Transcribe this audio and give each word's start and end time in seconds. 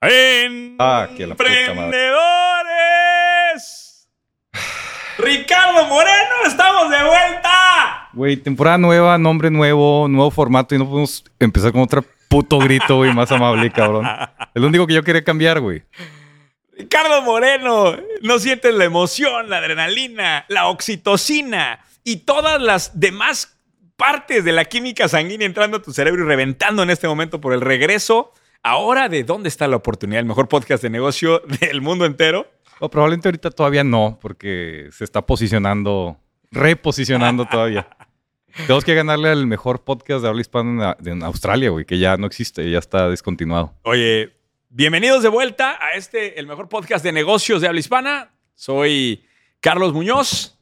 Ah, 0.00 1.08
que 1.16 1.26
la 1.26 1.34
puta 1.34 1.50
madre. 1.50 1.70
¡Emprendedores! 1.70 2.08
Ricardo 5.18 5.86
Moreno, 5.86 6.34
estamos 6.46 6.88
de 6.90 7.02
vuelta. 7.04 8.08
Güey, 8.12 8.36
temporada 8.36 8.78
nueva, 8.78 9.18
nombre 9.18 9.50
nuevo, 9.50 10.06
nuevo 10.08 10.30
formato 10.30 10.74
y 10.74 10.78
no 10.78 10.84
podemos 10.84 11.24
empezar 11.40 11.72
con 11.72 11.82
otro 11.82 12.04
puto 12.28 12.58
grito, 12.58 12.96
güey, 12.96 13.12
más 13.12 13.32
amable, 13.32 13.70
cabrón. 13.72 14.06
Es 14.54 14.62
lo 14.62 14.68
único 14.68 14.86
que 14.86 14.94
yo 14.94 15.02
quería 15.02 15.24
cambiar, 15.24 15.60
güey. 15.60 15.82
Ricardo 16.76 17.22
Moreno, 17.22 17.96
no 18.22 18.38
sientes 18.38 18.72
la 18.74 18.84
emoción, 18.84 19.50
la 19.50 19.58
adrenalina, 19.58 20.44
la 20.48 20.68
oxitocina 20.68 21.80
y 22.04 22.18
todas 22.18 22.62
las 22.62 23.00
demás 23.00 23.58
partes 23.96 24.44
de 24.44 24.52
la 24.52 24.64
química 24.64 25.08
sanguínea 25.08 25.46
entrando 25.46 25.78
a 25.78 25.82
tu 25.82 25.92
cerebro 25.92 26.22
y 26.22 26.26
reventando 26.28 26.84
en 26.84 26.90
este 26.90 27.08
momento 27.08 27.40
por 27.40 27.52
el 27.52 27.60
regreso. 27.60 28.32
Ahora, 28.62 29.08
¿de 29.08 29.24
dónde 29.24 29.48
está 29.48 29.66
la 29.68 29.76
oportunidad? 29.76 30.20
El 30.20 30.26
mejor 30.26 30.48
podcast 30.48 30.82
de 30.82 30.90
negocio 30.90 31.40
del 31.60 31.80
mundo 31.80 32.04
entero. 32.04 32.46
O 32.80 32.90
probablemente 32.90 33.28
ahorita 33.28 33.50
todavía 33.50 33.82
no, 33.84 34.18
porque 34.20 34.88
se 34.92 35.04
está 35.04 35.24
posicionando, 35.26 36.16
reposicionando 36.50 37.46
todavía. 37.50 37.88
Tenemos 38.56 38.84
que 38.84 38.94
ganarle 38.94 39.28
al 39.30 39.46
mejor 39.46 39.82
podcast 39.84 40.22
de 40.22 40.28
habla 40.28 40.40
hispana 40.40 40.96
en, 41.04 41.22
Australia, 41.22 41.70
güey, 41.70 41.84
que 41.84 41.98
ya 41.98 42.16
no 42.16 42.26
existe, 42.26 42.68
ya 42.70 42.78
está 42.78 43.08
descontinuado. 43.08 43.74
Oye, 43.82 44.32
bienvenidos 44.68 45.22
de 45.22 45.28
vuelta 45.28 45.78
a 45.80 45.92
este, 45.96 46.38
el 46.40 46.46
mejor 46.46 46.68
podcast 46.68 47.04
de 47.04 47.12
negocios 47.12 47.60
de 47.60 47.68
habla 47.68 47.80
hispana. 47.80 48.30
Soy 48.54 49.24
Carlos 49.60 49.92
Muñoz, 49.92 50.58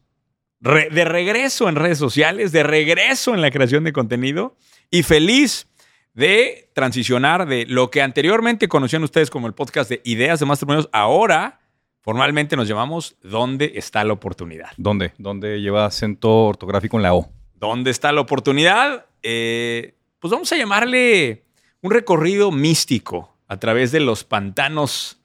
re- 0.60 0.90
de 0.90 1.04
regreso 1.04 1.68
en 1.68 1.76
redes 1.76 1.98
sociales, 1.98 2.52
de 2.52 2.62
regreso 2.62 3.34
en 3.34 3.40
la 3.40 3.50
creación 3.50 3.84
de 3.84 3.92
contenido 3.92 4.56
y 4.90 5.02
feliz 5.02 5.68
de 6.16 6.70
transicionar 6.72 7.46
de 7.46 7.66
lo 7.66 7.90
que 7.90 8.00
anteriormente 8.00 8.68
conocían 8.68 9.04
ustedes 9.04 9.28
como 9.30 9.46
el 9.46 9.52
podcast 9.52 9.90
de 9.90 10.00
Ideas 10.02 10.40
de 10.40 10.46
Masterminds, 10.46 10.88
ahora 10.90 11.60
formalmente 12.00 12.56
nos 12.56 12.66
llamamos 12.66 13.16
¿Dónde 13.22 13.72
está 13.76 14.02
la 14.02 14.14
oportunidad? 14.14 14.70
¿Dónde? 14.78 15.12
¿Dónde 15.18 15.60
lleva 15.60 15.84
acento 15.84 16.46
ortográfico 16.46 16.96
en 16.96 17.02
la 17.02 17.14
O? 17.14 17.30
¿Dónde 17.54 17.90
está 17.90 18.12
la 18.12 18.22
oportunidad? 18.22 19.04
Eh, 19.22 19.94
pues 20.18 20.32
vamos 20.32 20.50
a 20.52 20.56
llamarle 20.56 21.44
un 21.82 21.90
recorrido 21.90 22.50
místico 22.50 23.36
a 23.46 23.58
través 23.58 23.92
de 23.92 24.00
los 24.00 24.24
pantanos 24.24 25.20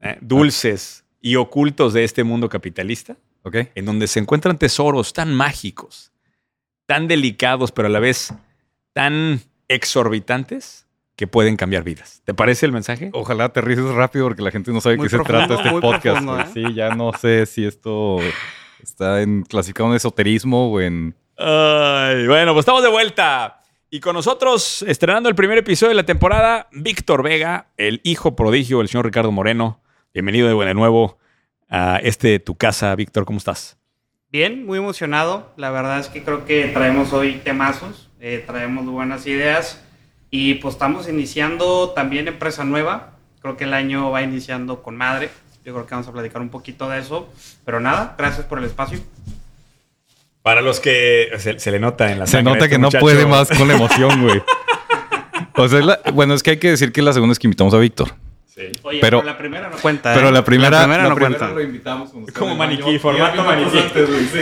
eh, 0.00 0.18
dulces 0.20 1.04
y 1.20 1.36
ocultos 1.36 1.92
de 1.92 2.02
este 2.02 2.24
mundo 2.24 2.48
capitalista, 2.48 3.16
¿Ok? 3.44 3.56
en 3.76 3.84
donde 3.84 4.08
se 4.08 4.18
encuentran 4.18 4.58
tesoros 4.58 5.12
tan 5.12 5.32
mágicos, 5.32 6.10
tan 6.86 7.06
delicados, 7.06 7.70
pero 7.70 7.86
a 7.86 7.90
la 7.90 8.00
vez 8.00 8.34
tan 8.92 9.40
exorbitantes 9.74 10.86
que 11.16 11.26
pueden 11.26 11.56
cambiar 11.56 11.84
vidas. 11.84 12.22
¿Te 12.24 12.34
parece 12.34 12.66
el 12.66 12.72
mensaje? 12.72 13.10
Ojalá 13.12 13.44
aterrices 13.44 13.84
rápido 13.90 14.26
porque 14.26 14.42
la 14.42 14.50
gente 14.50 14.72
no 14.72 14.80
sabe 14.80 14.96
Muy 14.96 15.08
qué 15.08 15.16
se 15.16 15.22
trata 15.22 15.54
este 15.54 15.70
podcast. 15.70 16.02
profundo. 16.02 16.40
¿eh? 16.40 16.46
Sí, 16.52 16.74
ya 16.74 16.94
no 16.94 17.12
sé 17.12 17.46
si 17.46 17.64
esto 17.64 18.18
está 18.82 19.22
en 19.22 19.42
clasificado 19.42 19.90
en 19.90 19.96
esoterismo 19.96 20.72
o 20.72 20.80
en... 20.80 21.14
Ay, 21.36 22.26
bueno, 22.26 22.52
pues 22.52 22.62
estamos 22.62 22.82
de 22.82 22.88
vuelta. 22.88 23.62
Y 23.90 24.00
con 24.00 24.14
nosotros, 24.14 24.82
estrenando 24.88 25.28
el 25.28 25.34
primer 25.34 25.58
episodio 25.58 25.90
de 25.90 25.96
la 25.96 26.06
temporada, 26.06 26.68
Víctor 26.72 27.22
Vega, 27.22 27.66
el 27.76 28.00
hijo 28.04 28.34
prodigio 28.34 28.78
del 28.78 28.88
señor 28.88 29.04
Ricardo 29.04 29.32
Moreno. 29.32 29.82
Bienvenido 30.14 30.48
de 30.48 30.64
de 30.64 30.74
nuevo 30.74 31.18
a 31.68 31.98
este 32.02 32.38
tu 32.38 32.54
casa, 32.54 32.94
Víctor. 32.96 33.26
¿Cómo 33.26 33.38
estás? 33.38 33.78
Bien, 34.30 34.64
muy 34.64 34.78
emocionado. 34.78 35.52
La 35.58 35.70
verdad 35.70 35.98
es 35.98 36.08
que 36.08 36.22
creo 36.24 36.46
que 36.46 36.68
traemos 36.68 37.12
hoy 37.12 37.34
temazos, 37.44 38.08
eh, 38.22 38.42
traemos 38.46 38.86
buenas 38.86 39.26
ideas 39.26 39.82
y 40.30 40.54
pues 40.54 40.76
estamos 40.76 41.08
iniciando 41.08 41.90
también 41.90 42.26
empresa 42.28 42.64
nueva. 42.64 43.10
Creo 43.42 43.56
que 43.58 43.64
el 43.64 43.74
año 43.74 44.10
va 44.10 44.22
iniciando 44.22 44.82
con 44.82 44.96
madre. 44.96 45.28
Yo 45.64 45.74
creo 45.74 45.84
que 45.86 45.94
vamos 45.94 46.08
a 46.08 46.12
platicar 46.12 46.40
un 46.40 46.48
poquito 46.48 46.88
de 46.88 47.00
eso. 47.00 47.28
Pero 47.66 47.80
nada, 47.80 48.14
gracias 48.16 48.46
por 48.46 48.58
el 48.60 48.64
espacio. 48.64 49.00
Para 50.42 50.60
los 50.60 50.80
que 50.80 51.28
se, 51.38 51.58
se 51.58 51.70
le 51.70 51.78
nota 51.80 52.10
en 52.10 52.18
la 52.20 52.26
Se 52.26 52.42
nota 52.42 52.58
este 52.58 52.70
que 52.70 52.78
no 52.78 52.86
muchacho. 52.86 53.00
puede 53.00 53.26
más 53.26 53.48
con 53.48 53.66
la 53.68 53.74
emoción, 53.74 54.22
güey. 54.22 54.42
O 55.54 55.68
sea, 55.68 55.80
es 55.80 55.84
la- 55.84 56.00
bueno, 56.14 56.32
es 56.32 56.42
que 56.42 56.52
hay 56.52 56.56
que 56.56 56.70
decir 56.70 56.92
que 56.92 57.00
es 57.00 57.04
la 57.04 57.12
segunda 57.12 57.32
vez 57.32 57.38
que 57.38 57.46
invitamos 57.46 57.74
a 57.74 57.78
Víctor. 57.78 58.08
Sí. 58.54 58.62
Oye, 58.82 58.98
Pero- 59.00 59.20
pero, 59.20 59.22
la 59.32 59.38
primera 59.38 59.70
no 59.70 59.76
cuenta. 59.78 60.12
Pero 60.12 60.28
¿eh? 60.28 60.32
la 60.32 60.44
primera, 60.44 60.80
primera 60.80 61.02
la 61.04 61.08
no 61.08 61.14
primera 61.14 61.38
cuenta. 61.38 61.54
lo 61.54 61.62
invitamos 61.62 62.10
como, 62.10 62.26
Como 62.26 62.54
maniquí, 62.56 62.98
formato 62.98 63.42
maniquí. 63.44 63.78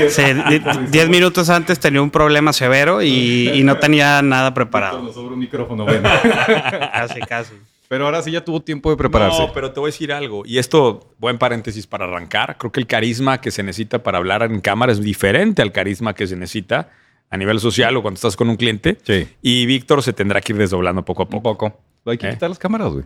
Sí, 0.09 0.23
di- 0.49 0.63
diez 0.91 1.09
minutos 1.09 1.49
antes 1.49 1.79
tenía 1.79 2.03
un 2.03 2.11
problema 2.11 2.53
severo 2.53 3.03
y, 3.03 3.51
y 3.55 3.63
no 3.63 3.77
tenía 3.79 4.21
nada 4.23 4.53
preparado. 4.53 5.01
Nos 5.03 5.15
sobra 5.15 5.35
un 5.35 5.39
micrófono, 5.39 5.85
bueno. 5.85 6.09
Casi, 6.93 7.21
casi. 7.21 7.53
Pero 7.87 8.05
ahora 8.05 8.21
sí 8.23 8.31
ya 8.33 8.45
tuvo 8.45 8.61
tiempo 8.63 8.91
de 8.91 8.97
prepararse. 8.97 9.47
No, 9.47 9.53
pero 9.53 9.73
te 9.73 9.79
voy 9.81 9.89
a 9.89 9.93
decir 9.93 10.13
algo. 10.13 10.43
Y 10.45 10.59
esto, 10.59 11.15
buen 11.19 11.39
paréntesis 11.39 11.87
para 11.87 12.05
arrancar. 12.05 12.57
Creo 12.59 12.71
que 12.73 12.81
el 12.81 12.87
carisma 12.87 13.41
que 13.41 13.51
se 13.51 13.63
necesita 13.63 14.03
para 14.03 14.19
hablar 14.19 14.43
en 14.45 14.61
cámara 14.61 14.93
es 14.93 15.01
diferente 15.01 15.61
al 15.63 15.73
carisma 15.73 16.15
que 16.15 16.27
se 16.27 16.37
necesita 16.37 16.91
a 17.31 17.37
nivel 17.37 17.59
social 17.61 17.97
o 17.97 18.03
cuando 18.03 18.17
estás 18.17 18.37
con 18.37 18.49
un 18.49 18.57
cliente. 18.57 18.99
Sí. 19.05 19.29
Y 19.43 19.67
Víctor 19.67 20.03
se 20.03 20.13
tendrá 20.13 20.41
que 20.41 20.53
ir 20.53 20.59
desdoblando 20.59 21.05
poco 21.05 21.23
a 21.23 21.27
Un 21.33 21.43
poco. 21.43 21.81
Hay 22.07 22.17
que 22.19 22.29
¿Eh? 22.29 22.31
quitar 22.31 22.49
las 22.49 22.59
cámaras, 22.59 22.93
güey. 22.93 23.05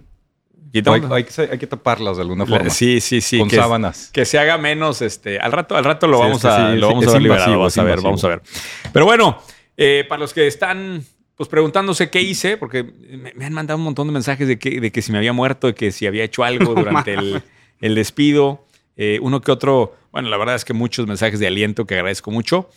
Hay, 0.74 1.02
hay 1.10 1.24
que, 1.24 1.42
hay 1.52 1.58
que 1.58 1.66
taparlas 1.66 2.16
de 2.16 2.22
alguna 2.22 2.46
forma. 2.46 2.70
Sí, 2.70 3.00
sí, 3.00 3.20
sí. 3.20 3.38
Con 3.38 3.48
que, 3.48 3.56
sábanas. 3.56 4.10
que 4.12 4.24
se 4.24 4.38
haga 4.38 4.58
menos, 4.58 5.02
este, 5.02 5.38
al 5.38 5.52
rato, 5.52 5.76
al 5.76 5.84
rato 5.84 6.06
lo 6.06 6.18
Sí, 6.18 6.22
vamos 6.22 6.36
es 6.38 6.42
que 6.42 6.48
a, 6.48 6.72
sí, 6.72 6.76
lo 6.78 6.88
vamos 6.88 7.06
a 7.06 7.12
ver 7.12 7.22
liberado. 7.22 7.44
a 7.44 7.66
ver, 7.66 7.78
invasivo. 7.78 8.02
vamos 8.02 8.24
a 8.24 8.28
ver. 8.28 8.42
Pero 8.92 9.04
bueno, 9.04 9.38
eh, 9.76 10.04
para 10.08 10.20
los 10.20 10.34
que 10.34 10.46
están 10.46 11.04
pues 11.36 11.48
preguntándose 11.48 12.10
qué 12.10 12.22
hice, 12.22 12.56
porque 12.56 12.84
me, 12.84 13.32
me 13.34 13.44
han 13.44 13.52
mandado 13.52 13.78
un 13.78 13.84
montón 13.84 14.06
de 14.06 14.12
mensajes 14.12 14.46
de 14.46 14.58
que, 14.58 14.80
de 14.80 14.92
que 14.92 15.02
si 15.02 15.10
me 15.10 15.18
había 15.18 15.32
muerto, 15.32 15.66
de 15.66 15.74
que 15.74 15.90
si 15.90 16.06
había 16.06 16.24
hecho 16.24 16.44
algo 16.44 16.74
durante 16.76 17.14
el, 17.14 17.42
el 17.80 17.94
despido. 17.94 18.64
Eh, 18.96 19.18
uno 19.20 19.40
que 19.40 19.50
otro, 19.50 19.96
bueno, 20.12 20.28
la 20.28 20.36
verdad 20.36 20.54
es 20.54 20.64
que 20.64 20.72
muchos 20.72 21.06
mensajes 21.06 21.40
de 21.40 21.46
aliento 21.46 21.86
que 21.86 21.94
agradezco 21.94 22.30
mucho. 22.30 22.70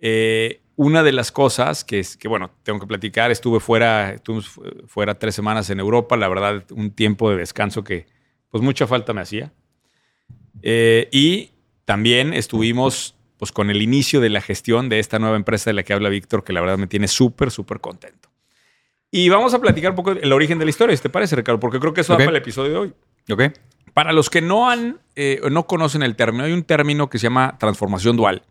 Eh, 0.00 0.61
una 0.82 1.02
de 1.02 1.12
las 1.12 1.30
cosas 1.32 1.84
que, 1.84 1.98
es, 2.00 2.16
que, 2.16 2.28
bueno, 2.28 2.50
tengo 2.62 2.80
que 2.80 2.86
platicar, 2.86 3.30
estuve 3.30 3.60
fuera, 3.60 4.12
estuve 4.14 4.42
fu- 4.42 4.62
fuera 4.86 5.18
tres 5.18 5.34
semanas 5.34 5.70
en 5.70 5.80
Europa, 5.80 6.16
la 6.16 6.28
verdad, 6.28 6.64
un 6.72 6.90
tiempo 6.90 7.30
de 7.30 7.36
descanso 7.36 7.82
que 7.84 8.06
pues 8.50 8.62
mucha 8.62 8.86
falta 8.86 9.12
me 9.12 9.20
hacía. 9.20 9.52
Eh, 10.62 11.08
y 11.12 11.50
también 11.84 12.32
estuvimos 12.34 13.16
pues 13.38 13.50
con 13.50 13.70
el 13.70 13.82
inicio 13.82 14.20
de 14.20 14.28
la 14.28 14.40
gestión 14.40 14.88
de 14.88 14.98
esta 15.00 15.18
nueva 15.18 15.36
empresa 15.36 15.70
de 15.70 15.74
la 15.74 15.82
que 15.82 15.92
habla 15.92 16.08
Víctor, 16.08 16.44
que 16.44 16.52
la 16.52 16.60
verdad 16.60 16.78
me 16.78 16.86
tiene 16.86 17.08
súper, 17.08 17.50
súper 17.50 17.80
contento. 17.80 18.28
Y 19.10 19.28
vamos 19.28 19.52
a 19.52 19.60
platicar 19.60 19.90
un 19.90 19.96
poco 19.96 20.12
el 20.12 20.32
origen 20.32 20.58
de 20.58 20.64
la 20.64 20.70
historia, 20.70 20.96
¿te 20.96 21.08
parece, 21.10 21.34
Ricardo? 21.36 21.58
Porque 21.58 21.80
creo 21.80 21.92
que 21.92 22.02
eso 22.02 22.12
Ok. 22.14 22.20
da 22.20 22.24
para 22.26 22.36
el 22.36 22.42
episodio 22.42 22.70
de 22.70 22.76
hoy. 22.78 22.94
¿Ok? 23.30 23.42
Para 23.94 24.12
los 24.12 24.30
que 24.30 24.40
no 24.40 24.70
han, 24.70 25.00
eh, 25.16 25.40
no 25.50 25.66
conocen 25.66 26.02
el 26.02 26.14
término, 26.16 26.44
hay 26.44 26.52
un 26.52 26.62
término 26.62 27.10
que 27.10 27.18
se 27.18 27.24
llama 27.24 27.56
transformación 27.58 28.16
dual, 28.16 28.42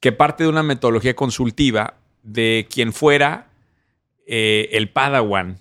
que 0.00 0.12
parte 0.12 0.44
de 0.44 0.50
una 0.50 0.62
metodología 0.62 1.14
consultiva 1.16 1.94
de 2.22 2.66
quien 2.72 2.92
fuera 2.92 3.48
eh, 4.26 4.68
el 4.72 4.88
Padawan 4.90 5.58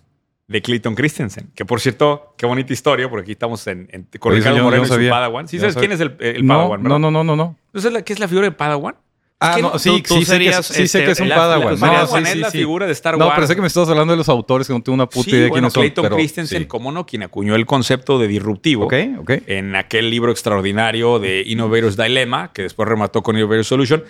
de 0.48 0.62
Clayton 0.62 0.96
Christensen. 0.96 1.52
Que 1.56 1.66
por 1.66 1.80
cierto, 1.80 2.34
qué 2.38 2.46
bonita 2.46 2.72
historia, 2.74 3.10
porque 3.10 3.24
aquí 3.24 3.32
estamos 3.32 3.66
en, 3.68 3.88
en- 3.92 4.08
con 4.20 4.34
Ricardo 4.34 4.64
Moreno 4.64 4.84
no 4.86 5.00
y 5.02 5.06
su. 5.06 5.10
Padawan. 5.10 5.48
¿Sí 5.48 5.60
sabes 5.60 5.76
quién 5.76 5.92
es 5.92 6.00
el, 6.00 6.16
el 6.20 6.46
no, 6.46 6.54
Padawan? 6.56 6.84
verdad? 6.84 7.00
no, 7.00 7.12
no, 7.12 7.24
no, 7.24 7.24
no, 7.24 7.36
no. 7.36 7.58
¿No 7.74 7.82
sabes 7.82 7.94
la- 7.94 8.02
qué 8.04 8.14
es 8.14 8.20
la 8.20 8.28
figura 8.28 8.46
de 8.46 8.52
Padawan? 8.52 8.96
Ah, 9.38 9.58
no, 9.62 9.74
no- 9.74 9.80
sí, 9.80 9.90
tú- 10.02 10.02
tú 10.02 10.14
sí, 10.16 10.20
sé 10.20 10.20
que, 10.20 10.26
serías, 10.26 10.66
sí 10.66 10.88
sé 10.88 11.00
que 11.00 11.06
es 11.06 11.12
este, 11.12 11.24
un 11.24 11.30
la- 11.30 11.36
Padawan. 11.36 11.66
la- 11.66 11.72
No, 11.74 11.80
Padawan 11.80 12.24
sí, 12.24 12.28
es 12.30 12.34
sí, 12.36 12.40
la 12.40 12.52
sí. 12.52 12.58
figura 12.60 12.86
de 12.86 12.94
Star 12.94 13.18
No, 13.18 13.26
Wars. 13.28 13.38
pensé 13.40 13.56
que 13.56 13.62
me 13.62 13.68
estabas 13.68 13.90
hablando 13.90 14.14
de 14.14 14.18
los 14.18 14.30
autores 14.30 14.66
que 14.66 14.74
no 14.74 14.82
tengo 14.82 14.94
una 14.94 15.08
puta 15.08 15.26
Sí, 15.26 15.32
idea 15.32 15.42
de 15.44 15.50
bueno, 15.50 15.68
quiénes 15.68 15.74
son. 15.74 15.82
Clayton 15.84 16.04
pero, 16.04 16.16
Christensen, 16.16 16.62
sí. 16.62 16.66
cómo 16.68 16.92
no, 16.94 17.06
quien 17.06 17.24
acuñó 17.24 17.56
el 17.56 17.66
concepto 17.66 18.18
de 18.18 18.28
disruptivo. 18.30 18.86
Ok, 18.86 18.94
ok. 19.20 19.32
en 19.48 19.76
aquel 19.76 20.10
libro 20.10 20.32
extraordinario 20.32 21.20
de 21.20 21.44
Innovator's 21.46 21.98
Dilemma, 21.98 22.52
que 22.54 22.62
después 22.62 22.88
remató 22.88 23.22
con 23.24 23.36
Innovator's 23.38 23.68
Solution, 23.68 24.04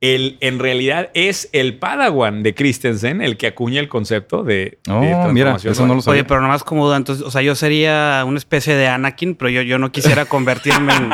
el, 0.00 0.36
en 0.40 0.58
realidad 0.58 1.08
es 1.14 1.48
el 1.52 1.78
Padawan 1.78 2.42
de 2.42 2.54
Christensen 2.54 3.22
el 3.22 3.38
que 3.38 3.46
acuña 3.46 3.80
el 3.80 3.88
concepto 3.88 4.42
de, 4.42 4.78
Oh, 4.90 5.00
de 5.00 5.32
mira, 5.32 5.56
eso 5.56 5.86
no 5.86 5.94
lo 5.94 6.02
sabía. 6.02 6.20
Oye, 6.20 6.28
pero 6.28 6.42
nomás 6.42 6.62
como 6.62 6.84
duda, 6.86 6.98
entonces, 6.98 7.24
o 7.24 7.30
sea, 7.30 7.40
yo 7.40 7.54
sería 7.54 8.22
una 8.26 8.36
especie 8.36 8.74
de 8.74 8.86
Anakin, 8.88 9.34
pero 9.34 9.48
yo, 9.48 9.62
yo 9.62 9.78
no 9.78 9.90
quisiera 9.92 10.24
convertirme 10.26 10.92
en, 10.94 11.10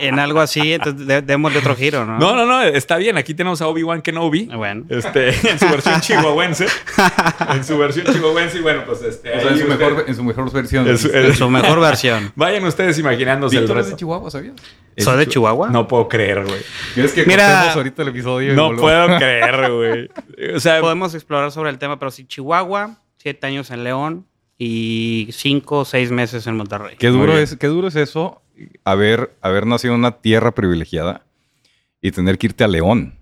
en 0.00 0.18
algo 0.18 0.40
así, 0.40 0.72
entonces 0.72 1.06
de- 1.06 1.20
démosle 1.20 1.58
otro 1.58 1.76
giro, 1.76 2.06
¿no? 2.06 2.18
No, 2.18 2.34
no, 2.34 2.46
no, 2.46 2.62
está 2.62 2.96
bien. 2.96 3.18
Aquí 3.18 3.34
tenemos 3.34 3.60
a 3.60 3.66
Obi-Wan 3.68 4.00
Kenobi. 4.00 4.46
Bueno. 4.46 4.84
Este, 4.88 5.28
en 5.50 5.58
su 5.58 5.68
versión 5.68 6.00
chihuahuense. 6.00 6.66
en 7.54 7.64
su 7.64 7.76
versión 7.76 8.06
chihuahuense. 8.06 8.58
Y 8.58 8.62
bueno, 8.62 8.82
pues 8.86 9.02
este. 9.02 9.36
O 9.36 9.40
sea, 9.40 9.50
en 9.50 9.58
su, 9.58 9.64
usted- 9.64 9.78
mejor, 9.78 10.04
en 10.08 10.14
su 10.16 10.24
mejor 10.24 10.52
versión. 10.52 10.88
en 10.88 10.96
su- 10.98 11.10
En 11.14 11.34
su 11.34 11.50
mejor 11.50 11.80
versión. 11.80 12.32
Vayan 12.34 12.64
ustedes 12.64 12.98
imaginándose 12.98 13.58
el 13.58 13.68
resto. 13.68 13.90
de 13.90 13.96
Chihuahua, 13.96 14.30
¿sabías? 14.30 14.54
¿Soy 14.98 15.18
de 15.18 15.26
Chihuahua? 15.26 15.68
No 15.68 15.86
puedo 15.86 16.08
creer, 16.08 16.42
güey. 16.42 16.60
¿Quieres 16.94 17.12
que 17.12 17.26
Mira- 17.26 17.46
cortemos 17.52 17.74
el 18.02 18.08
episodio? 18.08 18.54
No 18.54 18.74
puedo 18.76 19.06
creer, 19.18 19.72
güey. 19.72 20.10
O 20.54 20.60
sea, 20.60 20.80
Podemos 20.80 21.14
explorar 21.14 21.50
sobre 21.52 21.70
el 21.70 21.78
tema, 21.78 21.98
pero 21.98 22.10
sí, 22.10 22.26
Chihuahua, 22.26 22.98
siete 23.16 23.46
años 23.46 23.70
en 23.70 23.84
León 23.84 24.26
y 24.58 25.28
cinco 25.32 25.80
o 25.80 25.84
seis 25.84 26.10
meses 26.10 26.46
en 26.46 26.56
Monterrey. 26.56 26.96
Qué 26.98 27.08
duro, 27.08 27.36
es, 27.36 27.56
qué 27.56 27.66
duro 27.66 27.88
es 27.88 27.96
eso, 27.96 28.42
haber, 28.84 29.34
haber 29.40 29.66
nacido 29.66 29.94
en 29.94 30.00
una 30.00 30.12
tierra 30.12 30.52
privilegiada 30.52 31.22
y 32.00 32.10
tener 32.10 32.38
que 32.38 32.46
irte 32.48 32.64
a 32.64 32.68
León. 32.68 33.18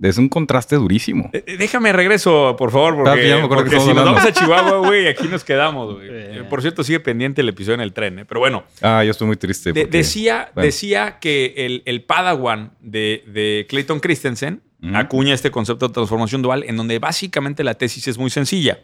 Es 0.00 0.18
un 0.18 0.28
contraste 0.28 0.76
durísimo. 0.76 1.30
Eh, 1.32 1.44
eh, 1.46 1.56
Déjame 1.56 1.92
regreso, 1.92 2.56
por 2.58 2.70
favor, 2.72 2.96
porque, 2.96 3.28
ya 3.28 3.36
me 3.36 3.42
acuerdo 3.44 3.64
que 3.64 3.70
porque 3.70 3.80
si 3.90 3.94
nos 3.94 4.04
vamos 4.04 4.24
a 4.24 4.32
Chihuahua, 4.32 4.78
güey, 4.86 5.06
aquí 5.06 5.28
nos 5.28 5.44
quedamos, 5.44 5.94
güey. 5.94 6.08
Eh. 6.10 6.44
Por 6.50 6.60
cierto, 6.62 6.82
sigue 6.82 6.98
pendiente 7.00 7.40
el 7.42 7.48
episodio 7.48 7.74
en 7.76 7.80
el 7.80 7.92
tren, 7.92 8.18
¿eh? 8.18 8.24
Pero 8.24 8.40
bueno, 8.40 8.64
Ah, 8.82 9.04
yo 9.04 9.12
estoy 9.12 9.26
muy 9.28 9.36
triste. 9.36 9.72
de- 9.72 9.82
porque- 9.82 9.96
decía, 9.98 10.50
bueno. 10.54 10.66
decía 10.66 11.18
que 11.20 11.54
el, 11.56 11.82
el 11.86 12.02
Padawan 12.02 12.72
de, 12.80 13.22
de 13.28 13.66
Clayton 13.68 14.00
Christensen 14.00 14.62
acuña 14.94 15.32
este 15.32 15.50
concepto 15.50 15.88
de 15.88 15.94
transformación 15.94 16.42
dual, 16.42 16.64
en 16.66 16.76
donde 16.76 16.98
básicamente 16.98 17.64
la 17.64 17.74
tesis 17.74 18.06
es 18.08 18.18
muy 18.18 18.28
sencilla. 18.30 18.80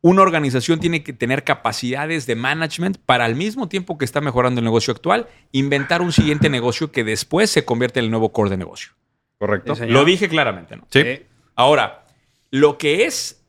Una 0.00 0.22
organización 0.22 0.80
tiene 0.80 1.02
que 1.04 1.12
tener 1.12 1.44
capacidades 1.44 2.26
de 2.26 2.34
management 2.34 2.98
para 3.06 3.24
al 3.26 3.36
mismo 3.36 3.68
tiempo 3.68 3.96
que 3.96 4.04
está 4.04 4.20
mejorando 4.20 4.58
el 4.60 4.64
negocio 4.64 4.92
actual, 4.92 5.28
inventar 5.52 6.02
un 6.02 6.10
siguiente 6.12 6.48
negocio 6.50 6.90
que 6.90 7.04
después 7.04 7.50
se 7.50 7.64
convierte 7.64 8.00
en 8.00 8.06
el 8.06 8.10
nuevo 8.10 8.32
core 8.32 8.50
de 8.50 8.56
negocio. 8.56 8.90
Correcto. 9.38 9.74
Lo 9.86 10.04
dije 10.04 10.28
claramente, 10.28 10.76
¿no? 10.76 10.86
Sí. 10.90 11.00
Eh, 11.00 11.26
Ahora, 11.56 12.06
lo 12.50 12.78
que 12.78 13.04
es 13.04 13.44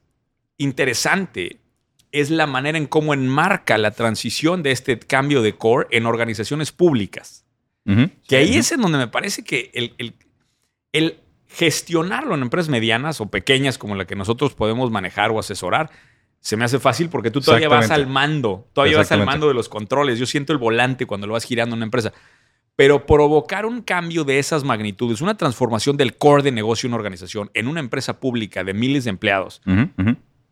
interesante 0.58 1.60
es 2.12 2.30
la 2.30 2.48
manera 2.48 2.78
en 2.78 2.86
cómo 2.88 3.14
enmarca 3.14 3.78
la 3.78 3.92
transición 3.92 4.64
de 4.64 4.72
este 4.72 4.98
cambio 5.00 5.42
de 5.42 5.56
core 5.58 5.88
en 5.92 6.06
organizaciones 6.06 6.72
públicas. 6.72 7.46
Que 8.28 8.38
ahí 8.38 8.58
es 8.58 8.72
en 8.72 8.82
donde 8.82 8.98
me 8.98 9.08
parece 9.08 9.44
que 9.44 9.70
el, 9.76 9.94
el- 10.00 10.16
el 10.92 11.20
gestionarlo 11.48 12.34
en 12.34 12.42
empresas 12.42 12.68
medianas 12.70 13.22
o 13.22 13.28
pequeñas 13.30 13.78
como 13.78 13.96
la 13.96 14.06
que 14.06 14.16
nosotros 14.16 14.56
podemos 14.56 14.90
manejar 14.90 15.30
o 15.32 15.40
asesorar, 15.40 15.92
se 16.40 16.58
me 16.58 16.66
hace 16.66 16.80
fácil 16.80 17.10
porque 17.10 17.30
tú 17.32 17.42
todavía 17.42 17.68
vas 17.70 17.92
al 17.92 18.08
mando, 18.08 18.68
todavía 18.74 18.94
vas 19.02 19.12
al 19.12 19.20
mando 19.26 19.48
de 19.50 19.54
los 19.54 19.70
controles. 19.70 20.18
Yo 20.18 20.26
siento 20.26 20.52
el 20.54 20.58
volante 20.60 21.06
cuando 21.06 21.28
lo 21.28 21.34
vas 21.34 21.44
girando 21.44 21.74
en 21.76 21.80
una 21.80 21.86
empresa. 21.86 22.12
Pero 22.76 23.06
provocar 23.06 23.66
un 23.66 23.82
cambio 23.82 24.24
de 24.24 24.38
esas 24.38 24.64
magnitudes, 24.64 25.22
una 25.22 25.38
transformación 25.38 25.96
del 25.96 26.18
core 26.18 26.44
de 26.44 26.52
negocio 26.52 26.88
de 26.88 26.94
una 26.94 26.98
organización 26.98 27.50
en 27.54 27.68
una 27.68 27.80
empresa 27.80 28.20
pública 28.20 28.64
de 28.64 28.74
miles 28.74 29.06
de 29.06 29.12
empleados, 29.12 29.62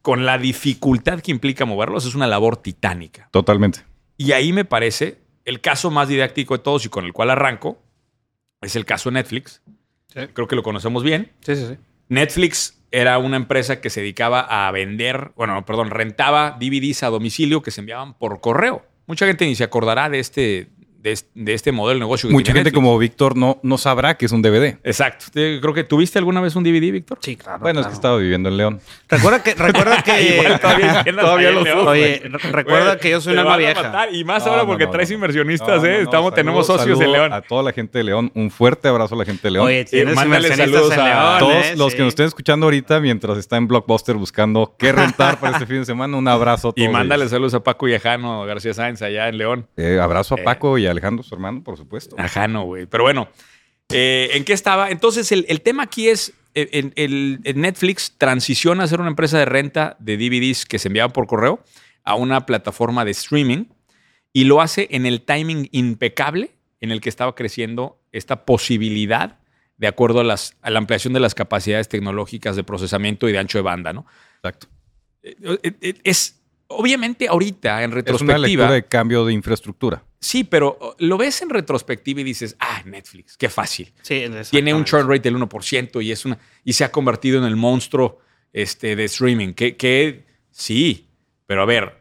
con 0.01 0.25
la 0.25 0.37
dificultad 0.37 1.19
que 1.19 1.31
implica 1.31 1.65
moverlos, 1.65 2.05
es 2.05 2.15
una 2.15 2.27
labor 2.27 2.57
titánica. 2.57 3.27
Totalmente. 3.31 3.85
Y 4.17 4.31
ahí 4.31 4.53
me 4.53 4.63
parece 4.65 5.17
el 5.45 5.59
caso 5.59 5.91
más 5.91 6.07
didáctico 6.07 6.55
de 6.55 6.63
todos 6.63 6.85
y 6.85 6.89
con 6.89 7.05
el 7.05 7.13
cual 7.13 7.29
arranco 7.29 7.81
es 8.61 8.75
el 8.75 8.85
caso 8.85 9.09
de 9.09 9.15
Netflix. 9.15 9.61
Sí. 10.07 10.21
Creo 10.33 10.47
que 10.47 10.55
lo 10.55 10.63
conocemos 10.63 11.03
bien. 11.03 11.31
Sí, 11.41 11.55
sí, 11.55 11.65
sí. 11.67 11.77
Netflix 12.07 12.79
era 12.91 13.17
una 13.17 13.37
empresa 13.37 13.81
que 13.81 13.89
se 13.89 14.01
dedicaba 14.01 14.41
a 14.41 14.71
vender, 14.71 15.31
bueno, 15.35 15.65
perdón, 15.65 15.89
rentaba 15.89 16.57
DVDs 16.59 17.03
a 17.03 17.09
domicilio 17.09 17.63
que 17.63 17.71
se 17.71 17.81
enviaban 17.81 18.13
por 18.13 18.39
correo. 18.39 18.85
Mucha 19.07 19.25
gente 19.25 19.45
ni 19.45 19.55
se 19.55 19.63
acordará 19.63 20.09
de 20.09 20.19
este, 20.19 20.69
de 21.03 21.11
este, 21.11 21.29
de 21.35 21.53
este 21.53 21.71
modelo 21.73 21.95
de 21.95 21.99
negocio. 22.05 22.29
Que 22.29 22.33
Mucha 22.33 22.45
tiene 22.45 22.59
gente 22.59 22.69
Netflix. 22.69 22.85
como 22.87 22.97
Víctor 22.97 23.35
no, 23.35 23.59
no 23.61 23.77
sabrá 23.77 24.15
que 24.15 24.25
es 24.25 24.31
un 24.31 24.41
DVD. 24.41 24.77
Exacto. 24.85 25.25
Creo 25.33 25.73
que 25.73 25.83
tuviste 25.83 26.17
alguna 26.17 26.39
vez 26.39 26.55
un 26.55 26.63
DVD, 26.63 26.91
Víctor. 26.93 27.17
Sí, 27.21 27.35
claro. 27.35 27.59
bueno, 27.59 27.81
es 27.81 27.87
que 27.87 27.93
estaba 27.93 28.15
viviendo 28.17 28.47
en 28.47 28.55
León. 28.57 28.79
Recuerda 29.09 29.43
que, 29.43 29.53
recuerda 29.53 30.01
que, 30.03 30.37
Igual 30.37 30.59
todavía, 30.61 31.03
Todavía 31.03 31.51
lo 31.51 31.63
lo 31.65 31.89
oye, 31.89 32.21
re- 32.23 32.51
recuerda 32.53 32.97
que 32.97 33.09
yo 33.09 33.19
soy 33.19 33.33
un 33.33 33.39
alma 33.39 33.57
vieja. 33.57 34.07
Y 34.11 34.23
más 34.23 34.45
No, 34.45 34.53
ahora 34.53 34.65
porque 34.65 34.85
no, 34.85 34.91
traes 34.91 35.09
no. 35.09 35.15
inversionistas, 35.15 35.81
No, 35.81 35.87
¿eh? 35.87 35.91
no, 35.91 35.97
no, 35.97 36.03
Estamos, 36.03 36.11
saludo- 36.31 36.35
tenemos 36.35 36.67
socios 36.67 37.01
en 37.01 37.11
León. 37.11 37.33
A 37.33 37.41
toda 37.41 37.63
la 37.63 37.73
gente 37.73 37.97
de 37.97 38.05
León. 38.05 38.31
Un 38.33 38.49
fuerte 38.49 38.87
abrazo 38.87 39.15
a 39.15 39.17
la 39.17 39.25
gente 39.25 39.41
de 39.43 39.51
León. 39.51 39.67
Oye, 39.67 39.83
tienes 39.83 40.15
mándale 40.15 40.47
inversionistas 40.47 40.87
saludos 40.87 40.93
en 40.93 40.99
a 41.01 41.37
León, 41.37 41.39
todos 41.39 41.65
eh, 41.65 41.75
los 41.75 41.91
sí. 41.91 41.97
que 41.97 42.03
nos 42.03 42.09
estén 42.09 42.25
escuchando 42.27 42.65
ahorita 42.65 42.99
mientras 43.01 43.37
está 43.37 43.57
en 43.57 43.67
Blockbuster 43.67 44.15
buscando 44.15 44.73
qué 44.79 44.93
rentar 44.93 45.37
para 45.39 45.53
este 45.57 45.65
fin 45.67 45.79
de 45.79 45.85
semana, 45.85 46.15
un 46.15 46.27
abrazo 46.29 46.69
a 46.69 46.71
Y 46.77 46.83
todos. 46.83 46.93
mándale 46.93 47.23
ellos. 47.23 47.31
saludos 47.31 47.53
a 47.55 47.59
Paco 47.61 47.89
y 47.89 47.93
a 47.93 47.99
Jano 47.99 48.45
García 48.45 48.73
Sáenz 48.73 49.01
allá 49.01 49.27
en 49.27 49.37
León. 49.37 49.67
Eh, 49.75 49.99
abrazo 50.01 50.35
a 50.35 50.39
Eh. 50.39 50.43
Paco 50.43 50.77
y 50.77 50.87
a 50.87 50.92
Alejandro, 50.93 51.23
su 51.23 51.35
hermano, 51.35 51.63
por 51.63 51.77
supuesto. 51.77 52.15
A 52.17 52.27
Jano, 52.29 52.63
güey. 52.63 52.85
Pero 52.85 53.03
bueno, 53.03 53.27
eh, 53.89 54.29
¿en 54.33 54.45
qué 54.45 54.53
estaba? 54.53 54.89
Entonces, 54.89 55.31
el, 55.31 55.45
el 55.49 55.61
tema 55.61 55.83
aquí 55.83 56.07
es, 56.09 56.33
eh, 56.55 56.69
el, 56.71 56.93
el- 56.95 57.39
el 57.43 57.59
Netflix 57.61 58.15
transiciona 58.17 58.83
a 58.83 58.87
ser 58.87 58.99
una 59.01 59.09
empresa 59.09 59.37
de 59.37 59.45
renta 59.45 59.97
de 59.99 60.17
DVDs 60.17 60.65
que 60.65 60.79
se 60.79 60.87
enviaban 60.87 61.11
por 61.11 61.27
correo 61.27 61.63
a 62.03 62.15
una 62.15 62.45
plataforma 62.45 63.05
de 63.05 63.11
streaming 63.11 63.65
y 64.31 64.45
lo 64.45 64.61
hace 64.61 64.87
en 64.91 65.05
el 65.05 65.21
timing 65.21 65.67
impecable 65.71 66.51
en 66.81 66.91
el 66.91 67.01
que 67.01 67.09
estaba 67.09 67.33
creciendo 67.35 68.01
esta 68.11 68.45
posibilidad 68.45 69.39
de 69.77 69.87
acuerdo 69.87 70.19
a, 70.19 70.23
las, 70.23 70.55
a 70.61 70.69
la 70.69 70.79
ampliación 70.79 71.13
de 71.13 71.19
las 71.19 71.33
capacidades 71.35 71.87
tecnológicas 71.89 72.55
de 72.55 72.63
procesamiento 72.63 73.27
y 73.27 73.31
de 73.31 73.39
ancho 73.39 73.57
de 73.57 73.63
banda, 73.63 73.91
¿no? 73.93 74.05
Exacto. 74.37 74.67
Eh, 75.23 75.97
Es, 76.03 76.42
obviamente, 76.67 77.27
ahorita, 77.27 77.83
en 77.83 77.91
Es 77.91 77.93
una 77.93 77.95
retrospectiva... 77.95 78.37
lectura 78.39 78.71
de 78.71 78.85
cambio 78.85 79.25
de 79.25 79.33
infraestructura. 79.33 80.03
Sí, 80.19 80.43
pero 80.43 80.95
lo 80.99 81.17
ves 81.17 81.41
en 81.41 81.49
retrospectiva 81.49 82.21
y 82.21 82.23
dices, 82.23 82.55
ah, 82.59 82.81
Netflix, 82.85 83.35
qué 83.37 83.49
fácil. 83.49 83.93
Sí, 84.01 84.25
Tiene 84.49 84.73
un 84.73 84.85
churn 84.85 85.07
rate 85.07 85.29
del 85.29 85.35
1% 85.35 86.03
y, 86.03 86.11
es 86.11 86.25
una, 86.25 86.39
y 86.63 86.73
se 86.73 86.83
ha 86.83 86.91
convertido 86.91 87.37
en 87.39 87.43
el 87.43 87.55
monstruo 87.55 88.19
este, 88.53 88.95
de 88.95 89.03
streaming. 89.05 89.53
Que, 89.53 89.75
que 89.75 90.25
sí, 90.49 91.09
pero 91.45 91.63
a 91.63 91.65
ver, 91.65 91.99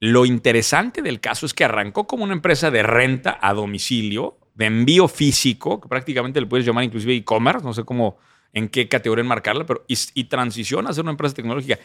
lo 0.00 0.26
interesante 0.26 1.00
del 1.00 1.20
caso 1.20 1.46
es 1.46 1.54
que 1.54 1.64
arrancó 1.64 2.06
como 2.06 2.24
una 2.24 2.34
empresa 2.34 2.70
de 2.70 2.82
renta 2.82 3.38
a 3.40 3.54
domicilio, 3.54 4.38
de 4.54 4.66
envío 4.66 5.08
físico, 5.08 5.80
que 5.80 5.88
prácticamente 5.88 6.40
le 6.40 6.46
puedes 6.46 6.66
llamar 6.66 6.84
inclusive 6.84 7.14
e-commerce, 7.14 7.64
no 7.64 7.72
sé 7.72 7.84
cómo, 7.84 8.18
en 8.52 8.68
qué 8.68 8.86
categoría 8.88 9.22
enmarcarla, 9.22 9.64
pero 9.64 9.84
y, 9.88 9.96
y 10.12 10.24
transiciona 10.24 10.90
a 10.90 10.92
ser 10.92 11.04
una 11.04 11.12
empresa 11.12 11.34
tecnológica 11.34 11.78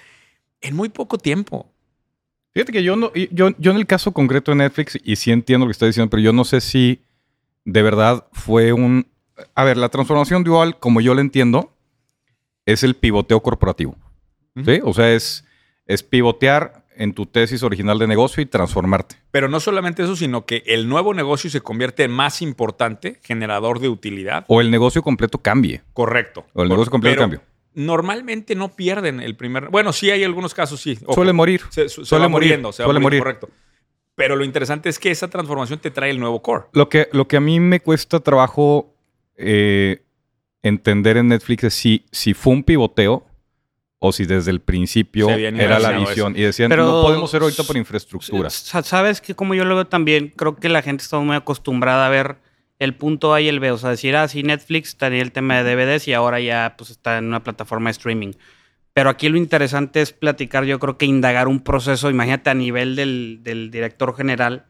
en 0.59 0.75
muy 0.75 0.89
poco 0.89 1.17
tiempo. 1.17 1.71
Fíjate 2.53 2.71
que 2.71 2.83
yo, 2.83 2.95
no, 2.95 3.13
yo, 3.13 3.51
yo 3.57 3.71
en 3.71 3.77
el 3.77 3.85
caso 3.85 4.11
concreto 4.11 4.51
de 4.51 4.57
Netflix, 4.57 4.99
y 5.03 5.15
sí 5.15 5.31
entiendo 5.31 5.65
lo 5.65 5.69
que 5.69 5.73
está 5.73 5.85
diciendo, 5.85 6.09
pero 6.09 6.21
yo 6.21 6.33
no 6.33 6.43
sé 6.43 6.61
si 6.61 7.01
de 7.65 7.81
verdad 7.81 8.25
fue 8.31 8.73
un... 8.73 9.07
A 9.53 9.63
ver, 9.63 9.77
la 9.77 9.89
transformación 9.89 10.43
dual, 10.43 10.79
como 10.79 11.01
yo 11.01 11.13
la 11.13 11.21
entiendo, 11.21 11.71
es 12.65 12.83
el 12.83 12.95
pivoteo 12.95 13.41
corporativo. 13.41 13.95
¿Sí? 14.65 14.79
O 14.83 14.93
sea, 14.93 15.13
es, 15.13 15.45
es 15.85 16.01
pivotear 16.01 16.87
en 16.97 17.13
tu 17.13 17.25
tesis 17.25 17.63
original 17.63 17.99
de 17.99 18.07
negocio 18.07 18.41
y 18.41 18.45
transformarte. 18.45 19.15
Pero 19.31 19.47
no 19.47 19.59
solamente 19.59 20.03
eso, 20.03 20.15
sino 20.15 20.45
que 20.45 20.63
el 20.65 20.89
nuevo 20.89 21.13
negocio 21.13 21.49
se 21.49 21.61
convierte 21.61 22.03
en 22.03 22.11
más 22.11 22.41
importante, 22.41 23.19
generador 23.23 23.79
de 23.79 23.89
utilidad. 23.89 24.45
O 24.47 24.61
el 24.61 24.71
negocio 24.71 25.01
completo 25.03 25.37
cambie. 25.37 25.81
Correcto. 25.93 26.45
O 26.53 26.63
el 26.63 26.69
negocio 26.69 26.91
completo 26.91 27.13
Pero 27.13 27.21
cambio. 27.21 27.41
Normalmente 27.77 28.55
no 28.55 28.75
pierden 28.75 29.19
el 29.21 29.35
primer. 29.35 29.69
Bueno, 29.69 29.93
sí 29.93 30.09
hay 30.09 30.23
algunos 30.23 30.53
casos, 30.55 30.81
sí. 30.81 30.97
Ojo, 31.05 31.13
Suele 31.13 31.31
morir. 31.31 31.61
se, 31.69 31.87
su- 31.89 32.01
se 32.03 32.09
suele 32.09 32.23
va 32.25 32.29
morir, 32.29 32.47
muriendo, 32.49 32.71
se 32.71 32.81
va 32.81 32.87
suele 32.87 32.99
muriendo, 32.99 33.23
morir. 33.25 33.39
correcto. 33.39 33.49
Pero 34.15 34.35
lo 34.35 34.43
interesante 34.43 34.89
es 34.89 34.97
que 34.97 35.11
esa 35.11 35.27
transformación 35.27 35.77
te 35.77 35.91
trae 35.91 36.09
el 36.09 36.19
nuevo 36.19 36.41
core. 36.41 36.65
Lo 36.73 36.89
que, 36.89 37.07
lo 37.11 37.27
que 37.27 37.37
a 37.37 37.39
mí 37.39 37.59
me 37.59 37.79
cuesta 37.79 38.19
trabajo 38.19 38.95
eh, 39.35 40.01
entender 40.63 41.17
en 41.17 41.27
Netflix 41.27 41.65
es 41.65 41.73
si, 41.75 42.03
si 42.11 42.33
fue 42.33 42.53
un 42.53 42.63
pivoteo 42.63 43.23
o 43.99 44.11
si 44.11 44.25
desde 44.25 44.49
el 44.49 44.59
principio 44.59 45.29
era 45.29 45.77
la 45.79 45.91
visión. 45.99 46.35
Y 46.35 46.41
decían, 46.41 46.69
Pero- 46.69 46.85
no 46.87 47.01
podemos 47.03 47.29
ser 47.29 47.43
ahorita 47.43 47.61
por 47.63 47.77
infraestructura. 47.77 48.49
Sa- 48.49 48.81
Sabes 48.81 49.21
que 49.21 49.35
como 49.35 49.53
yo 49.53 49.65
lo 49.65 49.75
veo 49.75 49.85
también, 49.85 50.33
creo 50.35 50.55
que 50.55 50.69
la 50.69 50.81
gente 50.81 51.03
está 51.03 51.19
muy 51.19 51.35
acostumbrada 51.35 52.07
a 52.07 52.09
ver 52.09 52.37
el 52.79 52.95
punto 52.95 53.33
A 53.33 53.41
y 53.41 53.47
el 53.47 53.59
B. 53.59 53.71
O 53.71 53.77
sea, 53.77 53.89
decir, 53.91 54.15
ah, 54.15 54.27
sí, 54.27 54.43
Netflix 54.43 54.97
tenía 54.97 55.21
el 55.21 55.31
tema 55.31 55.61
de 55.61 55.75
DVDs 55.75 56.07
y 56.07 56.13
ahora 56.13 56.39
ya 56.39 56.75
pues 56.77 56.89
está 56.91 57.17
en 57.17 57.25
una 57.25 57.43
plataforma 57.43 57.89
de 57.89 57.91
streaming. 57.91 58.31
Pero 58.93 59.09
aquí 59.11 59.29
lo 59.29 59.37
interesante 59.37 60.01
es 60.01 60.11
platicar, 60.11 60.63
yo 60.65 60.79
creo 60.79 60.97
que 60.97 61.05
indagar 61.05 61.47
un 61.47 61.59
proceso, 61.63 62.09
imagínate 62.09 62.49
a 62.49 62.53
nivel 62.55 62.95
del, 62.95 63.39
del 63.43 63.69
director 63.69 64.15
general, 64.15 64.65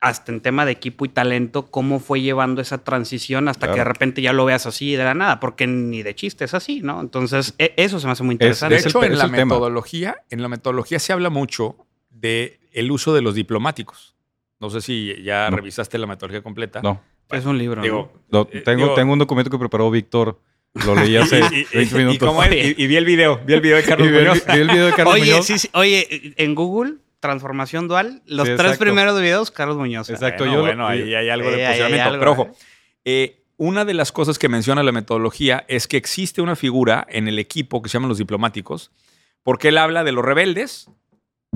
hasta 0.00 0.30
en 0.32 0.40
tema 0.42 0.64
de 0.66 0.72
equipo 0.72 1.04
y 1.06 1.08
talento, 1.08 1.70
cómo 1.70 1.98
fue 1.98 2.20
llevando 2.20 2.60
esa 2.60 2.84
transición 2.84 3.48
hasta 3.48 3.72
que 3.72 3.78
de 3.78 3.84
repente 3.84 4.20
ya 4.20 4.32
lo 4.34 4.44
veas 4.44 4.66
así 4.66 4.94
de 4.94 5.02
la 5.02 5.14
nada, 5.14 5.40
porque 5.40 5.66
ni 5.66 6.02
de 6.02 6.14
chiste 6.14 6.44
es 6.44 6.52
así, 6.54 6.82
¿no? 6.82 7.00
Entonces, 7.00 7.54
e- 7.58 7.72
eso 7.78 7.98
se 7.98 8.06
me 8.06 8.12
hace 8.12 8.22
muy 8.22 8.34
De 8.36 8.44
interesante. 8.44 8.76
es 8.76 8.84
el 8.84 8.90
hecho, 8.90 9.02
en 9.02 9.16
la 9.18 9.24
tema. 9.24 9.38
metodología, 9.44 10.16
en 10.30 10.42
la 10.42 10.48
metodología 10.48 10.98
se 10.98 11.12
habla 11.14 11.30
mucho 11.30 11.76
de 12.10 12.60
el 12.72 12.90
uso 12.90 13.14
de 13.14 13.22
los 13.22 13.34
diplomáticos. 13.34 14.14
No 14.60 14.68
sé 14.70 14.82
si 14.82 15.14
ya 15.22 15.48
No. 15.50 15.56
revisaste 15.56 15.96
la 15.98 16.06
metodología 16.06 16.42
completa. 16.42 16.82
No. 16.82 17.00
Es 17.30 17.44
un 17.44 17.58
libro. 17.58 17.82
¿no? 17.84 18.10
Lo- 18.30 18.48
eh, 18.52 18.60
tengo, 18.60 18.84
digo- 18.84 18.94
tengo 18.94 19.12
un 19.12 19.18
documento 19.18 19.50
que 19.50 19.58
preparó 19.58 19.90
Víctor. 19.90 20.38
Lo 20.86 20.94
leí 20.96 21.16
hace 21.16 21.40
y, 21.40 21.42
y- 21.42 21.66
20 21.72 21.78
y- 21.78 21.88
y 21.88 21.94
minutos. 22.04 22.34
y- 22.50 22.82
y 22.82 22.86
vi 22.88 22.96
el 22.96 23.04
video, 23.04 23.40
vi 23.46 23.54
el 23.54 23.60
video 23.60 23.76
de 23.76 23.82
Y 23.84 23.86
Carlos 23.86 24.08
vi 24.10 24.16
el, 24.16 24.24
Muñoz. 24.28 24.44
vi 24.46 24.52
el 24.60 24.68
video 24.68 24.86
de 24.86 24.92
Carlos 24.96 25.14
Oye, 25.14 25.30
Muñoz. 25.30 25.46
sí, 25.46 25.58
sí, 25.58 25.68
oye, 25.72 26.34
en 26.36 26.54
Google, 26.54 26.94
transformación 27.20 27.86
dual, 27.88 28.22
los 28.26 28.48
Sí, 28.48 28.54
tres 28.56 28.76
primeros 28.78 29.18
videos, 29.20 29.50
Carlos 29.50 29.76
Muñoz. 29.76 30.10
Exacto. 30.10 30.44
Bueno, 30.44 30.52
yo 30.52 30.58
lo- 30.60 30.66
bueno, 30.66 30.86
ahí 30.88 31.14
hay 31.14 31.28
algo 31.28 31.48
Eh, 31.50 31.56
de 31.56 31.64
posicionamiento. 31.64 32.08
algo, 32.08 32.18
Pero 32.18 32.32
ojo, 32.32 32.42
eh. 32.52 32.54
eh, 33.04 33.40
una 33.56 33.84
de 33.84 33.94
las 33.94 34.10
cosas 34.10 34.38
que 34.38 34.48
menciona 34.48 34.82
la 34.82 34.90
metodología 34.92 35.64
es 35.68 35.86
que 35.86 35.96
existe 35.96 36.42
una 36.42 36.56
figura 36.56 37.06
en 37.08 37.28
el 37.28 37.38
equipo 37.38 37.80
que 37.80 37.88
se 37.88 37.94
llaman 37.94 38.08
los 38.08 38.18
diplomáticos, 38.18 38.90
porque 39.44 39.68
él 39.68 39.78
habla 39.78 40.02
de 40.02 40.10
los 40.10 40.24
rebeldes, 40.24 40.90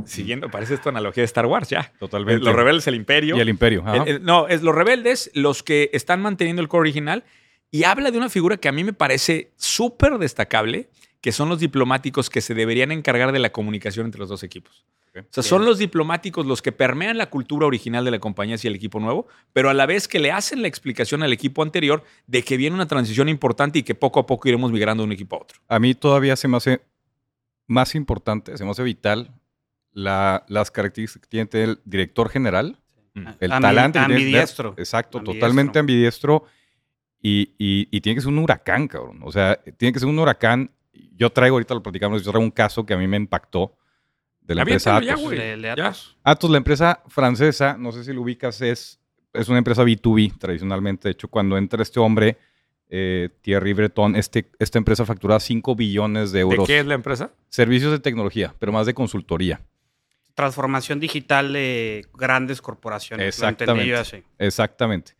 siguiendo, 0.07 0.51
parece 0.51 0.75
esta 0.75 0.91
analogía 0.91 1.23
de 1.23 1.27
Star 1.27 1.47
Wars 1.47 1.69
ya. 1.69 1.93
Totalmente. 1.99 2.45
Los 2.45 2.55
rebeldes, 2.55 2.87
el 2.87 2.95
imperio. 2.95 3.37
Y 3.37 3.41
el 3.41 3.49
imperio. 3.49 3.83
ajá. 3.87 4.03
El- 4.05 4.09
el- 4.09 4.25
no, 4.25 4.49
es 4.49 4.63
los 4.63 4.75
rebeldes, 4.75 5.31
los 5.35 5.63
que 5.63 5.91
están 5.93 6.21
manteniendo 6.21 6.63
el 6.63 6.69
core 6.69 6.81
original, 6.83 7.25
y 7.71 7.85
habla 7.85 8.11
de 8.11 8.19
una 8.19 8.29
figura 8.29 8.57
que 8.57 8.69
a 8.69 8.73
mí 8.73 8.85
me 8.85 8.93
parece 8.93 9.53
súper 9.57 10.19
destacable, 10.19 10.89
que 11.21 11.33
son 11.33 11.49
los 11.49 11.59
diplomáticos 11.61 12.31
que 12.31 12.41
se 12.41 12.55
deberían 12.55 12.93
encargar 12.93 13.33
de 13.33 13.39
la 13.41 13.51
comunicación 13.51 14.07
entre 14.07 14.21
los 14.21 14.29
dos 14.29 14.43
equipos. 14.43 14.85
O 15.19 15.23
sea, 15.31 15.43
son 15.43 15.65
los 15.65 15.79
diplomáticos 15.79 16.47
los 16.47 16.63
que 16.63 16.71
permean 16.71 17.19
la 17.19 17.29
cultura 17.29 17.67
original 17.67 18.05
de 18.05 18.13
la 18.13 18.21
compañía 18.21 18.55
hacia 18.55 18.69
el 18.69 18.77
equipo 18.77 19.01
nuevo, 19.01 19.27
pero 19.53 19.69
a 19.69 19.75
la 19.75 19.85
vez 19.85 20.07
que 20.07 20.21
le 20.21 20.31
hacen 20.31 20.63
la 20.63 20.69
explicación 20.69 21.25
al 21.25 21.33
equipo 21.33 21.63
anterior 21.65 22.05
de 22.29 22.45
que 22.45 22.57
viene 22.57 22.75
una 22.77 22.87
transición 22.87 23.29
importante 23.29 23.81
y 23.81 23.83
que 23.83 23.97
poco 23.97 24.21
a 24.21 24.27
poco 24.27 24.47
iremos 24.49 24.71
migrando 24.71 25.03
de 25.03 25.07
un 25.07 25.13
equipo 25.13 25.35
a 25.35 25.41
otro. 25.41 25.59
A 25.67 25.81
mí 25.81 25.95
todavía 25.95 26.37
se 26.37 26.47
me 26.47 26.57
hace 26.59 26.83
más 27.67 27.97
importante, 27.97 28.57
se 28.57 28.65
me 28.65 28.71
hace 28.71 28.85
vital 28.85 29.35
la- 29.99 30.45
las 30.49 30.71
características 30.71 31.29
que 31.29 31.29
tiene 31.45 31.49
el 31.65 31.81
director 31.85 32.29
general, 32.29 32.79
el 33.41 33.51
Ambi- 33.51 33.61
talante. 33.61 33.99
tiene 33.99 34.15
ambidiestro. 34.15 34.75
Exacto, 34.79 35.19
Ambidiestro. 35.19 35.41
totalmente 35.49 35.79
ambidiestro. 35.79 36.45
Y, 37.21 37.55
y- 37.59 37.89
y 37.91 38.01
tiene 38.01 38.15
que 38.15 38.21
ser 38.21 38.29
un 38.33 38.39
huracán, 38.39 38.87
cabrón. 38.87 39.19
O 39.25 39.33
sea, 39.33 39.59
tiene 39.77 39.93
que 39.93 39.99
ser 39.99 40.09
un 40.09 40.19
huracán. 40.21 40.71
Yo 41.17 41.31
traigo, 41.31 41.57
ahorita 41.57 41.75
lo 41.75 41.83
platicamos, 41.83 42.23
yo 42.25 42.31
traigo 42.31 42.45
un 42.45 42.53
caso 42.53 42.87
que 42.87 42.95
a 42.95 42.97
mí 42.97 43.09
me 43.09 43.17
impactó 43.17 43.77
de 44.41 44.55
la 44.55 44.63
empresa 44.63 45.01
ya, 45.03 45.13
Atos. 45.15 45.25
güey. 45.25 45.37
De- 45.39 45.57
de 45.57 45.63
Ya. 45.77 45.87
Atos. 45.89 46.17
Atos, 46.23 46.49
la 46.51 46.59
empresa 46.59 47.03
francesa, 47.09 47.77
no 47.77 47.91
sé 47.91 48.05
si 48.05 48.13
lo 48.13 48.23
ubicas, 48.23 48.61
es, 48.63 49.01
es 49.33 49.49
una 49.49 49.59
empresa 49.59 49.83
B2B 49.83 50.39
tradicionalmente. 50.39 51.09
De 51.09 51.13
hecho, 51.13 51.27
cuando 51.27 51.59
entra 51.59 51.83
este 51.83 51.99
hombre, 51.99 52.39
eh, 52.89 53.31
Thierry 53.43 53.73
Breton, 53.73 54.15
este, 54.15 54.49
esta 54.61 54.79
empresa 54.79 55.05
facturaba 55.05 55.41
5 55.41 55.75
billones 55.75 56.31
de 56.31 56.39
¿De 56.39 56.43
euros. 56.43 56.67
qué 56.69 56.79
es 56.79 56.87
la 56.87 56.95
empresa? 56.95 57.33
Servicios 57.49 57.91
de 57.91 57.99
tecnología, 57.99 58.55
pero 58.61 58.71
más 58.71 58.87
de 58.87 58.95
consultoría. 58.95 59.61
Transformación 60.39 61.01
digital 61.01 61.53
de 61.53 62.07
grandes 62.15 62.63
corporaciones. 62.63 63.25
Lo 63.25 63.29
Exactamente. 63.29 63.89
yo 63.89 63.99
así. 63.99 64.23
Exactamente. 64.39 65.17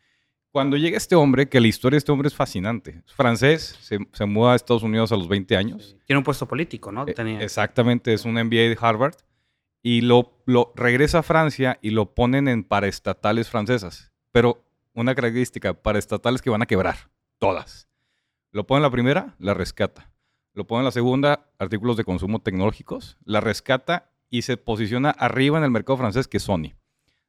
Cuando 0.53 0.77
llega 0.77 0.97
este 0.97 1.17
hombre, 1.17 1.49
que 1.49 1.61
la 1.61 1.67
historia 1.67 1.97
de 1.97 1.99
este 1.99 2.13
hombre 2.13 2.29
es 2.29 2.37
fascinante. 2.37 3.03
Es 3.05 3.13
francés, 3.13 3.77
se, 3.81 3.99
se 4.13 4.25
muda 4.27 4.53
a 4.53 4.55
Estados 4.55 4.85
Unidos 4.85 5.11
a 5.11 5.17
los 5.17 5.27
20 5.27 5.57
años. 5.57 5.97
Tiene 6.07 6.19
un 6.19 6.23
puesto 6.23 6.47
político, 6.47 6.93
¿no? 6.93 7.05
Eh, 7.05 7.15
Tenía. 7.15 7.41
Exactamente, 7.41 8.13
es 8.13 8.25
un 8.25 8.35
MBA 8.35 8.69
de 8.69 8.79
Harvard. 8.81 9.17
Y 9.83 10.03
lo, 10.03 10.41
lo 10.47 10.73
regresa 10.77 11.19
a 11.19 11.23
Francia 11.25 11.81
y 11.83 11.91
lo 11.91 12.15
ponen 12.15 12.47
en 12.47 12.63
paraestatales 12.63 13.51
francesas. 13.51 14.13
Pero 14.31 14.65
una 14.95 15.17
característica, 15.17 15.75
paraestatales 15.75 16.43
que 16.43 16.51
van 16.51 16.63
a 16.63 16.67
quebrar. 16.67 17.11
Todas. 17.41 17.89
Lo 18.53 18.69
pone 18.69 18.79
en 18.79 18.83
la 18.85 18.91
primera, 18.93 19.35
la 19.41 19.53
rescata. 19.53 20.13
Lo 20.55 20.65
pone 20.65 20.83
en 20.83 20.85
la 20.85 20.93
segunda, 20.93 21.51
artículos 21.59 21.97
de 21.97 22.05
consumo 22.05 22.41
tecnológicos. 22.41 23.19
La 23.25 23.41
rescata 23.41 24.13
y 24.31 24.43
se 24.43 24.57
posiciona 24.57 25.11
arriba 25.11 25.59
en 25.59 25.65
el 25.65 25.71
mercado 25.71 25.97
francés 25.97 26.29
que 26.29 26.37
es 26.39 26.43
Sony. 26.43 26.73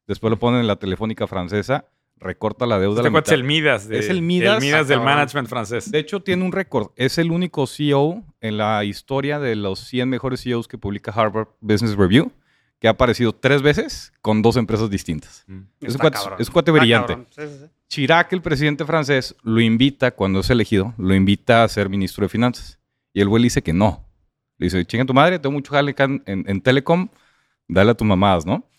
Después 0.08 0.32
lo 0.32 0.40
ponen 0.40 0.62
en 0.62 0.68
la 0.68 0.78
telefónica 0.78 1.28
francesa, 1.28 1.86
recorta 2.18 2.66
la 2.66 2.80
deuda. 2.80 3.02
Este 3.02 3.12
la 3.12 3.20
es 3.20 3.32
el 3.32 3.44
Midas. 3.44 3.88
de- 3.88 4.00
Es 4.00 4.10
el 4.10 4.22
Midas, 4.22 4.56
El 4.58 4.62
Midas 4.68 4.88
del 4.88 5.02
management 5.02 5.48
francés. 5.48 5.92
De 5.92 6.00
hecho, 6.00 6.22
tiene 6.22 6.44
un 6.44 6.52
récord. 6.52 6.90
Es 6.96 7.18
el 7.18 7.32
único 7.32 7.68
CEO 7.68 8.24
en 8.42 8.58
la 8.58 8.84
historia 8.84 9.40
de 9.40 9.56
los 9.56 9.80
100 9.80 10.10
mejores 10.10 10.42
CEOs 10.42 10.68
que 10.68 10.78
publica 10.78 11.12
Harvard 11.12 11.48
Business 11.62 11.96
Review 11.96 12.32
que 12.80 12.88
ha 12.88 12.92
aparecido 12.92 13.34
tres 13.34 13.62
veces 13.62 14.14
con 14.22 14.42
dos 14.42 14.56
empresas 14.56 14.90
distintas. 14.90 15.44
Mm. 15.48 15.60
Es 15.82 15.96
un 15.96 16.00
cuate, 16.00 16.18
es 16.40 16.48
un 16.48 16.54
cuate 16.54 16.72
brillante. 16.72 17.08
cabrón. 17.14 17.28
Sí, 17.30 17.42
sí, 17.42 17.66
sí. 17.66 17.66
Chirac, 17.90 18.32
el 18.34 18.42
presidente 18.42 18.86
francés, 18.86 19.36
lo 19.44 19.60
invita, 19.60 20.12
cuando 20.12 20.40
es 20.40 20.50
elegido, 20.50 20.94
lo 20.98 21.14
invita 21.14 21.64
a 21.64 21.68
ser 21.68 21.90
ministro 21.90 22.24
de 22.24 22.30
Finanzas. 22.30 22.80
Y 23.14 23.20
el 23.22 23.28
güey 23.28 23.44
dice 23.44 23.62
que 23.64 23.74
no. 23.74 24.06
Le 24.60 24.66
dice, 24.66 24.86
chinga 24.86 25.06
tu 25.06 25.14
madre, 25.14 25.40
tengo 25.40 25.54
mucho 25.54 25.72
jale 25.72 25.96
en, 25.98 26.62
Telecom, 26.62 27.08
dale 27.68 27.92
a 27.92 27.94
tus 27.96 28.08
mamadas, 28.08 28.46
¿no? 28.46 28.70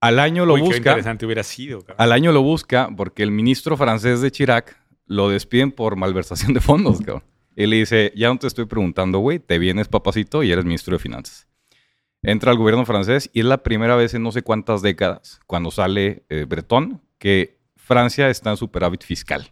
Al 0.00 0.20
año 0.20 0.46
lo 0.46 0.54
Uy, 0.54 0.60
qué 0.60 0.66
busca. 0.66 0.78
interesante 0.78 1.26
hubiera 1.26 1.42
sido. 1.42 1.80
cabrón. 1.80 1.96
Al 1.98 2.12
año 2.12 2.30
lo 2.30 2.42
busca 2.42 2.90
porque 2.94 3.22
el 3.22 3.30
ministro 3.30 3.76
francés 3.76 4.20
de 4.20 4.30
Chirac 4.30 4.78
lo 5.06 5.30
despiden 5.30 5.72
por 5.72 5.96
malversación 5.96 6.52
de 6.52 6.60
fondos, 6.60 6.98
cabrón. 6.98 7.24
Y 7.56 7.66
le 7.66 7.76
dice, 7.76 8.12
ya 8.14 8.28
no 8.28 8.38
te 8.38 8.46
estoy 8.46 8.66
preguntando, 8.66 9.18
güey, 9.18 9.38
te 9.38 9.58
vienes 9.58 9.88
papacito 9.88 10.42
y 10.42 10.52
eres 10.52 10.66
ministro 10.66 10.94
de 10.94 10.98
finanzas. 10.98 11.48
Entra 12.22 12.50
al 12.50 12.58
gobierno 12.58 12.84
francés 12.84 13.30
y 13.32 13.40
es 13.40 13.46
la 13.46 13.62
primera 13.62 13.96
vez 13.96 14.12
en 14.12 14.22
no 14.22 14.30
sé 14.30 14.42
cuántas 14.42 14.82
décadas, 14.82 15.40
cuando 15.46 15.70
sale 15.70 16.24
eh, 16.28 16.44
Breton, 16.46 17.00
que 17.18 17.58
Francia 17.76 18.28
está 18.28 18.50
en 18.50 18.58
superávit 18.58 19.04
fiscal. 19.04 19.48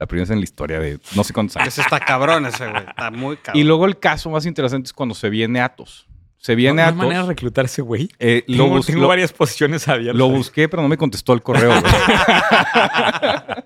La 0.00 0.06
primera 0.06 0.22
vez 0.24 0.30
en 0.30 0.38
la 0.38 0.44
historia 0.44 0.80
de 0.80 0.98
no 1.14 1.22
sé 1.22 1.32
cuántos 1.34 1.56
años. 1.58 1.68
Ese 1.68 1.82
está 1.82 2.00
cabrón 2.00 2.46
ese, 2.46 2.66
güey. 2.68 2.84
Está 2.88 3.10
muy 3.10 3.36
cabrón. 3.36 3.60
Y 3.60 3.64
luego 3.64 3.84
el 3.86 3.98
caso 3.98 4.30
más 4.30 4.46
interesante 4.46 4.86
es 4.86 4.92
cuando 4.94 5.14
se 5.14 5.28
viene 5.30 5.60
Atos. 5.60 6.06
Se 6.38 6.54
viene 6.54 6.76
¿No 6.76 6.80
hay 6.82 6.88
Atos. 6.88 6.96
manera 6.98 7.22
de 7.22 7.28
reclutar 7.28 7.66
ese 7.66 7.82
güey? 7.82 8.08
eh, 8.18 8.42
lo, 8.48 8.80
Tengo, 8.80 9.02
lo- 9.02 9.08
varias 9.08 9.30
posiciones 9.32 9.86
abiertas. 9.88 10.18
Lo 10.18 10.30
busqué, 10.30 10.70
pero 10.70 10.82
no 10.82 10.88
me 10.88 10.96
contestó 10.96 11.34
el 11.34 11.42
correo. 11.42 11.68
güey. 11.78 11.92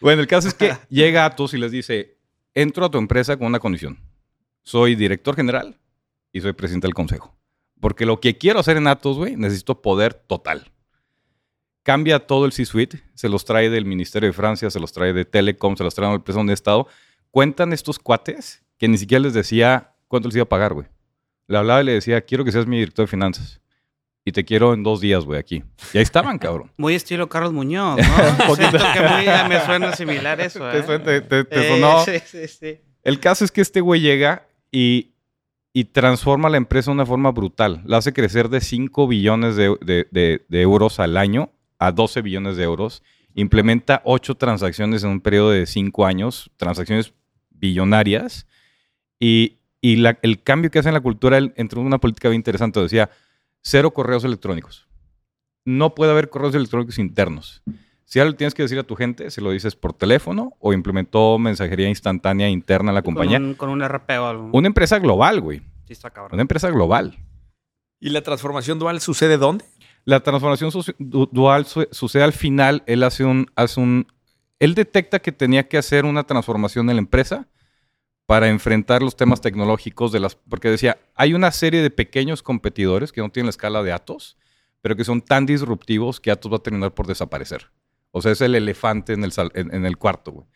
bueno, 0.00 0.20
el 0.20 0.28
caso 0.28 0.48
es 0.48 0.54
que 0.54 0.74
llega 0.90 1.24
Atos 1.24 1.54
y 1.54 1.58
les 1.58 1.72
dice, 1.72 2.18
entro 2.54 2.84
a 2.84 2.90
tu 2.90 2.98
empresa 2.98 3.36
con 3.36 3.46
una 3.46 3.58
condición. 3.58 3.98
Soy 4.62 4.94
director 4.96 5.34
general 5.34 5.78
y 6.32 6.40
soy 6.42 6.52
presidente 6.52 6.86
del 6.86 6.94
consejo. 6.94 7.34
Porque 7.80 8.06
lo 8.06 8.20
que 8.20 8.36
quiero 8.38 8.60
hacer 8.60 8.76
en 8.76 8.86
Atos, 8.86 9.16
güey, 9.16 9.36
necesito 9.36 9.80
poder 9.80 10.14
total. 10.14 10.70
Cambia 11.84 12.18
todo 12.18 12.46
el 12.46 12.52
C-Suite, 12.52 13.00
se 13.14 13.28
los 13.28 13.44
trae 13.44 13.70
del 13.70 13.84
Ministerio 13.84 14.28
de 14.28 14.32
Francia, 14.32 14.70
se 14.70 14.80
los 14.80 14.90
trae 14.92 15.12
de 15.12 15.24
Telecom, 15.24 15.76
se 15.76 15.84
los 15.84 15.94
trae 15.94 16.10
del 16.10 16.22
presidente 16.22 16.50
de 16.50 16.54
Estado. 16.54 16.88
Cuentan 17.30 17.72
estos 17.72 17.98
cuates 17.98 18.64
que 18.78 18.88
ni 18.88 18.96
siquiera 18.98 19.22
les 19.22 19.34
decía 19.34 19.92
cuánto 20.08 20.28
les 20.28 20.36
iba 20.36 20.44
a 20.44 20.48
pagar, 20.48 20.72
güey. 20.74 20.86
Le 21.46 21.58
hablaba 21.58 21.82
y 21.82 21.84
le 21.84 21.92
decía, 21.92 22.20
quiero 22.22 22.42
que 22.44 22.52
seas 22.52 22.66
mi 22.66 22.78
director 22.78 23.04
de 23.04 23.10
finanzas. 23.10 23.60
Y 24.24 24.32
te 24.32 24.46
quiero 24.46 24.72
en 24.72 24.82
dos 24.82 25.02
días, 25.02 25.26
güey, 25.26 25.38
aquí. 25.38 25.62
Y 25.92 25.98
ahí 25.98 26.02
estaban, 26.02 26.38
cabrón. 26.38 26.72
Muy 26.78 26.94
estilo 26.94 27.28
Carlos 27.28 27.52
Muñoz, 27.52 27.98
¿no? 27.98 28.54
Siento 28.56 28.78
que 28.78 29.00
muy, 29.00 29.26
me 29.50 29.60
suena 29.66 29.94
similar 29.94 30.40
eso, 30.40 30.66
¿eh? 30.72 30.82
Te, 30.82 31.20
te- 31.20 31.44
te- 31.44 31.60
Eh, 31.60 31.68
sonó. 31.68 32.02
Sí, 32.06 32.12
sí, 32.24 32.48
sí. 32.48 32.78
El 33.02 33.20
caso 33.20 33.44
es 33.44 33.52
que 33.52 33.60
este 33.60 33.82
güey 33.82 34.00
llega 34.00 34.46
y, 34.72 35.10
y 35.74 35.84
transforma 35.84 36.48
la 36.48 36.56
empresa 36.56 36.90
de 36.90 36.94
una 36.94 37.04
forma 37.04 37.30
brutal. 37.32 37.82
La 37.84 37.98
hace 37.98 38.14
crecer 38.14 38.48
de 38.48 38.62
5 38.62 39.06
billones 39.06 39.56
de, 39.56 39.76
de- 39.82 40.08
de- 40.10 40.42
de 40.48 40.62
euros 40.62 40.98
al 40.98 41.18
año 41.18 41.50
a 41.78 41.92
12 41.92 42.22
billones 42.22 42.56
de 42.56 42.64
euros. 42.64 43.02
Implementa 43.34 44.00
8 44.04 44.36
transacciones 44.36 45.02
en 45.04 45.10
un 45.10 45.20
periodo 45.20 45.50
de 45.50 45.66
5 45.66 46.06
años, 46.06 46.50
transacciones 46.56 47.12
billonarias. 47.50 48.46
Y, 49.18 49.58
y 49.80 49.96
la- 49.96 50.18
el 50.22 50.42
cambio 50.42 50.70
que 50.70 50.78
hace 50.78 50.88
en 50.88 50.94
la 50.94 51.00
cultura 51.00 51.38
él 51.38 51.52
entró 51.56 51.80
en 51.80 51.86
una 51.86 51.98
política 51.98 52.28
bien 52.28 52.40
interesante. 52.40 52.80
Decía, 52.80 53.10
cero 53.62 53.92
correos 53.92 54.24
electrónicos. 54.24 54.86
No 55.64 55.94
puede 55.94 56.12
haber 56.12 56.28
correos 56.28 56.54
electrónicos 56.54 56.98
internos. 56.98 57.62
Si 58.04 58.20
algo 58.20 58.36
tienes 58.36 58.54
que 58.54 58.62
decir 58.62 58.78
a 58.78 58.82
tu 58.82 58.94
gente, 58.96 59.30
se 59.30 59.40
lo 59.40 59.50
dices 59.50 59.74
por 59.74 59.94
teléfono 59.94 60.52
o 60.60 60.72
implementó 60.74 61.38
mensajería 61.38 61.88
instantánea 61.88 62.48
interna 62.50 62.90
en 62.90 62.94
la 62.96 63.02
compañía. 63.02 63.38
Con 63.38 63.46
un, 63.48 63.54
con 63.54 63.70
un 63.70 63.82
RP 63.82 64.10
o 64.20 64.26
algo. 64.26 64.50
Una 64.52 64.66
empresa 64.68 64.98
global, 64.98 65.40
güey. 65.40 65.60
Sí, 65.86 65.94
está 65.94 66.10
cabrón. 66.10 66.34
Una 66.34 66.42
empresa 66.42 66.70
global. 66.70 67.16
¿Y 67.98 68.10
la 68.10 68.20
transformación 68.22 68.78
dual 68.78 69.00
sucede 69.00 69.38
dónde? 69.38 69.64
La 70.04 70.20
transformación 70.20 70.70
dual 70.98 71.66
su- 71.66 71.88
sucede 71.90 72.22
al 72.22 72.32
final. 72.32 72.82
Él 72.86 73.02
hace 73.02 73.24
un, 73.24 73.46
hace 73.56 73.80
un. 73.80 74.06
Él 74.58 74.74
detecta 74.74 75.18
que 75.20 75.32
tenía 75.32 75.68
que 75.68 75.78
hacer 75.78 76.04
una 76.04 76.24
transformación 76.24 76.88
en 76.90 76.96
la 76.96 77.00
empresa 77.02 77.48
para 78.26 78.48
enfrentar 78.48 79.02
los 79.02 79.16
temas 79.16 79.40
tecnológicos 79.40 80.12
de 80.12 80.20
las. 80.20 80.34
Porque 80.34 80.68
decía, 80.70 80.98
hay 81.14 81.34
una 81.34 81.50
serie 81.50 81.82
de 81.82 81.90
pequeños 81.90 82.42
competidores 82.42 83.12
que 83.12 83.20
no 83.20 83.30
tienen 83.30 83.46
la 83.46 83.50
escala 83.50 83.82
de 83.82 83.92
Atos, 83.92 84.36
pero 84.82 84.96
que 84.96 85.04
son 85.04 85.22
tan 85.22 85.46
disruptivos 85.46 86.20
que 86.20 86.30
Atos 86.30 86.52
va 86.52 86.56
a 86.56 86.62
terminar 86.62 86.92
por 86.94 87.06
desaparecer. 87.06 87.70
O 88.10 88.20
sea, 88.22 88.32
es 88.32 88.40
el 88.42 88.54
elefante 88.54 89.12
en 89.14 89.24
el, 89.24 89.32
sal- 89.32 89.52
en, 89.54 89.74
en 89.74 89.86
el 89.86 89.96
cuarto, 89.96 90.30
güey. 90.32 90.46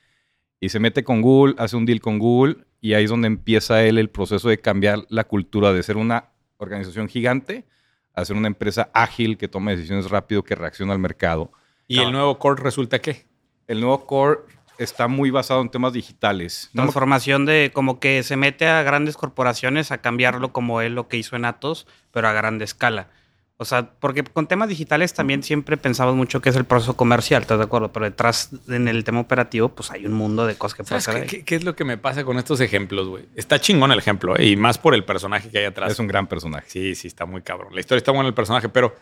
Y 0.61 0.69
se 0.71 0.81
mete 0.81 1.05
con 1.05 1.23
Google, 1.23 1.55
hace 1.59 1.77
un 1.77 1.87
deal 1.87 2.01
con 2.01 2.19
Google, 2.19 2.59
y 2.81 2.95
ahí 2.95 3.05
es 3.05 3.11
donde 3.11 3.27
empieza 3.29 3.83
él 3.85 3.97
el 3.99 4.11
proceso 4.11 4.49
de 4.49 4.59
cambiar 4.59 5.07
la 5.09 5.25
cultura 5.25 5.73
de 5.73 5.83
ser 5.83 5.97
una 5.97 6.31
organización 6.59 7.09
gigante 7.09 7.65
a 8.19 8.25
ser 8.25 8.37
una 8.37 8.49
empresa 8.49 8.91
ágil 8.93 9.39
que 9.39 9.49
toma 9.49 9.71
decisiones 9.71 10.11
rápido, 10.11 10.43
que 10.43 10.55
reacciona 10.55 10.93
al 10.93 10.99
mercado. 10.99 11.53
¿Y 11.87 12.01
el 12.01 12.13
nuevo 12.13 12.39
core 12.39 12.63
resulta 12.63 12.99
qué? 13.01 13.27
El 13.67 13.81
nuevo 13.81 14.07
core 14.07 14.41
está 14.79 15.09
muy 15.09 15.31
basado 15.31 15.61
en 15.61 15.71
temas 15.71 15.93
digitales. 15.93 16.71
Transformación 16.73 17.47
de 17.47 17.71
como 17.73 18.01
que 18.01 18.23
se 18.23 18.37
mete 18.37 18.67
a 18.67 18.83
grandes 18.83 19.17
corporaciones 19.17 19.91
a 19.91 19.99
cambiarlo 19.99 20.53
como 20.53 20.81
él 20.81 20.95
lo 20.95 21.09
que 21.09 21.17
hizo 21.17 21.37
en 21.37 21.45
Atos, 21.45 21.87
pero 22.11 22.29
a 22.29 22.33
grande 22.33 22.65
escala. 22.65 23.09
O 23.61 23.65
sea, 23.65 23.91
porque 23.99 24.23
con 24.23 24.47
temas 24.47 24.69
digitales 24.69 25.13
también 25.15 25.43
siempre 25.43 25.77
pensamos 25.77 26.15
mucho 26.15 26.41
que 26.41 26.49
es 26.49 26.55
el 26.55 26.65
proceso 26.65 26.97
comercial, 26.97 27.43
¿estás 27.43 27.59
de 27.59 27.65
acuerdo? 27.65 27.91
Pero 27.93 28.05
detrás, 28.05 28.51
en 28.69 28.87
el 28.87 29.03
tema 29.03 29.19
operativo, 29.19 29.69
pues 29.71 29.91
hay 29.91 30.07
un 30.07 30.13
mundo 30.13 30.47
de 30.47 30.55
cosas 30.55 30.77
que 30.77 30.85
puede 30.85 31.01
¿Sabes 31.01 31.23
hacer 31.23 31.29
qué, 31.29 31.45
qué- 31.45 31.57
es 31.57 31.65
lo 31.65 31.75
que 31.75 31.85
me 31.85 31.99
pasa 31.99 32.23
con 32.25 32.39
estos 32.39 32.61
ejemplos, 32.61 33.09
güey? 33.09 33.25
Está 33.35 33.61
chingón 33.61 33.91
el 33.91 33.99
ejemplo, 33.99 34.39
¿eh? 34.39 34.47
Y 34.47 34.57
más 34.57 34.79
por 34.79 34.95
el 34.95 35.03
personaje 35.05 35.49
que 35.51 35.59
hay 35.59 35.65
atrás. 35.65 35.91
es 35.91 35.99
un 35.99 36.07
gran 36.07 36.29
personaje. 36.29 36.67
Sí, 36.71 36.95
sí, 36.95 37.09
está 37.09 37.27
muy 37.27 37.43
cabrón. 37.43 37.75
La 37.75 37.81
historia 37.81 37.99
está 37.99 38.13
buena 38.13 38.29
el 38.29 38.35
personaje, 38.35 38.69
pero 38.69 38.95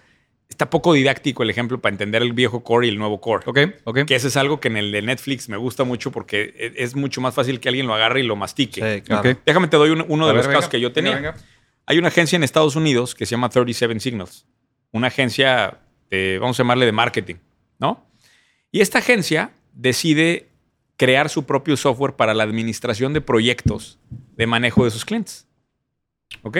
está 0.48 0.70
poco 0.70 0.94
didáctico 0.94 1.42
el 1.42 1.50
ejemplo 1.50 1.78
para 1.82 1.92
entender 1.92 2.22
el 2.22 2.32
viejo 2.32 2.64
core 2.64 2.86
y 2.86 2.90
el 2.90 2.96
nuevo 2.98 3.20
core. 3.20 3.42
Ok, 3.44 3.58
ok. 3.84 4.04
Que 4.06 4.14
eso 4.14 4.28
es 4.28 4.38
algo 4.38 4.58
que 4.58 4.68
en 4.68 4.78
el 4.78 4.90
de 4.90 5.02
Netflix 5.02 5.50
me 5.50 5.58
gusta 5.58 5.84
mucho 5.84 6.10
porque 6.12 6.54
e- 6.56 6.82
es 6.82 6.96
mucho 6.96 7.20
más 7.20 7.34
fácil 7.34 7.60
que 7.60 7.68
alguien 7.68 7.86
lo 7.86 7.92
agarre 7.94 8.20
y 8.20 8.22
lo 8.22 8.36
mastique. 8.36 8.80
Sí, 8.96 9.02
claro. 9.02 9.28
Ok. 9.32 9.38
Déjame 9.44 9.68
te 9.68 9.76
doy 9.76 9.90
un- 9.90 10.06
uno 10.08 10.24
A 10.24 10.28
de 10.28 10.32
ver, 10.32 10.36
los 10.38 10.46
venga, 10.46 10.58
casos 10.60 10.70
que 10.70 10.80
yo 10.80 10.92
tenía. 10.92 11.16
venga, 11.16 11.32
venga. 11.32 11.44
Hay 11.86 11.98
una 11.98 12.08
agencia 12.08 12.36
en 12.36 12.42
Estados 12.44 12.76
Unidos 12.76 13.14
que 13.14 13.26
se 13.26 13.30
llama 13.32 13.48
37 13.48 14.00
Signals. 14.00 14.46
Una 14.92 15.06
agencia, 15.08 15.80
de, 16.10 16.38
vamos 16.40 16.58
a 16.58 16.62
llamarle 16.62 16.86
de 16.86 16.92
marketing, 16.92 17.36
¿no? 17.78 18.04
Y 18.72 18.80
esta 18.80 18.98
agencia 18.98 19.52
decide 19.72 20.48
crear 20.96 21.28
su 21.28 21.44
propio 21.44 21.76
software 21.76 22.14
para 22.16 22.34
la 22.34 22.42
administración 22.42 23.12
de 23.12 23.20
proyectos 23.20 23.98
de 24.36 24.46
manejo 24.46 24.84
de 24.84 24.90
sus 24.90 25.04
clientes. 25.04 25.46
¿Ok? 26.42 26.58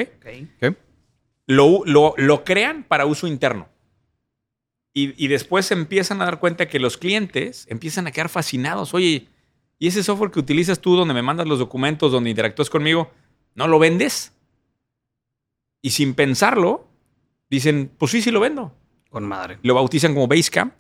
Lo, 1.47 1.83
lo- 1.85 2.15
lo 2.17 2.45
crean 2.45 2.85
para 2.85 3.07
uso 3.07 3.27
interno. 3.27 3.69
Y, 4.93 5.13
y 5.23 5.29
después 5.29 5.67
se 5.67 5.75
empiezan 5.75 6.23
a 6.23 6.25
dar 6.27 6.41
cuenta 6.41 6.69
que 6.69 6.79
los 6.79 6.97
clientes 6.97 7.67
empiezan 7.69 8.07
a 8.07 8.13
quedar 8.13 8.29
fascinados. 8.29 8.95
Oye, 8.95 9.29
¿y 9.79 9.89
ese 9.89 10.03
software 10.03 10.31
que 10.31 10.39
utilizas 10.41 10.81
tú 10.81 10.97
donde 10.97 11.15
me 11.15 11.23
mandas 11.23 11.47
los 11.47 11.59
documentos, 11.59 12.13
donde 12.13 12.31
interactúas 12.31 12.71
conmigo, 12.71 13.11
no 13.55 13.67
lo 13.69 13.79
vendes? 13.79 14.33
Y 15.87 15.91
sin 15.91 16.15
pensarlo, 16.15 16.89
dicen, 17.49 17.93
pues 17.97 18.11
sí, 18.11 18.21
sí 18.21 18.33
lo 18.33 18.41
vendo. 18.41 18.75
Con 19.09 19.25
madre. 19.25 19.59
Lo 19.63 19.75
bautizan 19.75 20.15
como 20.15 20.27
Basecamp 20.27 20.75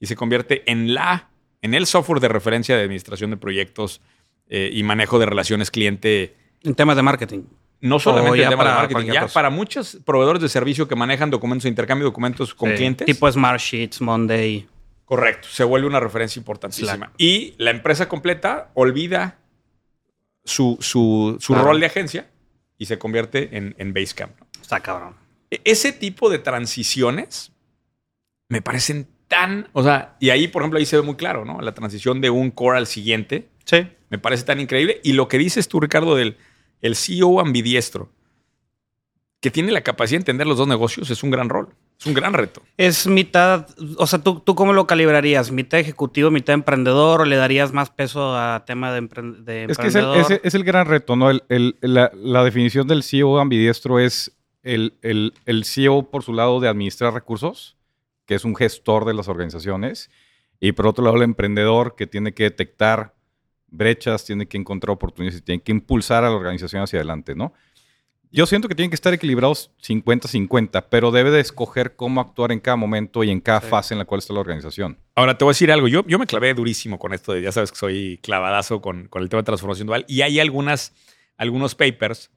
y 0.00 0.06
se 0.06 0.16
convierte 0.16 0.62
en 0.70 0.94
la, 0.94 1.28
en 1.60 1.74
el 1.74 1.84
software 1.86 2.18
de 2.20 2.28
referencia 2.28 2.74
de 2.76 2.82
administración 2.82 3.28
de 3.30 3.36
proyectos 3.36 4.00
eh, 4.48 4.70
y 4.72 4.82
manejo 4.84 5.18
de 5.18 5.26
relaciones 5.26 5.70
cliente 5.70 6.34
En 6.62 6.74
temas 6.74 6.96
de 6.96 7.02
marketing. 7.02 7.42
no 7.82 7.98
solamente 7.98 8.32
O 8.32 8.36
ya 8.36 8.44
el 8.44 8.48
tema 8.50 8.64
de 8.64 8.68
para 8.70 8.80
marketing, 8.80 9.12
ya 9.12 9.20
cosa. 9.22 9.34
para 9.34 9.50
muchos 9.50 9.98
proveedores 10.04 10.40
de 10.40 10.48
servicio 10.48 10.88
que 10.88 10.94
manejan 10.96 11.28
documentos, 11.30 11.66
intercambio 11.66 12.04
de 12.04 12.10
documentos 12.10 12.54
con 12.54 12.70
Sí. 12.70 12.76
clientes. 12.76 13.04
Tipo 13.06 13.30
Smart 13.30 13.60
Sheets, 13.60 14.00
Monday. 14.00 14.66
Correcto, 15.04 15.46
se 15.50 15.62
vuelve 15.64 15.86
una 15.86 16.00
referencia 16.00 16.40
importantísima. 16.40 16.94
Slack. 16.94 17.12
Y 17.18 17.54
la 17.58 17.70
empresa 17.70 18.08
completa 18.08 18.70
olvida 18.72 19.38
su, 20.44 20.78
su, 20.80 21.36
su 21.38 21.52
Claro. 21.52 21.68
rol 21.68 21.80
de 21.80 21.86
agencia 21.86 22.30
y 22.82 22.86
se 22.86 22.98
convierte 22.98 23.56
en, 23.56 23.74
en 23.78 23.94
Basecamp. 23.94 24.32
¿no? 24.40 24.46
Está 24.60 24.80
cabrón. 24.80 25.14
E- 25.50 25.60
Ese 25.64 25.92
tipo 25.92 26.28
de 26.30 26.38
transiciones 26.40 27.52
me 28.48 28.60
parecen 28.62 29.06
tan. 29.28 29.68
O 29.72 29.82
sea, 29.82 30.16
y 30.20 30.30
ahí, 30.30 30.48
por 30.48 30.62
ejemplo, 30.62 30.78
ahí 30.78 30.86
se 30.86 30.96
ve 30.96 31.02
muy 31.02 31.14
claro, 31.16 31.44
¿no? 31.44 31.60
La 31.60 31.72
transición 31.74 32.20
de 32.20 32.30
un 32.30 32.50
core 32.50 32.78
al 32.78 32.86
siguiente 32.86 33.48
Sí. 33.64 33.86
me 34.10 34.18
parece 34.18 34.42
tan 34.44 34.58
increíble. 34.60 35.00
Y 35.04 35.12
lo 35.12 35.28
que 35.28 35.38
dices 35.38 35.68
tú, 35.68 35.78
Ricardo, 35.80 36.16
del 36.16 36.36
el 36.80 36.96
CEO 36.96 37.38
ambidiestro, 37.40 38.10
que 39.42 39.50
tiene 39.50 39.72
la 39.72 39.80
capacidad 39.82 40.18
de 40.18 40.22
entender 40.22 40.46
los 40.46 40.56
dos 40.56 40.68
negocios, 40.68 41.10
es 41.10 41.22
un 41.22 41.30
gran 41.30 41.48
rol. 41.50 41.68
Es 42.00 42.06
un 42.06 42.14
gran 42.14 42.32
reto. 42.32 42.62
Es 42.76 43.06
mitad, 43.06 43.66
o 43.98 44.06
sea, 44.06 44.20
¿tú, 44.20 44.40
¿tú 44.40 44.54
cómo 44.54 44.72
lo 44.72 44.86
calibrarías? 44.86 45.50
¿Mitad 45.52 45.78
ejecutivo, 45.80 46.30
mitad 46.30 46.54
emprendedor? 46.54 47.20
¿O 47.20 47.24
le 47.24 47.36
darías 47.36 47.72
más 47.72 47.90
peso 47.90 48.36
a 48.36 48.64
tema 48.64 48.92
de, 48.92 49.02
empre- 49.02 49.36
de 49.44 49.64
Es 49.64 49.76
que 49.76 49.88
es 49.88 49.94
el, 49.96 50.04
emprendedor? 50.04 50.32
es, 50.32 50.40
es 50.44 50.54
el 50.54 50.64
gran 50.64 50.86
reto, 50.86 51.16
¿no? 51.16 51.28
El- 51.28 51.42
el- 51.48 51.76
la, 51.80 52.10
la 52.14 52.44
definición 52.44 52.86
del 52.88 53.02
CEO 53.02 53.38
ambidiestro 53.40 53.98
es 53.98 54.32
el, 54.62 54.94
el, 55.02 55.34
el 55.44 55.64
CEO 55.64 56.08
por 56.10 56.22
su 56.22 56.32
lado 56.32 56.60
de 56.60 56.68
administrar 56.68 57.12
recursos, 57.12 57.76
que 58.26 58.36
es 58.36 58.44
un 58.44 58.54
gestor 58.54 59.04
de 59.04 59.14
las 59.14 59.26
organizaciones, 59.28 60.08
y 60.60 60.70
por 60.72 60.86
otro 60.86 61.02
lado 61.04 61.16
el 61.16 61.22
emprendedor 61.24 61.96
que 61.96 62.06
tiene 62.06 62.32
que 62.32 62.44
detectar 62.44 63.14
brechas, 63.68 64.24
tiene 64.24 64.46
que 64.46 64.56
encontrar 64.58 64.92
oportunidades 64.94 65.40
y 65.40 65.44
tiene 65.44 65.62
que 65.62 65.72
impulsar 65.72 66.22
a 66.24 66.30
la 66.30 66.36
organización 66.36 66.82
hacia 66.82 66.98
adelante, 67.00 67.34
¿no? 67.34 67.52
Yo 68.32 68.46
siento 68.46 68.66
que 68.68 68.74
tienen 68.74 68.90
que 68.90 68.94
estar 68.94 69.12
equilibrados 69.12 69.70
50-50, 69.82 70.86
pero 70.90 71.10
debe 71.10 71.30
de 71.30 71.40
escoger 71.40 71.96
cómo 71.96 72.20
actuar 72.20 72.50
en 72.52 72.60
cada 72.60 72.76
momento 72.76 73.22
y 73.24 73.30
en 73.30 73.40
cada 73.40 73.60
Sí. 73.60 73.66
fase 73.68 73.94
en 73.94 73.98
la 73.98 74.04
cual 74.06 74.20
está 74.20 74.32
la 74.32 74.40
organización. 74.40 74.98
Ahora 75.14 75.36
te 75.36 75.44
voy 75.44 75.50
a 75.50 75.54
decir 75.54 75.70
algo. 75.70 75.86
Yo, 75.88 76.04
yo 76.06 76.18
me 76.18 76.26
clavé 76.26 76.54
durísimo 76.54 76.98
con 76.98 77.12
esto 77.12 77.32
de, 77.32 77.42
ya 77.42 77.52
sabes 77.52 77.70
que 77.70 77.76
soy 77.78 78.18
clavadazo 78.22 78.80
con, 78.80 79.08
con 79.08 79.22
el 79.22 79.28
tema 79.28 79.42
de 79.42 79.46
transformación 79.46 79.86
dual. 79.86 80.04
Y 80.08 80.22
hay 80.22 80.40
algunas, 80.40 80.94
algunos 81.36 81.74
papers 81.74 82.30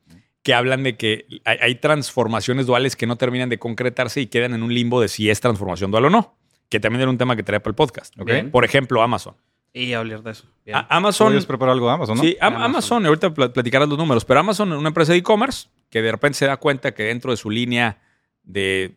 que 0.44 0.54
hablan 0.54 0.84
de 0.84 0.98
que 0.98 1.26
hay, 1.46 1.58
hay 1.62 1.76
transformaciones 1.76 2.66
duales 2.68 2.96
que 2.96 3.08
no 3.08 3.16
terminan 3.16 3.50
de 3.50 3.58
concretarse 3.58 4.22
y 4.22 4.28
quedan 4.28 4.54
en 4.54 4.64
un 4.64 4.74
limbo 4.74 5.00
de 5.02 5.08
si 5.08 5.30
es 5.30 5.40
transformación 5.40 5.92
dual 5.92 6.06
o 6.06 6.10
no. 6.10 6.36
Que 6.70 6.80
también 6.80 7.02
era 7.02 7.10
un 7.12 7.18
tema 7.18 7.36
que 7.36 7.44
traía 7.44 7.62
para 7.62 7.72
el 7.72 7.76
podcast. 7.76 8.20
¿Ok? 8.20 8.26
Bien. 8.26 8.52
Por 8.52 8.66
ejemplo, 8.66 9.02
Amazon. 9.02 9.36
Y 9.78 9.94
hablar 9.94 10.24
de 10.24 10.32
eso. 10.32 10.46
Bien. 10.66 10.78
Amazon. 10.90 11.28
¿Puedes 11.28 11.46
preparar 11.46 11.74
algo 11.74 11.88
de 11.88 11.94
Amazon, 11.94 12.18
no? 12.18 12.24
Sí, 12.24 12.38
Am- 12.40 12.54
Amazon. 12.56 12.64
Amazon, 12.70 13.06
ahorita 13.06 13.34
pla- 13.34 13.52
platicarás 13.54 13.90
los 13.90 13.98
números, 13.98 14.24
pero 14.24 14.40
Amazon 14.40 14.72
es 14.72 14.80
una 14.80 14.88
empresa 14.88 15.12
de 15.12 15.18
e-commerce 15.20 15.68
que 15.90 16.02
de 16.02 16.12
repente 16.12 16.38
se 16.40 16.46
da 16.46 16.56
cuenta 16.58 16.94
que 16.94 17.04
dentro 17.04 17.32
de 17.32 17.38
su 17.38 17.50
línea 17.50 18.02
de, 18.44 18.96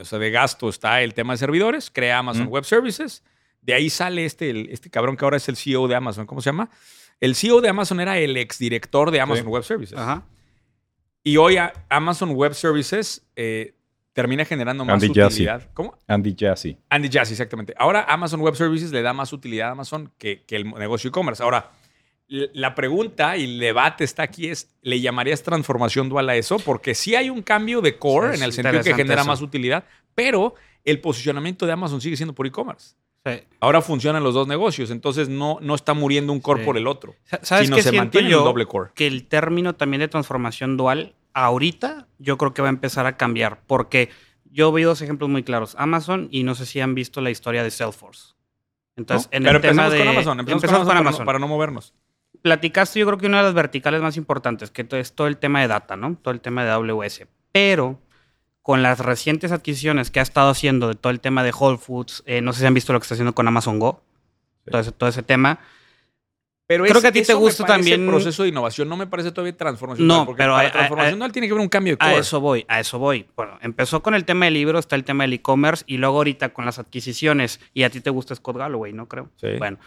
o 0.00 0.04
sea, 0.04 0.18
de 0.20 0.30
gasto 0.30 0.68
está 0.68 1.02
el 1.02 1.14
tema 1.14 1.32
de 1.34 1.38
servidores, 1.38 1.90
crea 1.90 2.18
Amazon 2.18 2.44
Mm. 2.46 2.50
Web 2.50 2.64
Services, 2.64 3.24
de 3.60 3.74
ahí 3.74 3.90
sale 3.90 4.24
este, 4.24 4.50
el- 4.50 4.68
este 4.70 4.88
cabrón 4.88 5.16
que 5.16 5.24
ahora 5.24 5.36
es 5.36 5.48
el 5.48 5.56
CEO 5.56 5.88
de 5.88 5.96
Amazon, 5.96 6.26
¿cómo 6.26 6.40
se 6.40 6.46
llama? 6.50 6.70
El 7.18 7.34
CEO 7.34 7.60
de 7.60 7.68
Amazon 7.68 8.00
era 8.00 8.16
el 8.18 8.36
exdirector 8.36 9.10
de 9.10 9.20
Amazon 9.20 9.44
Sí. 9.44 9.50
Web 9.50 9.64
Services. 9.64 9.98
Ajá. 9.98 10.22
Y 11.22 11.36
hoy 11.38 11.56
a- 11.56 11.72
Amazon 11.90 12.30
Web 12.30 12.54
Services 12.54 13.26
eh, 13.36 13.74
termina 14.12 14.44
generando 14.44 14.84
más 14.84 14.94
Andy 15.02 15.08
Jassy. 15.14 15.34
utilidad. 15.44 15.68
¿Cómo? 15.74 15.96
Andy 16.06 16.34
Jassy. 16.38 16.76
Andy 16.88 17.08
Jassy, 17.10 17.32
exactamente. 17.34 17.74
Ahora 17.78 18.04
Amazon 18.08 18.40
Web 18.40 18.56
Services 18.56 18.90
le 18.92 19.02
da 19.02 19.12
más 19.12 19.32
utilidad 19.32 19.68
a 19.68 19.72
Amazon 19.72 20.12
que, 20.18 20.42
que 20.46 20.56
el 20.56 20.68
negocio 20.70 21.08
e-commerce. 21.08 21.42
Ahora, 21.42 21.70
la 22.28 22.74
pregunta 22.76 23.36
y 23.36 23.44
el 23.44 23.58
debate 23.58 24.04
está 24.04 24.22
aquí 24.22 24.48
es, 24.48 24.70
¿le 24.82 25.00
llamarías 25.00 25.42
transformación 25.42 26.08
dual 26.08 26.28
a 26.28 26.36
eso? 26.36 26.58
Porque 26.58 26.94
sí 26.94 27.14
hay 27.16 27.28
un 27.30 27.42
cambio 27.42 27.80
de 27.80 27.98
core 27.98 28.30
Sí, 28.32 28.38
en 28.38 28.44
el 28.44 28.52
sentido 28.52 28.82
que 28.82 28.94
genera 28.94 29.22
eso. 29.22 29.28
más 29.30 29.42
utilidad, 29.42 29.84
pero 30.14 30.54
el 30.84 31.00
posicionamiento 31.00 31.66
de 31.66 31.72
Amazon 31.72 32.00
sigue 32.00 32.16
siendo 32.16 32.34
por 32.34 32.46
e-commerce. 32.46 32.94
Sí. 33.26 33.32
Ahora 33.60 33.82
funcionan 33.82 34.22
los 34.22 34.32
dos 34.34 34.46
negocios, 34.48 34.90
entonces 34.90 35.28
no, 35.28 35.58
no 35.60 35.74
está 35.74 35.92
muriendo 35.92 36.32
un 36.32 36.40
core 36.40 36.60
Sí. 36.60 36.66
por 36.66 36.78
el 36.78 36.86
otro. 36.86 37.14
Sa- 37.24 37.40
¿Sabes 37.42 37.66
sino 37.66 37.76
qué 37.76 37.82
se 37.82 37.92
mantiene 37.92 38.28
en 38.28 38.32
yo? 38.32 38.38
el 38.38 38.44
doble 38.44 38.64
core. 38.66 38.90
Que 38.94 39.06
el 39.08 39.26
término 39.26 39.74
también 39.74 40.00
de 40.00 40.08
transformación 40.08 40.76
dual, 40.76 41.14
ahorita, 41.34 42.08
yo 42.18 42.36
creo 42.38 42.54
que 42.54 42.62
va 42.62 42.68
a 42.68 42.70
empezar 42.70 43.06
a 43.06 43.16
cambiar. 43.16 43.60
Porque 43.66 44.10
yo 44.50 44.72
veo 44.72 44.88
dos 44.90 45.02
ejemplos 45.02 45.30
muy 45.30 45.42
claros. 45.42 45.74
Amazon, 45.78 46.28
y 46.30 46.42
no 46.42 46.54
sé 46.54 46.66
si 46.66 46.80
han 46.80 46.94
visto 46.94 47.20
la 47.20 47.30
historia 47.30 47.62
de 47.62 47.70
Salesforce. 47.70 48.34
Entonces, 48.96 49.28
¿no? 49.32 49.36
en 49.38 49.42
pero 49.44 49.56
el 49.56 49.62
tema 49.62 49.88
de... 49.88 49.98
con 49.98 50.08
Amazon, 50.08 50.38
con 50.38 50.48
empezamos 50.48 50.62
Amazon, 50.62 50.78
con 50.80 50.86
para 50.88 51.00
no- 51.00 51.08
Amazon. 51.08 51.26
para 51.26 51.38
no 51.38 51.48
movernos. 51.48 51.94
platicaste 52.42 52.98
yo 53.00 53.06
creo 53.06 53.18
que 53.18 53.26
una 53.26 53.38
de 53.38 53.44
las 53.44 53.54
verticales 53.54 54.02
más 54.02 54.16
importantes, 54.16 54.70
que 54.70 54.86
es 54.90 55.12
todo 55.14 55.26
el 55.26 55.36
tema 55.38 55.60
de 55.60 55.68
data, 55.68 55.96
¿no? 55.96 56.16
Todo 56.20 56.32
el 56.34 56.40
tema 56.40 56.64
de 56.64 56.70
AWS. 56.70 57.26
Pero 57.52 58.00
con 58.62 58.82
las 58.82 58.98
recientes 59.00 59.52
adquisiciones 59.52 60.10
que 60.10 60.20
ha 60.20 60.22
estado 60.22 60.50
haciendo 60.50 60.88
de 60.88 60.94
todo 60.94 61.10
el 61.10 61.20
tema 61.20 61.42
de 61.42 61.52
Whole 61.58 61.78
Foods, 61.78 62.22
eh, 62.26 62.40
no 62.42 62.52
sé 62.52 62.60
si 62.60 62.66
han 62.66 62.74
visto 62.74 62.92
lo 62.92 62.98
que 63.00 63.04
está 63.04 63.14
haciendo 63.14 63.34
con 63.34 63.48
Amazon 63.48 63.78
Go, 63.78 64.02
Sí. 64.64 64.70
todo, 64.72 64.80
ese, 64.82 64.92
todo 64.92 65.08
ese 65.08 65.22
tema. 65.22 65.58
Pero 66.70 66.84
Creo 66.84 66.98
es- 66.98 67.02
que 67.02 67.08
a 67.08 67.12
ti 67.12 67.22
te 67.22 67.34
gusta 67.34 67.64
también- 67.66 68.06
proceso 68.06 68.44
de 68.44 68.50
innovación. 68.50 68.88
No 68.88 68.96
me 68.96 69.08
parece 69.08 69.32
todavía 69.32 69.56
transformación 69.56 70.06
No, 70.06 70.24
porque 70.24 70.44
pero 70.44 70.54
para 70.54 70.68
a- 70.68 70.70
transformación 70.70 71.14
a- 71.14 71.18
dual 71.18 71.32
tiene 71.32 71.48
que 71.48 71.52
haber 71.52 71.62
un 71.62 71.68
cambio 71.68 71.94
de 71.94 71.96
core. 71.98 72.10
A 72.14 72.18
eso 72.18 72.40
voy, 72.40 72.64
a 72.68 72.78
eso 72.78 73.00
voy. 73.00 73.26
Bueno, 73.34 73.58
empezó 73.60 74.04
con 74.04 74.14
el 74.14 74.24
tema 74.24 74.44
del 74.44 74.54
libro, 74.54 74.78
está 74.78 74.94
el 74.94 75.02
tema 75.02 75.24
del 75.24 75.32
e-commerce 75.32 75.82
y 75.88 75.96
luego 75.96 76.18
ahorita 76.18 76.50
con 76.50 76.64
las 76.66 76.78
adquisiciones. 76.78 77.58
Y 77.74 77.82
a 77.82 77.90
ti 77.90 78.00
te 78.00 78.10
gusta 78.10 78.36
Scott 78.36 78.56
Galloway, 78.56 78.92
¿no 78.92 79.08
creo? 79.08 79.30
Sí. 79.40 79.48
Bueno, 79.58 79.78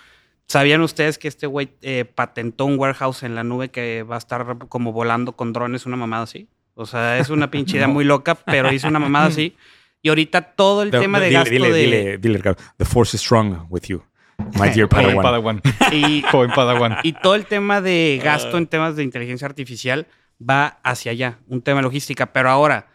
¿sabían 0.46 0.82
ustedes 0.82 1.18
que 1.18 1.30
este 1.30 1.48
güey 1.48 1.70
eh, 1.84 2.04
patentó 2.04 2.66
un 2.66 2.78
warehouse 2.78 3.24
en 3.24 3.34
la 3.36 3.46
nube 3.46 3.70
que 3.70 4.04
va 4.04 4.16
a 4.16 4.18
estar 4.18 4.58
como 4.68 4.92
volando 4.92 5.38
con 5.38 5.54
drones, 5.54 5.86
una 5.86 5.96
mamada 5.96 6.24
así? 6.24 6.50
O 6.76 6.86
sea, 6.86 7.18
es 7.18 7.30
una 7.30 7.50
pinche 7.50 7.78
idea 7.78 7.88
muy 7.88 8.04
loca, 8.04 8.36
pero 8.36 8.74
hizo 8.74 8.90
una 8.90 9.00
mamada 9.00 9.28
así. 9.28 9.56
Y 10.02 10.10
ahorita 10.10 10.42
todo 10.42 10.84
el 10.84 10.92
The- 10.92 11.00
tema 11.00 11.22
de 11.22 11.28
dile, 11.28 11.40
gasto 11.40 11.50
dile, 11.54 11.72
de... 11.72 12.18
Dile, 12.18 12.18
dile. 12.18 12.56
The 12.76 12.84
force 12.84 13.16
is 13.16 13.22
strong 13.22 13.68
with 13.70 13.84
you, 13.88 14.04
my 14.38 14.70
dear 14.70 14.88
Joven 14.88 15.22
Padawan. 15.22 15.62
Padawan. 15.62 15.62
Y, 15.92 16.22
Joven 16.32 16.52
Padawan. 16.52 16.98
y 17.04 17.14
todo 17.14 17.36
el 17.36 17.46
tema 17.46 17.82
de 17.82 18.20
gasto 18.24 18.58
en 18.58 18.68
temas 18.68 18.96
de 18.96 19.04
inteligencia 19.04 19.48
artificial 19.48 20.08
va 20.42 20.80
hacia 20.84 21.12
allá, 21.12 21.40
un 21.48 21.62
tema 21.62 21.80
de 21.80 21.84
logística. 21.84 22.34
Pero 22.34 22.50
ahora, 22.50 22.88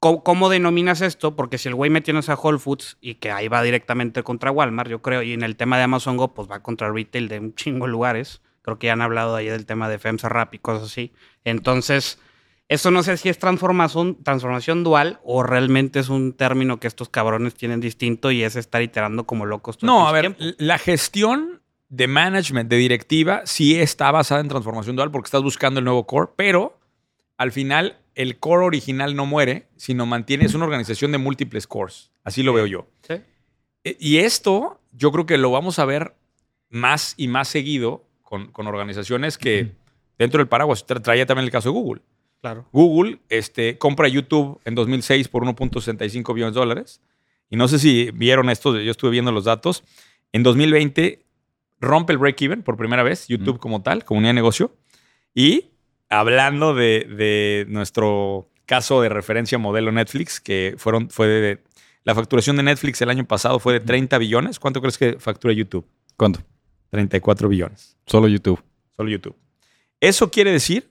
¿cómo, 0.00 0.22
cómo 0.22 0.48
denominas 0.48 1.00
esto? 1.00 1.36
Porque 1.36 1.58
si 1.58 1.68
el 1.68 1.74
güey 1.74 1.90
metiéndose 1.90 2.32
a 2.32 2.36
Whole 2.36 2.58
Foods 2.58 2.98
y 3.00 3.16
que 3.16 3.30
ahí 3.30 3.48
va 3.48 3.62
directamente 3.62 4.22
contra 4.22 4.50
Walmart, 4.50 4.90
yo 4.90 5.02
creo, 5.02 5.22
y 5.22 5.32
en 5.32 5.42
el 5.42 5.56
tema 5.56 5.76
de 5.76 5.84
Amazon 5.84 6.16
Go, 6.16 6.34
pues 6.34 6.48
va 6.50 6.62
contra 6.62 6.90
retail 6.92 7.28
de 7.28 7.38
un 7.38 7.54
chingo 7.54 7.86
de 7.86 7.92
lugares. 7.92 8.42
Creo 8.62 8.78
que 8.78 8.88
ya 8.88 8.92
han 8.92 9.02
hablado 9.02 9.34
ahí 9.34 9.46
del 9.46 9.66
tema 9.66 9.88
de 9.88 9.98
FEMSA 9.98 10.28
Rap 10.28 10.54
y 10.54 10.58
cosas 10.58 10.90
así. 10.90 11.12
Entonces, 11.44 12.18
eso 12.68 12.90
no 12.90 13.02
sé 13.02 13.16
si 13.16 13.28
es 13.28 13.38
transformación, 13.38 14.22
transformación 14.22 14.84
dual 14.84 15.20
o 15.24 15.42
realmente 15.42 15.98
es 16.00 16.08
un 16.08 16.32
término 16.34 16.78
que 16.80 16.86
estos 16.86 17.08
cabrones 17.08 17.54
tienen 17.54 17.80
distinto 17.80 18.30
y 18.30 18.42
es 18.42 18.56
estar 18.56 18.82
iterando 18.82 19.24
como 19.24 19.46
locos. 19.46 19.78
todo 19.78 19.86
No, 19.90 20.06
a 20.08 20.12
ver, 20.12 20.34
tiempo. 20.34 20.56
la 20.58 20.78
gestión 20.78 21.62
de 21.88 22.06
management, 22.06 22.68
de 22.68 22.76
directiva, 22.76 23.42
sí 23.46 23.80
está 23.80 24.10
basada 24.10 24.40
en 24.42 24.48
transformación 24.48 24.96
dual 24.96 25.10
porque 25.10 25.28
estás 25.28 25.42
buscando 25.42 25.78
el 25.78 25.84
nuevo 25.84 26.06
core, 26.06 26.30
pero 26.36 26.78
al 27.38 27.52
final 27.52 27.98
el 28.14 28.38
core 28.38 28.66
original 28.66 29.16
no 29.16 29.24
muere, 29.24 29.68
sino 29.76 30.04
mantiene, 30.04 30.44
es 30.44 30.54
una 30.54 30.64
organización 30.66 31.12
de 31.12 31.18
múltiples 31.18 31.66
cores. 31.66 32.10
Así 32.24 32.42
lo 32.42 32.52
veo 32.52 32.66
yo. 32.66 32.86
Sí. 33.06 33.14
E- 33.84 33.96
Y 33.98 34.18
esto 34.18 34.80
yo 34.92 35.10
creo 35.12 35.24
que 35.24 35.38
lo 35.38 35.50
vamos 35.50 35.78
a 35.78 35.84
ver 35.86 36.16
más 36.68 37.14
y 37.16 37.28
más 37.28 37.48
seguido 37.48 38.04
con, 38.22 38.52
con 38.52 38.66
organizaciones 38.66 39.38
que 39.38 39.72
dentro 40.18 40.38
del 40.38 40.48
paraguas 40.48 40.86
tra- 40.86 41.00
traía 41.00 41.24
también 41.24 41.44
el 41.46 41.50
caso 41.52 41.70
de 41.70 41.72
Google. 41.74 42.02
Claro. 42.40 42.66
Google 42.72 43.18
este, 43.28 43.78
compra 43.78 44.08
YouTube 44.08 44.60
en 44.64 44.74
2006 44.74 45.28
por 45.28 45.44
1.65 45.44 46.34
billones 46.34 46.54
de 46.54 46.60
dólares. 46.60 47.00
Y 47.50 47.56
no 47.56 47.66
sé 47.68 47.78
si 47.78 48.10
vieron 48.12 48.50
esto, 48.50 48.78
yo 48.78 48.90
estuve 48.90 49.10
viendo 49.10 49.32
los 49.32 49.44
datos. 49.44 49.82
En 50.32 50.42
2020 50.42 51.24
rompe 51.80 52.12
el 52.12 52.18
break-even 52.18 52.62
por 52.62 52.76
primera 52.76 53.02
vez, 53.02 53.26
YouTube 53.28 53.56
Mm. 53.56 53.60
como 53.60 53.82
tal, 53.82 54.04
como 54.04 54.18
unidad 54.18 54.30
de 54.30 54.34
negocio. 54.34 54.76
Y 55.34 55.70
hablando 56.08 56.74
de, 56.74 57.06
de 57.16 57.66
nuestro 57.68 58.50
caso 58.66 59.00
de 59.00 59.08
referencia 59.08 59.58
modelo 59.58 59.90
Netflix, 59.92 60.40
que 60.40 60.74
fueron, 60.76 61.08
fue 61.10 61.26
de, 61.26 61.62
la 62.04 62.14
facturación 62.14 62.56
de 62.56 62.62
Netflix 62.62 63.00
el 63.02 63.10
año 63.10 63.26
pasado 63.26 63.58
fue 63.58 63.72
de 63.74 63.80
30 63.80 64.16
billones. 64.18 64.58
¿Cuánto 64.58 64.80
crees 64.80 64.98
que 64.98 65.18
factura 65.18 65.52
YouTube? 65.54 65.86
¿Cuánto? 66.16 66.40
34 66.90 67.48
billones. 67.48 67.96
Solo 68.06 68.28
YouTube. 68.28 68.62
Solo 68.96 69.10
YouTube. 69.10 69.36
Eso 70.00 70.30
quiere 70.30 70.52
decir, 70.52 70.88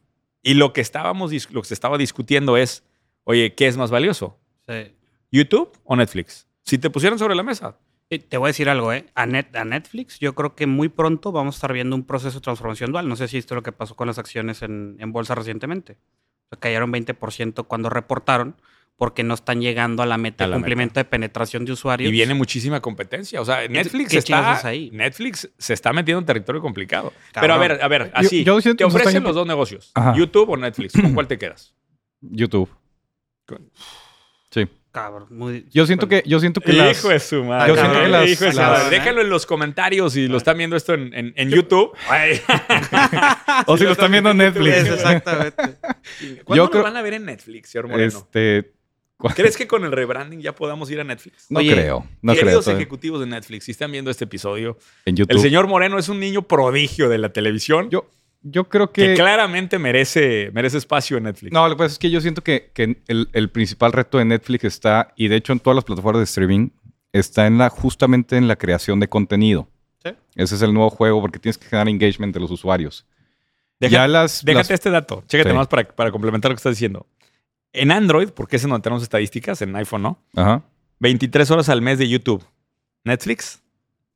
y 0.49 0.53
lo 0.53 0.73
que 0.73 0.81
estábamos 0.81 1.31
lo 1.51 1.61
que 1.61 1.67
se 1.67 1.73
estaba 1.73 1.97
discutiendo 1.97 2.57
es, 2.57 2.83
oye, 3.23 3.53
¿qué 3.55 3.67
es 3.67 3.77
más 3.77 3.91
valioso? 3.91 4.39
Sí. 4.67 4.95
¿YouTube 5.31 5.71
o 5.83 5.95
Netflix? 5.95 6.47
Si 6.63 6.77
te 6.77 6.89
pusieran 6.89 7.19
sobre 7.19 7.35
la 7.35 7.43
mesa. 7.43 7.77
Te 8.09 8.37
voy 8.37 8.47
a 8.47 8.51
decir 8.55 8.69
algo, 8.69 8.93
¿eh? 8.93 9.05
A, 9.15 9.25
Net- 9.25 9.53
a 9.57 9.65
Netflix, 9.65 10.19
yo 10.19 10.33
creo 10.33 10.55
que 10.55 10.65
muy 10.65 10.87
pronto 10.87 11.33
vamos 11.33 11.55
a 11.55 11.57
estar 11.57 11.73
viendo 11.73 11.93
un 11.95 12.05
proceso 12.05 12.39
de 12.39 12.43
transformación 12.43 12.93
dual. 12.93 13.09
No 13.09 13.17
sé 13.17 13.27
si 13.27 13.37
esto 13.37 13.53
es 13.53 13.57
lo 13.57 13.63
que 13.63 13.73
pasó 13.73 13.95
con 13.95 14.07
las 14.07 14.17
acciones 14.17 14.61
en, 14.61 14.95
en 14.99 15.11
bolsa 15.11 15.35
recientemente. 15.35 15.93
O 15.93 16.49
sea, 16.51 16.59
cayeron 16.61 16.93
20% 16.93 17.65
cuando 17.67 17.89
reportaron 17.89 18.55
porque 18.97 19.23
no 19.23 19.35
están 19.35 19.61
llegando 19.61 20.01
a 20.01 20.05
la 20.07 20.17
meta 20.17 20.47
de 20.47 20.53
cumplimiento 20.53 20.99
de 20.99 21.05
penetración 21.05 21.63
de 21.65 21.71
usuarios. 21.71 22.09
Y 22.09 22.11
viene 22.11 22.33
muchísima 22.33 22.81
competencia. 22.81 23.39
O 23.39 23.45
sea, 23.45 23.67
Netflix 23.67 24.09
qué 24.09 24.17
está, 24.17 24.67
ahí? 24.67 24.89
Netflix 24.91 25.49
se 25.57 25.73
está 25.73 25.93
metiendo 25.93 26.19
en 26.19 26.25
territorio 26.25 26.61
complicado. 26.61 27.13
Cabrón. 27.31 27.41
Pero 27.41 27.53
a 27.53 27.57
ver, 27.57 27.83
a 27.83 27.87
ver, 27.87 28.11
así. 28.15 28.43
yo 28.43 28.59
siento 28.59 28.77
te 28.79 28.83
ofrecen 28.85 29.23
los 29.23 29.35
dos 29.35 29.45
negocios. 29.47 29.91
Ajá. 29.93 30.15
YouTube 30.15 30.49
o 30.49 30.57
Netflix. 30.57 30.93
¿Con 30.93 31.13
cuál 31.13 31.27
te 31.27 31.37
quedas? 31.37 31.75
YouTube. 32.21 32.69
Sí. 34.49 34.67
Cabrón, 34.91 35.27
muy- 35.29 35.67
Yo 35.69 35.85
siento 35.85 36.07
que, 36.07 36.23
yo 36.25 36.39
siento 36.39 36.59
que 36.59 36.73
las... 36.73 36.97
Hijo 36.97 37.09
de 37.09 37.19
su 37.19 37.43
madre. 37.43 37.67
Yo 37.67 37.75
siento 37.79 38.01
que 38.01 38.07
las- 38.07 38.27
Hijo 38.29 38.45
de 38.45 38.51
su 38.51 38.57
las- 38.57 38.83
madre. 38.83 38.97
Déjalo 38.97 39.21
en 39.21 39.29
los 39.29 39.45
comentarios 39.45 40.13
si 40.13 40.27
lo 40.27 40.37
están 40.37 40.57
viendo 40.57 40.75
esto 40.75 40.95
en, 40.95 41.13
en- 41.13 41.33
en 41.35 41.49
YouTube. 41.51 41.91
O 43.67 43.77
si 43.77 43.83
lo 43.83 43.91
están 43.91 44.11
viendo 44.11 44.31
en 44.31 44.41
Es, 44.41 44.53
Netflix. 44.55 44.75
exactamente. 44.89 45.63
¿Cuándo 46.45 46.55
Yo 46.55 46.63
lo 46.63 46.69
creo- 46.71 46.83
van 46.83 46.97
a 46.97 47.01
ver 47.03 47.13
en 47.13 47.25
Netflix, 47.25 47.69
señor 47.69 47.89
Moreno? 47.89 48.07
Este... 48.17 48.73
¿cuál- 49.17 49.33
¿Crees 49.35 49.57
que 49.57 49.67
con 49.67 49.83
el 49.83 49.91
rebranding 49.91 50.39
ya 50.41 50.53
podamos 50.55 50.89
ir 50.91 50.99
a 50.99 51.03
Netflix? 51.03 51.47
No 51.49 51.59
Oye, 51.59 51.73
creo. 51.73 52.05
No 52.21 52.33
creo. 52.33 52.43
Queridos 52.45 52.67
ejecutivos 52.67 53.19
de 53.19 53.25
Netflix, 53.27 53.65
si 53.65 53.71
están 53.71 53.91
viendo 53.91 54.09
este 54.11 54.25
episodio, 54.25 54.77
En 55.05 55.15
YouTube. 55.15 55.35
el 55.35 55.41
señor 55.41 55.67
Moreno 55.67 55.97
es 55.97 56.09
un 56.09 56.19
niño 56.19 56.41
prodigio 56.43 57.09
de 57.09 57.17
la 57.17 57.29
televisión 57.29 57.89
Yo, 57.89 58.09
yo 58.43 58.69
creo 58.69 58.91
que 58.91 59.07
que... 59.07 59.13
claramente 59.15 59.79
merece, 59.79 60.51
merece 60.53 60.77
espacio 60.77 61.17
en 61.17 61.23
Netflix. 61.23 61.51
No, 61.53 61.67
lo 61.67 61.75
que 61.75 61.79
pasa 61.79 61.93
es 61.93 61.99
que 61.99 62.09
yo 62.09 62.21
siento 62.21 62.43
que, 62.43 62.71
que 62.73 62.97
el, 63.07 63.29
el 63.33 63.49
principal 63.49 63.91
reto 63.91 64.17
de 64.17 64.25
Netflix 64.25 64.63
está, 64.65 65.13
y 65.15 65.27
de 65.27 65.35
hecho 65.37 65.53
en 65.53 65.59
todas 65.59 65.75
las 65.75 65.83
plataformas 65.83 66.19
de 66.21 66.25
streaming, 66.25 66.69
está 67.11 67.47
en 67.47 67.57
la, 67.57 67.69
justamente 67.69 68.37
en 68.37 68.47
la 68.47 68.55
creación 68.55 68.99
de 68.99 69.07
contenido. 69.09 69.67
Sí. 70.03 70.11
Ese 70.35 70.55
es 70.55 70.61
el 70.61 70.73
nuevo 70.73 70.89
juego 70.91 71.19
porque 71.21 71.39
tienes 71.39 71.57
que 71.57 71.65
generar 71.65 71.89
engagement 71.89 72.33
de 72.33 72.39
los 72.39 72.51
usuarios. 72.51 73.05
Deja- 73.79 73.91
ya 73.91 74.07
las... 74.07 74.43
Déjate 74.45 74.63
las- 74.63 74.71
este 74.71 74.89
dato. 74.91 75.23
Chécate 75.27 75.49
Sí. 75.49 75.55
más 75.55 75.67
para, 75.67 75.87
para 75.87 76.11
complementar 76.11 76.49
lo 76.51 76.55
que 76.55 76.59
estás 76.59 76.73
diciendo. 76.73 77.05
En 77.73 77.91
Android, 77.91 78.29
porque 78.29 78.55
es 78.55 78.63
en 78.63 78.69
donde 78.71 78.83
tenemos 78.83 79.03
estadísticas, 79.03 79.61
en 79.61 79.75
iPhone 79.75 80.01
no, 80.03 80.23
Ajá. 80.35 80.63
23 80.99 81.51
horas 81.51 81.69
al 81.69 81.81
mes 81.81 81.99
de 81.99 82.07
YouTube. 82.09 82.43
Netflix, 83.03 83.61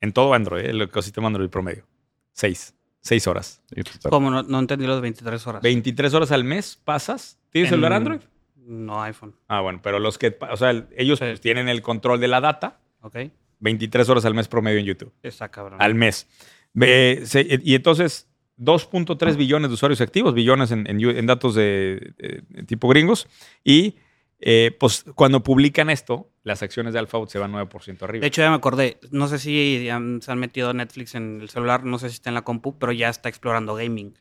en 0.01 0.11
todo 0.13 0.33
Android, 0.33 0.65
el 0.65 0.81
ecosistema 0.81 1.27
Android 1.27 1.49
promedio. 1.49 1.85
6. 2.33 2.73
6 3.01 3.27
horas. 3.27 3.61
Pues, 3.73 3.85
¿Cómo 4.09 4.29
no, 4.29 4.43
no 4.43 4.59
entendí 4.59 4.85
los 4.85 5.01
23 5.01 5.45
horas? 5.47 5.61
23 5.61 6.13
horas 6.13 6.31
al 6.31 6.43
mes 6.43 6.79
pasas. 6.83 7.39
¿Tienes 7.51 7.67
En- 7.69 7.73
celular 7.73 7.93
Android? 7.93 8.19
No, 8.55 9.01
iPhone. 9.01 9.35
Ah, 9.47 9.61
bueno, 9.61 9.79
pero 9.81 9.99
los 9.99 10.17
que, 10.17 10.37
o 10.51 10.57
sea, 10.57 10.69
el- 10.69 10.87
ellos 10.95 11.19
Sí. 11.19 11.25
pues, 11.25 11.41
tienen 11.41 11.67
el 11.67 11.81
control 11.81 12.19
de 12.19 12.27
la 12.27 12.41
data. 12.41 12.79
¿Ok? 13.01 13.17
23 13.59 14.07
horas 14.09 14.25
al 14.25 14.33
mes 14.35 14.47
promedio 14.47 14.79
en 14.79 14.85
YouTube. 14.85 15.11
Está 15.23 15.49
cabrón. 15.49 15.81
Al 15.81 15.95
mes. 15.95 16.27
Ve- 16.73 17.21
se- 17.25 17.59
y 17.63 17.75
entonces, 17.75 18.27
2.3 18.62 19.36
billones 19.36 19.69
de 19.69 19.74
usuarios 19.74 20.00
activos, 20.02 20.34
billones 20.34 20.71
en, 20.71 20.86
en 20.88 21.26
datos 21.26 21.56
de, 21.56 22.13
de 22.50 22.63
tipo 22.63 22.88
gringos. 22.88 23.28
Y 23.63 23.95
eh, 24.39 24.76
pues 24.80 25.06
cuando 25.15 25.43
publican 25.43 25.89
esto, 25.89 26.30
las 26.43 26.63
acciones 26.63 26.93
de 26.93 27.00
Alphabet 27.00 27.30
se 27.30 27.39
van 27.39 27.52
9% 27.52 28.02
arriba. 28.04 28.21
De 28.21 28.28
hecho, 28.28 28.41
ya 28.41 28.50
me 28.50 28.56
acordé. 28.56 29.00
No 29.12 29.28
sé 29.28 29.38
si 29.39 29.88
han- 29.89 30.21
se 30.21 30.32
han 30.32 30.39
metido 30.39 30.74
Netflix 30.74 31.13
en 31.15 31.41
el 31.41 31.50
celular, 31.50 31.84
no 31.84 32.00
sé 32.00 32.10
si 32.10 32.15
está 32.15 32.30
en 32.30 32.34
la 32.36 32.41
compu, 32.43 32.78
pero 32.80 32.91
ya 32.91 33.10
está 33.10 33.30
explorando 33.30 33.76
gaming. 33.76 34.17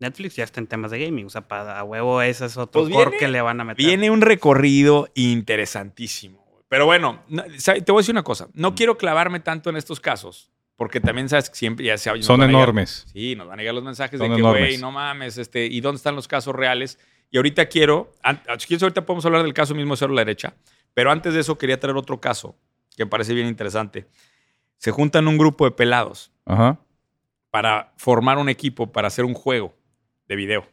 Netflix 0.00 0.36
ya 0.36 0.44
está 0.44 0.60
en 0.60 0.66
temas 0.66 0.90
de 0.90 1.04
gaming. 1.04 1.26
O 1.26 1.30
sea, 1.30 1.48
para 1.48 1.78
a 1.78 1.84
huevo, 1.84 2.20
ese 2.22 2.46
es 2.46 2.56
otro 2.56 2.82
Pues 2.82 2.92
core 2.92 3.10
viene- 3.10 3.18
que 3.18 3.28
le 3.28 3.40
van 3.40 3.60
a 3.60 3.64
meter. 3.64 3.84
Viene 3.84 4.10
un 4.10 4.20
recorrido 4.20 5.08
interesantísimo. 5.14 6.44
Pero 6.68 6.86
bueno, 6.86 7.22
te 7.28 7.92
voy 7.92 7.98
a 7.98 8.02
decir 8.02 8.12
una 8.14 8.24
cosa. 8.24 8.48
No 8.54 8.74
quiero 8.74 8.98
clavarme 8.98 9.38
tanto 9.40 9.70
en 9.70 9.76
estos 9.76 10.00
casos, 10.00 10.50
porque 10.76 11.00
también 11.00 11.28
sabes 11.28 11.50
que 11.50 11.56
siempre 11.56 11.86
ya 11.86 11.96
se 11.98 12.10
Son 12.22 12.40
llegar- 12.40 12.50
enormes. 12.50 13.06
Sí, 13.12 13.36
nos 13.36 13.46
van 13.48 13.58
a 13.58 13.62
llegar 13.62 13.74
los 13.74 13.84
mensajes 13.84 14.18
Son 14.18 14.30
de 14.30 14.36
que, 14.36 14.42
güey, 14.42 14.78
no 14.78 14.90
mames, 14.90 15.38
este, 15.38 15.66
¿y 15.66 15.80
dónde 15.80 15.96
están 15.98 16.16
los 16.16 16.26
casos 16.28 16.54
reales? 16.54 16.98
Y 17.30 17.36
ahorita 17.36 17.66
quiero, 17.66 18.12
si 18.58 18.66
quieres 18.66 18.82
ahorita 18.82 19.04
podemos 19.06 19.24
hablar 19.26 19.42
del 19.42 19.54
caso 19.54 19.74
mismo 19.74 19.94
de 19.94 19.98
Cero 19.98 20.12
a 20.12 20.16
la 20.16 20.20
derecha, 20.22 20.54
pero 20.92 21.10
antes 21.10 21.34
de 21.34 21.40
eso 21.40 21.56
quería 21.58 21.78
traer 21.80 21.96
otro 21.96 22.20
caso 22.20 22.56
que 22.96 23.04
me 23.04 23.10
parece 23.10 23.34
bien 23.34 23.46
interesante. 23.48 24.06
Se 24.78 24.90
juntan 24.90 25.26
un 25.28 25.38
grupo 25.38 25.64
de 25.64 25.70
pelados 25.72 26.30
Ajá. 26.44 26.78
para 27.50 27.92
formar 27.96 28.38
un 28.38 28.48
equipo 28.48 28.92
para 28.92 29.08
hacer 29.08 29.24
un 29.24 29.34
juego 29.34 29.74
de 30.28 30.36
video. 30.36 30.66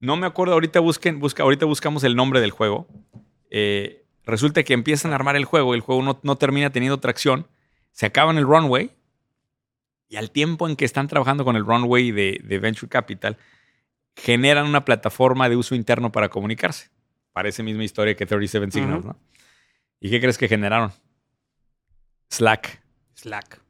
No 0.00 0.16
me 0.16 0.26
acuerdo, 0.26 0.52
ahorita 0.54 0.80
busquen, 0.80 1.18
busca, 1.20 1.42
ahorita 1.42 1.64
buscamos 1.66 2.04
el 2.04 2.16
nombre 2.16 2.40
del 2.40 2.50
juego. 2.50 2.86
Eh, 3.50 4.04
resulta 4.24 4.62
que 4.62 4.74
empiezan 4.74 5.12
a 5.12 5.14
armar 5.14 5.36
el 5.36 5.44
juego, 5.44 5.74
el 5.74 5.80
juego 5.80 6.02
no, 6.02 6.20
no 6.22 6.36
termina 6.36 6.70
teniendo 6.70 6.98
tracción, 7.00 7.46
se 7.94 8.06
acaban 8.06 8.36
el 8.36 8.44
runway 8.44 8.90
y 10.08 10.16
al 10.16 10.30
tiempo 10.30 10.68
en 10.68 10.76
que 10.76 10.84
están 10.84 11.08
trabajando 11.08 11.44
con 11.44 11.56
el 11.56 11.64
runway 11.64 12.10
de, 12.10 12.40
de 12.44 12.58
Venture 12.58 12.90
Capital, 12.90 13.38
generan 14.16 14.66
una 14.66 14.84
plataforma 14.84 15.48
de 15.48 15.56
uso 15.56 15.74
interno 15.74 16.12
para 16.12 16.28
comunicarse. 16.28 16.90
Parece 17.32 17.62
misma 17.62 17.84
historia 17.84 18.14
que 18.14 18.26
37 18.26 18.70
Signals. 18.70 19.04
¿no? 19.04 19.16
¿Y 20.00 20.10
qué 20.10 20.20
crees 20.20 20.36
que 20.36 20.48
generaron? 20.48 20.92
Slack. 22.30 22.82
Slack. 23.14 23.60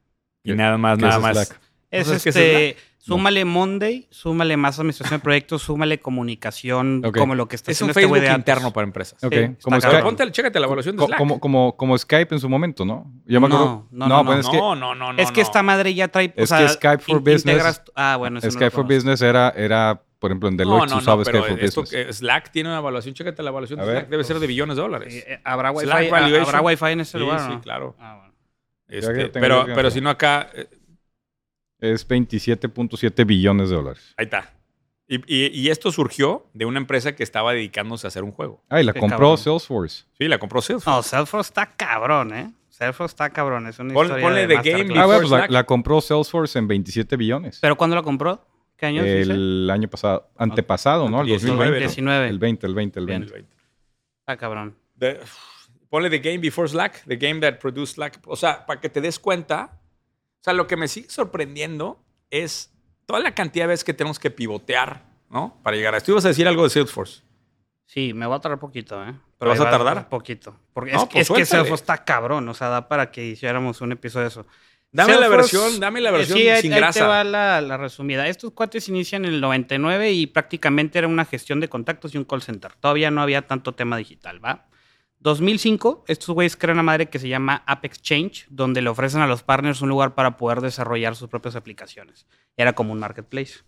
Y 0.43 0.53
nada 0.53 0.77
más, 0.77 0.97
¿Qué 0.97 1.05
nada 1.05 1.15
es 1.15 1.21
más. 1.21 1.33
Slack? 1.33 1.61
Es 1.91 1.99
¿No 1.99 2.05
sabes 2.05 2.23
qué 2.23 2.29
es 2.29 2.35
este. 2.35 2.77
Súmale 3.05 3.45
Monday, 3.45 4.07
súmale 4.09 4.57
más 4.57 4.79
administración 4.79 5.19
de 5.19 5.23
proyectos, 5.23 5.61
súmale 5.61 5.99
comunicación, 5.99 7.01
como 7.17 7.35
lo 7.35 7.47
que 7.47 7.55
está 7.55 7.71
Es 7.71 7.81
un 7.81 7.89
haciendo 7.91 7.99
este 7.99 8.05
güey 8.07 8.21
Facebook 8.21 8.29
de 8.29 8.35
antes. 8.35 8.51
interno 8.53 8.73
para 8.73 8.85
empresas. 8.85 9.23
Ok. 9.23 9.33
Sí, 9.33 9.55
como, 9.61 9.79
Skype, 9.79 10.01
ponte, 10.01 10.31
chécate 10.31 10.59
la 10.59 10.65
evaluación 10.65 10.97
de 10.97 11.05
Slack. 11.05 11.17
como, 11.17 11.39
como, 11.39 11.77
como 11.77 11.97
Skype 11.97 12.33
en 12.33 12.39
su 12.41 12.49
momento, 12.49 12.83
¿no? 12.83 13.11
Yo 13.25 13.39
me 13.39 13.47
No, 13.47 13.55
acuerdo- 13.55 13.87
no, 13.91 14.07
no, 14.07 14.23
bueno, 14.23 14.41
no. 14.41 14.47
es 14.47 14.49
que 14.49 14.57
no, 14.57 14.75
no, 14.75 14.95
no, 14.95 15.13
no. 15.13 15.21
es 15.21 15.31
que 15.31 15.41
no. 15.41 15.45
esta 15.47 15.61
madre 15.63 15.93
ya 15.93 16.07
trae. 16.07 16.33
o 16.35 16.41
Es 16.41 16.49
sea, 16.49 16.59
que 16.59 16.69
Skype 16.69 16.97
for 16.99 17.17
in- 17.17 17.23
Business- 17.23 17.45
integras- 17.45 17.81
ah, 17.95 18.15
bueno, 18.17 18.39
eso 18.39 18.47
no 18.47 18.51
Skype 18.53 18.71
for. 18.71 18.85
Business 18.85 19.21
era, 19.21 19.49
era, 19.55 20.01
por 20.19 20.31
ejemplo, 20.31 20.49
en 20.49 20.55
No, 20.55 20.63
Deloitte 20.63 20.89
no, 20.89 20.89
se 20.89 20.95
usaba 20.97 21.17
no, 21.17 21.23
pero 21.25 21.39
Skype 21.43 21.55
for 21.57 21.63
esto, 21.65 21.81
Business. 21.81 22.05
que 22.07 22.13
Slack 22.13 22.51
tiene 22.51 22.69
una 22.69 22.79
evaluación, 22.79 23.13
chécate 23.13 23.43
la 23.43 23.49
evaluación 23.51 23.79
de 23.79 23.85
ver, 23.85 23.95
Slack, 23.97 24.09
debe 24.09 24.23
ser 24.23 24.39
de 24.39 24.47
billones 24.47 24.75
de 24.77 24.81
dólares. 24.81 25.13
Eh, 25.13 25.25
eh, 25.27 25.39
¿Habrá 25.43 25.71
wifi, 25.71 25.89
ah, 25.91 26.09
valuation. 26.09 26.41
¿Habrá 26.47 26.61
wifi 26.61 26.85
en 26.85 26.99
ese 27.01 27.19
lugar? 27.19 27.39
sí, 27.41 27.49
no? 27.49 27.61
claro. 27.61 27.95
Ah. 27.99 28.21
Este, 28.87 29.13
que 29.13 29.25
pero, 29.29 29.65
que 29.65 29.91
si 29.91 29.99
no 30.01 30.09
acá, 30.11 30.49
eh, 30.53 30.67
Es 31.79 32.07
27.7 32.07 33.25
billones 33.25 33.69
de 33.69 33.75
dólares. 33.75 34.13
ahí 34.17 34.25
está. 34.25 34.51
Y, 35.07 35.17
y- 35.27 35.47
y 35.51 35.69
esto 35.69 35.91
surgió 35.91 36.47
de 36.53 36.65
una 36.65 36.79
empresa 36.79 37.15
que 37.15 37.21
estaba 37.21 37.53
dedicándose 37.53 38.07
a 38.07 38.09
hacer 38.09 38.23
un 38.23 38.31
juego. 38.31 38.63
Ah, 38.69 38.81
y 38.81 38.83
la 38.83 38.91
Qué 38.93 38.99
compró 38.99 39.17
cabrón. 39.19 39.37
Salesforce. 39.37 40.05
Sí, 40.17 40.27
la 40.27 40.39
compró 40.39 40.61
Salesforce. 40.61 40.89
No, 40.97 41.03
Salesforce 41.03 41.49
está 41.49 41.75
cabrón, 41.75 42.33
¿eh? 42.33 42.51
Salesforce 42.69 43.11
está 43.11 43.29
cabrón. 43.29 43.67
Es 43.67 43.77
una 43.77 43.93
Pon- 43.93 44.05
historia 44.07 44.25
ponle 44.25 44.47
de 44.47 44.57
The. 44.57 44.71
Game 44.71 44.81
Ah, 44.99 45.05
bueno, 45.05 45.21
Before 45.21 45.41
pues 45.41 45.51
la, 45.51 45.63
compró 45.65 46.01
Salesforce 46.01 46.57
en 46.57 46.67
27 46.67 47.17
billones. 47.17 47.59
¿Pero 47.61 47.75
cuándo 47.77 47.95
la 47.95 48.01
compró? 48.01 48.47
¿Qué 48.77 48.87
año 48.87 49.03
dice? 49.03 49.21
El 49.21 49.69
año 49.69 49.87
pasado, 49.87 50.27
antepasado, 50.37 51.07
¿no? 51.07 51.21
El 51.21 51.27
19, 51.27 51.55
2020. 51.55 51.79
¿no? 51.79 51.87
19. 51.87 52.27
El 52.29 52.39
20, 52.39 52.67
el 52.67 52.73
20, 52.75 52.99
el 52.99 53.05
Bien. 53.05 53.19
20. 53.31 53.55
Está 54.21 54.37
cabrón. 54.37 54.75
The- 54.97 55.19
ponle 55.89 56.09
The 56.09 56.17
Game 56.19 56.39
Before 56.39 56.67
Slack, 56.67 57.03
The 57.05 57.17
Game 57.17 57.39
That 57.41 57.59
Produced 57.59 57.93
Slack. 57.93 58.19
O 58.25 58.35
sea, 58.35 58.65
para 58.65 58.81
que 58.81 58.89
te 58.89 58.99
des 59.01 59.19
cuenta, 59.19 59.79
sea, 60.45 60.53
lo 60.53 60.67
que 60.67 60.77
me 60.77 60.87
sigue 60.87 61.09
sorprendiendo 61.09 62.01
es 62.29 62.71
toda 63.05 63.19
la 63.19 63.35
cantidad 63.35 63.65
de 63.65 63.69
veces 63.69 63.83
que 63.83 63.93
tenemos 63.93 64.19
que 64.19 64.31
pivotear, 64.31 65.03
¿no? 65.29 65.59
Para 65.63 65.75
llegar 65.75 65.93
a 65.93 65.97
esto. 65.97 66.11
Ibas 66.11 66.25
a 66.25 66.29
decir 66.29 66.47
algo 66.47 66.63
de 66.63 66.69
Salesforce. 66.69 67.21
Sí, 67.85 68.13
me 68.13 68.25
va 68.25 68.35
a 68.37 68.41
tardar 68.41 68.59
poquito, 68.59 69.03
¿eh? 69.05 69.13
¿Te 69.37 69.45
vas 69.45 69.59
ahí 69.59 69.65
a 69.65 69.69
tardar? 69.69 70.09
Poquito. 70.09 70.57
Porque 70.73 70.91
No, 70.93 71.03
es, 71.03 71.09
pues 71.09 71.29
es 71.29 71.35
que. 71.37 71.45
Salesforce 71.45 71.83
está 71.83 72.03
cabrón. 72.03 72.47
O 72.49 72.53
sea, 72.53 72.69
da 72.69 72.87
para 72.87 73.11
que 73.11 73.23
hiciéramos 73.25 73.81
un 73.81 73.91
episodio 73.91 74.23
de 74.23 74.27
eso. 74.29 74.45
Dame 74.91 75.15
la 75.19 75.27
versión, 75.27 75.79
dame 75.79 75.99
la 75.99 76.09
Eh, 76.09 76.13
versión 76.13 76.37
sí, 76.39 76.47
ahí- 76.47 76.61
sin 76.61 76.71
ahí 76.73 76.79
grasa. 76.79 77.01
te 77.01 77.05
va 77.05 77.23
la, 77.25 77.59
la 77.61 77.75
resumida. 77.77 78.27
Estos 78.29 78.51
cuates 78.53 78.87
inician 78.87 79.25
en 79.25 79.33
el 79.33 79.41
99 79.41 80.11
y 80.13 80.25
prácticamente 80.27 80.97
era 80.97 81.07
una 81.09 81.25
gestión 81.25 81.59
de 81.59 81.67
contactos 81.67 82.15
y 82.15 82.17
un 82.17 82.23
call 82.23 82.41
center. 82.41 82.71
Todavía 82.79 83.11
no 83.11 83.21
había 83.21 83.41
tanto 83.45 83.73
tema 83.73 83.97
digital, 83.97 84.43
¿va? 84.43 84.67
2005, 85.25 86.05
estos 86.07 86.35
güeyes 86.35 86.55
crean 86.55 86.75
una 86.75 86.83
madre 86.83 87.09
que 87.09 87.17
se 87.17 87.27
llama 87.27 87.63
App 87.65 87.83
Exchange, 87.83 88.45
donde 88.47 88.83
le 88.83 88.89
ofrecen 88.89 89.21
a 89.21 89.27
los 89.27 89.41
partners 89.41 89.81
un 89.81 89.89
lugar 89.89 90.13
para 90.13 90.37
poder 90.37 90.61
desarrollar 90.61 91.15
sus 91.15 91.29
propias 91.29 91.55
aplicaciones. 91.55 92.27
Era 92.55 92.73
como 92.73 92.93
un 92.93 92.99
marketplace. 92.99 93.61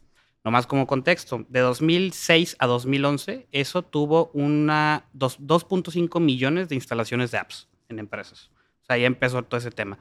Nomás 0.46 0.68
como 0.68 0.86
contexto, 0.86 1.48
de 1.50 1.62
2006 1.62 2.58
a 2.60 2.68
2011, 2.68 3.48
eso 3.52 3.82
tuvo 3.82 4.30
una 4.36 5.06
dos- 5.14 5.40
2.5 5.40 6.20
millones 6.20 6.70
de 6.70 6.76
instalaciones 6.76 7.32
de 7.32 7.40
apps 7.40 7.68
en 7.90 7.98
empresas. 7.98 8.52
O 8.84 8.86
sea, 8.86 9.00
ya 9.00 9.08
empezó 9.08 9.42
todo 9.42 9.58
ese 9.58 9.72
tema. 9.72 9.98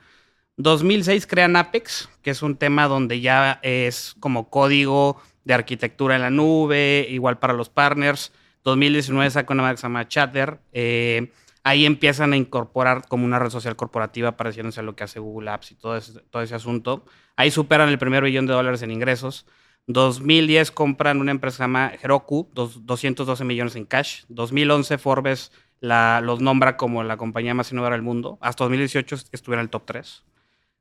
2006 0.58 1.26
crean 1.26 1.56
Apex, 1.56 2.10
que 2.20 2.32
es 2.32 2.42
un 2.42 2.56
tema 2.58 2.86
donde 2.86 3.22
ya 3.22 3.60
es 3.62 4.14
como 4.20 4.50
código 4.50 5.22
de 5.44 5.54
arquitectura 5.54 6.16
en 6.16 6.20
la 6.20 6.30
nube, 6.30 7.06
igual 7.08 7.38
para 7.38 7.54
los 7.54 7.70
partners. 7.70 8.30
2019 8.62 9.30
saca 9.30 9.54
una 9.54 9.62
marca 9.62 9.76
que 9.76 9.80
se 9.80 9.86
llama 9.86 10.06
Chatter. 10.06 10.58
Eh, 10.74 11.32
ahí 11.66 11.84
empiezan 11.84 12.32
a 12.32 12.36
incorporar 12.36 13.08
como 13.08 13.24
una 13.24 13.40
red 13.40 13.50
social 13.50 13.74
corporativa 13.74 14.36
pareciéndose 14.36 14.78
a 14.78 14.84
lo 14.84 14.94
que 14.94 15.02
hace 15.02 15.18
Google 15.18 15.50
Apps 15.50 15.72
y 15.72 15.74
todo 15.74 15.96
ese, 15.96 16.20
todo 16.30 16.40
ese 16.40 16.54
asunto. 16.54 17.04
Ahí 17.34 17.50
superan 17.50 17.88
el 17.88 17.98
primer 17.98 18.22
billón 18.22 18.46
de 18.46 18.52
dólares 18.52 18.82
en 18.82 18.92
ingresos. 18.92 19.46
2010 19.88 20.70
compran 20.70 21.20
una 21.20 21.32
empresa 21.32 21.64
llamada 21.64 21.92
Heroku, 22.00 22.48
212 22.54 23.44
millones 23.44 23.74
en 23.74 23.84
cash. 23.84 24.22
2011 24.28 24.96
Forbes 24.98 25.50
los 25.80 26.40
nombra 26.40 26.76
como 26.76 27.02
la 27.02 27.16
compañía 27.16 27.52
más 27.52 27.72
innovadora 27.72 27.96
del 27.96 28.02
mundo. 28.02 28.38
Hasta 28.40 28.62
2018 28.62 29.16
estuvieron 29.32 29.62
en 29.62 29.64
el 29.64 29.70
top 29.70 29.86
3. 29.86 30.22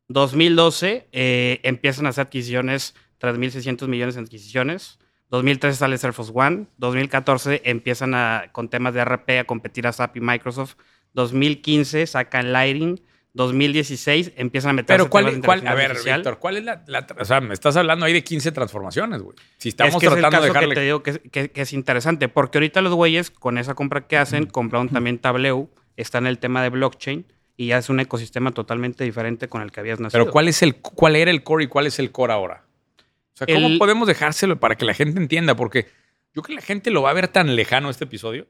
2012 0.10 1.10
eh, 1.12 1.62
empiezan 1.64 2.06
a 2.06 2.10
hacer 2.10 2.28
adquisiciones, 2.28 2.94
3.600 3.20 3.88
millones 3.88 4.18
en 4.18 4.26
adquisiciones. 4.26 5.00
2013 5.30 5.78
sale 5.78 5.98
Surface 5.98 6.32
One. 6.34 6.68
2014 6.78 7.62
empiezan 7.66 8.14
a, 8.14 8.50
con 8.52 8.70
temas 8.70 8.94
de 8.94 9.04
RP 9.04 9.40
a 9.40 9.44
competir 9.46 9.88
a 9.88 9.92
SAP 9.92 10.18
y 10.18 10.22
Microsoft. 10.22 10.76
2015 11.14 12.08
sacan 12.08 12.52
Lighting. 12.52 13.02
2016 13.34 14.32
empiezan 14.38 14.70
a 14.70 14.74
meter. 14.74 14.96
Pero 14.96 15.10
cuál, 15.10 15.42
cuál 15.42 15.68
a 15.68 15.76
ver, 15.76 15.98
Víctor, 16.04 16.40
¿cuál 16.40 16.56
es 16.56 16.64
la, 16.64 17.06
O 17.20 17.26
sea, 17.26 17.42
me 17.42 17.54
estás 17.54 17.76
hablando 17.76 18.06
ahí 18.06 18.14
de 18.14 18.24
15 18.24 18.54
transformaciones, 18.54 19.22
güey. 19.22 19.36
Si 19.58 19.70
estamos 19.70 19.96
es 19.96 20.00
que 20.00 20.08
tratando 20.08 20.28
es 20.28 20.32
el 20.32 20.32
caso 20.32 20.42
de 20.42 20.48
dejarle... 20.48 20.70
que 20.70 20.76
te 20.76 20.86
digo 20.86 21.04
que, 21.04 21.50
que, 21.50 21.62
es 21.62 21.74
interesante, 21.74 22.30
porque 22.30 22.60
ahorita 22.60 22.82
los 22.82 22.94
güeyes 22.94 23.32
con 23.32 23.58
esa 23.58 23.74
compra 23.76 24.08
que 24.08 24.16
hacen, 24.16 24.46
compraron 24.46 24.88
también 24.88 25.20
Tableau, 25.20 25.70
está 25.98 26.20
en 26.20 26.28
el 26.28 26.40
tema 26.40 26.64
de 26.64 26.70
blockchain 26.70 27.26
y 27.58 27.68
ya 27.68 27.78
es 27.78 27.90
un 27.90 28.00
ecosistema 28.00 28.52
totalmente 28.52 29.04
diferente 29.04 29.50
con 29.50 29.62
el 29.62 29.72
que 29.72 29.82
habías 29.82 30.00
nacido. 30.00 30.24
Pero 30.24 30.32
¿cuál 30.32 30.48
es 30.48 30.62
el 30.62 30.76
cuál 30.78 31.18
era 31.18 31.30
el 31.30 31.44
core 31.44 31.66
y 31.66 31.68
cuál 31.68 31.88
es 31.88 32.00
el 32.00 32.12
core 32.12 32.32
ahora? 32.32 32.64
O 33.36 33.38
sea, 33.38 33.48
¿cómo 33.54 33.68
El- 33.68 33.78
podemos 33.78 34.08
dejárselo 34.08 34.60
para 34.60 34.76
que 34.76 34.86
la 34.86 34.94
gente 34.94 35.20
entienda? 35.20 35.56
Porque 35.56 35.88
yo 36.34 36.42
creo 36.42 36.56
que 36.58 36.62
la 36.62 36.62
gente 36.62 36.90
lo 36.90 37.02
va 37.02 37.10
a 37.10 37.14
ver 37.14 37.28
tan 37.28 37.56
lejano 37.56 37.90
este 37.90 38.06
episodio 38.06 38.48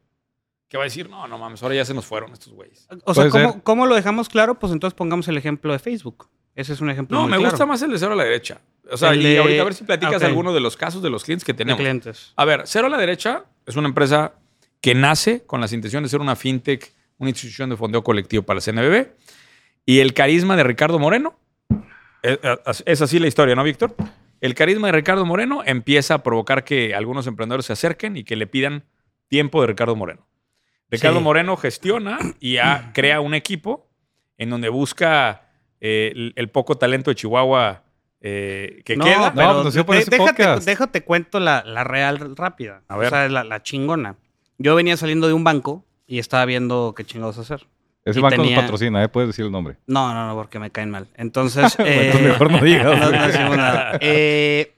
que 0.67 0.78
va 0.78 0.84
a 0.84 0.86
decir, 0.86 1.10
no, 1.10 1.28
no 1.28 1.38
mames, 1.38 1.62
ahora 1.63 1.76
ya 1.76 1.86
se 1.86 1.93
nos 1.93 2.06
fueron 2.06 2.32
estos 2.34 2.54
güeyes. 2.54 2.88
O 3.04 3.13
sea, 3.13 3.30
¿cómo, 3.63 3.86
lo 3.86 3.95
dejamos 3.95 4.30
claro? 4.30 4.58
Pues 4.60 4.71
entonces 4.74 4.95
pongamos 4.95 5.28
el 5.28 5.38
ejemplo 5.38 5.71
de 5.74 5.80
Facebook. 5.80 6.28
Ese 6.56 6.74
es 6.74 6.82
un 6.82 6.89
ejemplo 6.89 7.17
No, 7.17 7.24
muy 7.24 7.32
me 7.32 7.38
claro. 7.38 7.52
gusta 7.52 7.65
más 7.65 7.82
el 7.82 7.91
de 7.91 8.00
cero 8.00 8.13
a 8.13 8.15
la 8.15 8.24
derecha. 8.24 8.62
O 8.91 8.98
sea, 8.98 9.12
El 9.12 9.21
y 9.21 9.24
de- 9.26 9.39
ahorita 9.39 9.62
a 9.62 9.65
ver 9.65 9.74
si 9.74 9.84
platicas 9.84 10.24
alguno 10.24 10.54
de 10.54 10.60
los 10.62 10.78
casos 10.78 11.02
de 11.04 11.10
los 11.10 11.24
clientes 11.24 11.43
que 11.43 11.54
de 11.54 11.58
tenemos. 11.58 11.80
clientes. 11.80 12.34
A 12.36 12.45
ver, 12.45 12.62
Cero 12.65 12.88
a 12.88 12.89
la 12.89 12.98
derecha 12.98 13.43
es 13.65 13.76
una 13.76 13.88
empresa 13.88 14.34
que 14.82 14.93
nace 14.95 15.43
con 15.45 15.60
las 15.62 15.74
intenciones 15.74 16.10
de 16.10 16.12
ser 16.12 16.21
una 16.21 16.36
fintech, 16.36 16.93
una 17.17 17.30
institución 17.30 17.69
de 17.71 17.78
fondeo 17.78 18.04
colectivo 18.04 18.43
para 18.43 18.60
el 18.60 18.63
CNBB. 18.63 19.08
Y 19.86 20.00
el 20.00 20.13
carisma 20.13 20.56
de 20.56 20.63
Ricardo 20.63 20.98
Moreno, 21.00 21.38
es, 22.24 22.39
es 22.86 23.02
así 23.02 23.19
la 23.19 23.28
historia, 23.28 23.56
¿no, 23.56 23.63
Víctor? 23.63 23.95
El 24.41 24.54
carisma 24.54 24.88
de 24.88 24.93
Ricardo 24.93 25.26
Moreno 25.26 25.62
empieza 25.65 26.15
a 26.15 26.24
provocar 26.24 26.63
que 26.63 26.93
algunos 26.93 27.26
emprendedores 27.28 27.65
se 27.65 27.74
acerquen 27.74 28.17
y 28.17 28.24
que 28.24 28.36
le 28.36 28.48
pidan 28.48 28.84
tiempo 29.28 29.62
de 29.62 29.67
Ricardo 29.67 29.95
Moreno. 29.95 30.28
Ricardo 30.89 31.17
Sí. 31.19 31.24
Moreno 31.24 31.58
gestiona 31.58 32.17
y 32.39 32.58
crea 32.93 33.21
un 33.21 33.34
equipo 33.34 33.89
en 34.38 34.50
donde 34.50 34.69
busca 34.69 35.50
eh, 35.82 36.12
el, 36.15 36.34
el 36.36 36.50
poco 36.50 36.78
talento 36.78 37.12
de 37.12 37.15
Chihuahua 37.15 37.84
eh, 38.21 38.82
que 38.86 38.95
no, 38.98 39.06
queda. 39.06 39.34
pero 39.34 39.54
No, 39.54 39.62
pues, 39.63 39.74
yo 39.76 39.86
por 39.86 39.95
de- 39.95 40.06
déjate, 40.06 40.65
déjate 40.65 41.04
cuento 41.04 41.39
la, 41.39 41.63
la 41.65 41.84
real 41.84 42.36
rápida. 42.36 42.82
A 42.88 42.98
ver. 42.98 43.08
O 43.08 43.10
sea, 43.10 43.30
la, 43.30 43.43
la 43.43 43.62
chingona. 43.63 44.17
Yo 44.58 44.76
venía 44.76 44.95
saliendo 44.98 45.28
de 45.28 45.34
un 45.34 45.43
banco 45.43 45.86
y 46.08 46.19
estaba 46.19 46.45
viendo 46.45 46.93
qué 46.95 47.04
chingados 47.04 47.38
hacer. 47.38 47.67
Ese 48.05 48.19
Y 48.19 48.21
banco 48.21 48.37
tenía- 48.37 48.55
nos 48.55 48.63
patrocina, 48.65 49.03
¿eh? 49.03 49.09
Puedes 49.09 49.29
decir 49.29 49.45
el 49.45 49.51
nombre. 49.51 49.77
No, 49.87 50.13
no, 50.13 50.27
no, 50.27 50.35
porque 50.35 50.59
me 50.59 50.69
caen 50.71 50.91
mal. 50.91 51.07
Entonces, 51.15 51.75
eh, 51.79 52.05
Entonces 52.07 52.21
mejor 52.31 52.51
no 52.51 52.59
digas. 52.59 52.85
no, 52.99 53.11
no 53.11 53.27
decimos 53.27 53.57
nada. 53.57 53.97
Eh, 53.99 54.73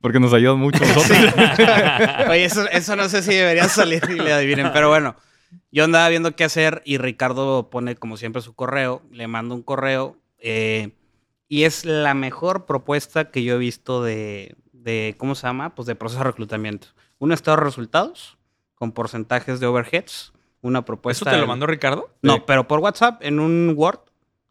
Porque 0.00 0.20
nos 0.20 0.32
ayudan 0.34 0.58
mucho 0.58 0.78
nosotros. 0.84 1.18
Oye, 2.28 2.44
eso, 2.44 2.68
eso 2.70 2.94
no 2.96 3.08
sé 3.08 3.22
si 3.22 3.34
debería 3.34 3.68
salir 3.68 4.02
y 4.10 4.14
le 4.20 4.32
adivinen, 4.32 4.70
pero 4.72 4.88
bueno, 4.88 5.16
yo 5.70 5.84
andaba 5.84 6.08
viendo 6.08 6.36
qué 6.36 6.44
hacer 6.44 6.82
y 6.84 6.98
Ricardo 6.98 7.70
pone 7.70 7.94
como 7.96 8.16
siempre 8.16 8.42
su 8.42 8.54
correo, 8.54 9.02
le 9.10 9.26
mando 9.28 9.54
un 9.54 9.62
correo 9.62 10.18
eh, 10.38 10.90
y 11.48 11.64
es 11.64 11.84
la 11.84 12.14
mejor 12.14 12.66
propuesta 12.66 13.30
que 13.30 13.44
yo 13.44 13.54
he 13.54 13.58
visto 13.58 14.02
de, 14.02 14.56
de, 14.72 15.14
¿cómo 15.18 15.34
se 15.34 15.46
llama? 15.46 15.74
Pues 15.74 15.86
de 15.86 15.94
proceso 15.94 16.18
de 16.18 16.24
reclutamiento. 16.30 16.88
Un 17.18 17.32
estado 17.32 17.56
de 17.58 17.64
resultados 17.64 18.36
con 18.74 18.92
porcentajes 18.92 19.60
de 19.60 19.66
overheads, 19.66 20.32
una 20.62 20.84
propuesta... 20.84 21.28
¿Eso 21.28 21.36
te 21.36 21.40
lo 21.40 21.46
mandó 21.46 21.66
Ricardo? 21.66 22.10
No, 22.22 22.36
Sí. 22.36 22.42
pero 22.46 22.66
por 22.66 22.80
WhatsApp 22.80 23.22
en 23.22 23.38
un 23.40 23.74
Word 23.76 23.98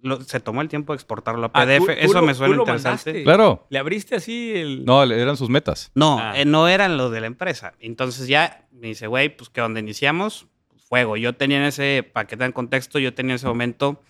lo- 0.03 0.21
se 0.21 0.39
tomó 0.39 0.61
el 0.61 0.67
tiempo 0.67 0.93
de 0.93 0.95
exportarlo 0.97 1.45
a 1.45 1.51
Ah, 1.53 1.65
PDF. 1.65 1.85
tú 1.85 1.91
eso 1.91 2.21
me 2.21 2.33
suena 2.33 2.53
tú 2.53 2.57
lo 2.57 2.61
interesante. 2.63 3.11
mandaste. 3.11 3.23
claro. 3.23 3.65
¿Le 3.69 3.79
abriste 3.79 4.15
así 4.15 4.51
el...? 4.55 4.83
No, 4.85 5.03
eran 5.03 5.37
sus 5.37 5.49
metas. 5.49 5.91
No, 5.95 6.17
Ah. 6.19 6.33
eh, 6.35 6.45
no 6.45 6.67
eran 6.67 6.97
los 6.97 7.11
de 7.11 7.21
la 7.21 7.27
empresa. 7.27 7.73
Entonces 7.79 8.27
ya 8.27 8.67
me 8.71 8.87
dice, 8.87 9.07
güey, 9.07 9.35
pues 9.35 9.49
que 9.49 9.61
donde 9.61 9.79
iniciamos, 9.79 10.47
fuego. 10.89 11.17
Yo 11.17 11.33
tenía 11.35 11.57
en 11.57 11.63
ese, 11.65 12.03
para 12.11 12.25
que 12.27 12.35
tengan 12.35 12.51
contexto, 12.51 12.97
yo 12.99 13.13
tenía 13.13 13.33
en 13.33 13.35
ese 13.35 13.47
momento 13.47 14.01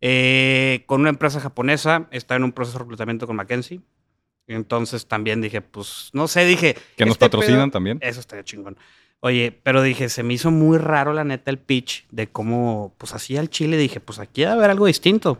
eh, 0.00 0.84
con 0.86 1.00
una 1.00 1.10
empresa 1.10 1.40
japonesa, 1.40 2.06
estaba 2.12 2.36
en 2.36 2.44
un 2.44 2.52
proceso 2.52 2.78
de 2.78 2.84
reclutamiento 2.84 3.26
con 3.26 3.36
Mackenzie. 3.36 3.80
Entonces 4.46 5.06
también 5.06 5.40
dije, 5.42 5.60
pues, 5.60 6.10
no 6.12 6.26
sé, 6.28 6.44
dije... 6.46 6.74
Que 6.96 7.04
nos 7.04 7.12
este 7.14 7.24
patrocinan 7.26 7.68
pedo- 7.68 7.72
también. 7.72 7.98
Eso 8.00 8.20
estaría 8.20 8.44
chingón. 8.44 8.78
Oye, 9.20 9.58
pero 9.64 9.82
dije, 9.82 10.08
se 10.08 10.22
me 10.22 10.34
hizo 10.34 10.50
muy 10.50 10.78
raro 10.78 11.12
la 11.12 11.24
neta 11.24 11.50
el 11.50 11.58
pitch 11.58 12.06
de 12.10 12.28
cómo, 12.28 12.94
pues 12.98 13.14
así 13.14 13.36
al 13.36 13.50
Chile, 13.50 13.76
dije, 13.76 13.98
pues 14.00 14.18
aquí 14.20 14.42
debe 14.42 14.52
haber 14.52 14.70
algo 14.70 14.86
distinto. 14.86 15.38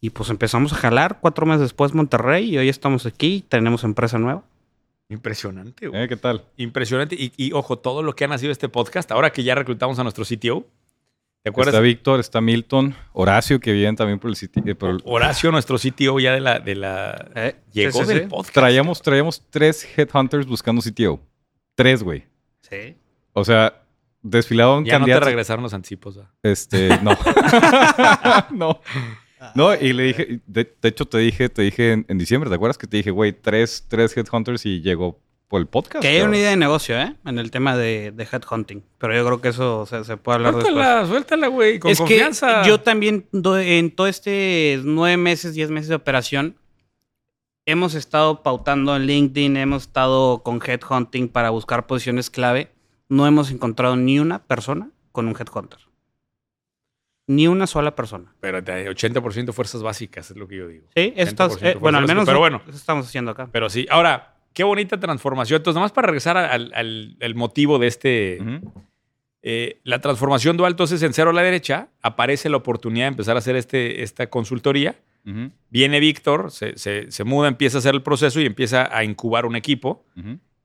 Y 0.00 0.10
pues 0.10 0.28
empezamos 0.30 0.72
a 0.72 0.76
jalar 0.76 1.18
cuatro 1.20 1.46
meses 1.46 1.62
después 1.62 1.94
Monterrey 1.94 2.50
y 2.54 2.58
hoy 2.58 2.68
estamos 2.68 3.06
aquí, 3.06 3.44
tenemos 3.48 3.82
empresa 3.82 4.18
nueva. 4.18 4.44
Impresionante, 5.08 5.88
güey. 5.88 6.02
¿Eh? 6.02 6.08
¿Qué 6.08 6.16
tal? 6.16 6.44
Impresionante. 6.58 7.16
Y, 7.18 7.32
y, 7.36 7.52
ojo, 7.52 7.78
todo 7.78 8.02
lo 8.02 8.14
que 8.14 8.24
ha 8.24 8.28
nacido 8.28 8.52
este 8.52 8.68
podcast, 8.68 9.10
ahora 9.10 9.30
que 9.30 9.42
ya 9.42 9.54
reclutamos 9.54 9.98
a 9.98 10.02
nuestro 10.02 10.24
CTO, 10.24 10.66
¿te 11.42 11.48
acuerdas? 11.48 11.72
Está 11.74 11.80
Víctor, 11.80 12.20
está 12.20 12.40
Milton, 12.42 12.94
Horacio, 13.14 13.58
que 13.58 13.72
vienen 13.72 13.96
también 13.96 14.18
por 14.18 14.28
el 14.28 14.36
sitio. 14.36 14.62
eh, 14.66 14.74
por 14.74 14.90
el- 14.90 15.02
Horacio, 15.06 15.50
nuestro 15.50 15.78
CTO 15.78 16.20
ya 16.20 16.34
de 16.34 16.40
la... 16.40 16.58
De 16.60 16.74
la 16.74 17.26
Eh, 17.34 17.56
llegó 17.72 18.00
sí, 18.00 18.04
sí, 18.04 18.08
del 18.08 18.20
sí. 18.24 18.26
podcast. 18.28 18.52
Traíamos, 18.54 19.00
traíamos 19.00 19.42
tres 19.48 19.88
headhunters 19.96 20.46
buscando 20.46 20.82
CTO. 20.82 21.18
Tres, 21.74 22.02
güey. 22.02 22.24
Sí. 22.70 22.96
O 23.32 23.44
sea, 23.44 23.82
desfilaron 24.22 24.84
Ya 24.84 24.98
no 24.98 25.06
te 25.06 25.20
regresaron 25.20 25.62
los 25.62 25.74
anticipos. 25.74 26.18
Este, 26.42 26.88
no. 27.02 27.16
no. 28.50 28.80
No, 29.54 29.74
y 29.74 29.92
le 29.92 30.02
dije, 30.04 30.40
de, 30.46 30.76
de 30.82 30.88
hecho 30.88 31.04
te 31.06 31.18
dije, 31.18 31.48
te 31.48 31.62
dije 31.62 31.92
en, 31.92 32.04
en 32.08 32.18
diciembre, 32.18 32.50
¿te 32.50 32.56
acuerdas 32.56 32.76
que 32.76 32.86
te 32.88 32.96
dije, 32.96 33.10
güey, 33.10 33.32
tres, 33.32 33.84
tres 33.88 34.16
headhunters 34.16 34.66
y 34.66 34.80
llegó 34.80 35.20
por 35.46 35.60
el 35.60 35.68
podcast? 35.68 36.02
Que 36.02 36.08
hay 36.08 36.22
una 36.22 36.36
idea 36.36 36.50
de 36.50 36.56
negocio, 36.56 36.98
¿eh? 37.00 37.14
En 37.24 37.38
el 37.38 37.50
tema 37.52 37.76
de, 37.76 38.10
de 38.10 38.24
headhunting. 38.30 38.82
Pero 38.98 39.14
yo 39.14 39.24
creo 39.24 39.40
que 39.40 39.48
eso 39.48 39.86
se, 39.86 40.04
se 40.04 40.16
puede 40.16 40.36
hablar 40.36 40.56
después. 40.56 40.74
Suéltala, 40.74 41.06
suéltala, 41.06 41.46
güey, 41.46 41.78
con 41.78 41.90
es 41.92 41.98
confianza. 41.98 42.62
que 42.62 42.68
yo 42.68 42.80
también, 42.80 43.26
en 43.32 43.90
todo 43.92 44.08
este 44.08 44.80
nueve 44.84 45.16
meses, 45.16 45.54
diez 45.54 45.70
meses 45.70 45.88
de 45.88 45.94
operación, 45.94 46.56
hemos 47.70 47.94
estado 47.94 48.42
pautando 48.42 48.96
en 48.96 49.06
LinkedIn, 49.06 49.56
hemos 49.56 49.82
estado 49.82 50.42
con 50.42 50.60
headhunting 50.64 51.28
para 51.28 51.50
buscar 51.50 51.86
posiciones 51.86 52.30
clave. 52.30 52.70
No 53.08 53.26
hemos 53.26 53.50
encontrado 53.50 53.96
ni 53.96 54.18
una 54.18 54.40
persona 54.44 54.90
con 55.12 55.28
un 55.28 55.34
headhunter. 55.38 55.78
Ni 57.26 57.46
una 57.46 57.66
sola 57.66 57.94
persona. 57.94 58.30
Espérate, 58.32 58.88
80% 58.90 59.52
fuerzas 59.52 59.82
básicas 59.82 60.30
es 60.30 60.36
lo 60.36 60.48
que 60.48 60.56
yo 60.56 60.66
digo. 60.68 60.86
Sí, 60.96 61.12
estas, 61.16 61.60
100% 61.60 61.66
eh, 61.66 61.74
bueno, 61.78 61.98
al 61.98 62.06
menos 62.06 62.24
pero 62.24 62.38
bueno. 62.38 62.62
eso 62.66 62.76
estamos 62.76 63.06
haciendo 63.06 63.32
acá. 63.32 63.48
Pero 63.52 63.68
sí, 63.68 63.86
ahora, 63.90 64.36
qué 64.54 64.64
bonita 64.64 64.98
transformación. 64.98 65.58
Entonces, 65.58 65.74
nomás 65.76 65.92
para 65.92 66.06
regresar 66.06 66.36
al, 66.38 66.72
al- 66.74 67.16
al 67.20 67.34
motivo 67.34 67.78
de 67.78 67.86
este... 67.86 68.38
Eh, 69.42 69.80
la 69.84 70.00
transformación 70.00 70.56
dual, 70.56 70.72
entonces 70.72 71.00
en 71.02 71.12
cero 71.12 71.30
a 71.30 71.32
la 71.32 71.42
derecha, 71.42 71.88
aparece 72.02 72.48
la 72.48 72.56
oportunidad 72.56 73.04
de 73.04 73.08
empezar 73.08 73.36
a 73.36 73.38
hacer 73.38 73.54
este, 73.56 74.02
esta 74.02 74.28
consultoría. 74.28 74.96
Viene 75.70 76.00
Víctor, 76.00 76.50
se, 76.50 76.78
se- 76.78 77.10
se 77.10 77.24
muda, 77.24 77.48
empieza 77.48 77.78
a 77.78 77.80
hacer 77.80 77.94
el 77.94 78.02
proceso 78.02 78.40
y 78.40 78.46
empieza 78.46 78.88
a 78.96 79.04
incubar 79.04 79.44
un 79.46 79.56
equipo 79.56 80.04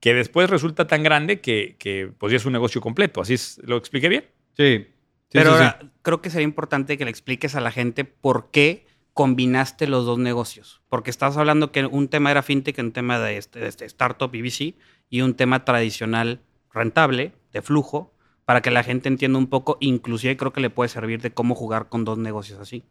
que 0.00 0.14
después 0.14 0.48
resulta 0.50 0.86
tan 0.86 1.02
grande 1.02 1.40
que, 1.40 1.76
que 1.78 2.10
pues 2.18 2.30
ya 2.30 2.36
es 2.36 2.44
un 2.46 2.52
negocio 2.52 2.80
completo. 2.80 3.20
¿Así 3.20 3.34
es? 3.34 3.60
¿Lo 3.64 3.76
expliqué 3.76 4.08
bien? 4.08 4.24
Sí. 4.56 4.86
Sí, 5.30 5.38
Pero 5.40 5.50
sí, 5.52 5.56
sí. 5.58 5.62
ahora, 5.64 5.80
creo 6.02 6.22
que 6.22 6.30
sería 6.30 6.44
importante 6.44 6.96
que 6.96 7.04
le 7.04 7.10
expliques 7.10 7.54
a 7.56 7.60
la 7.60 7.70
gente 7.72 8.04
por 8.04 8.50
qué 8.52 8.86
combinaste 9.14 9.86
los 9.86 10.04
dos 10.06 10.18
negocios. 10.18 10.82
Porque 10.88 11.10
estás 11.10 11.36
hablando 11.36 11.72
que 11.72 11.84
un 11.86 12.08
tema 12.08 12.30
era 12.30 12.42
fintech, 12.42 12.78
un 12.78 12.92
tema 12.92 13.18
de, 13.18 13.36
este, 13.38 13.58
de 13.60 13.68
este 13.68 13.84
startup 13.86 14.32
y 14.34 14.42
VC, 14.42 14.74
y 15.10 15.20
un 15.22 15.34
tema 15.34 15.64
tradicional 15.64 16.40
rentable, 16.72 17.32
de 17.52 17.62
flujo, 17.62 18.12
para 18.44 18.60
que 18.60 18.70
la 18.70 18.82
gente 18.82 19.08
entienda 19.08 19.38
un 19.38 19.46
poco. 19.48 19.76
Inclusive 19.80 20.36
creo 20.36 20.52
que 20.52 20.60
le 20.60 20.70
puede 20.70 20.88
servir 20.88 21.20
de 21.22 21.30
cómo 21.32 21.54
jugar 21.54 21.88
con 21.88 22.04
dos 22.04 22.18
negocios 22.18 22.58
así. 22.60 22.84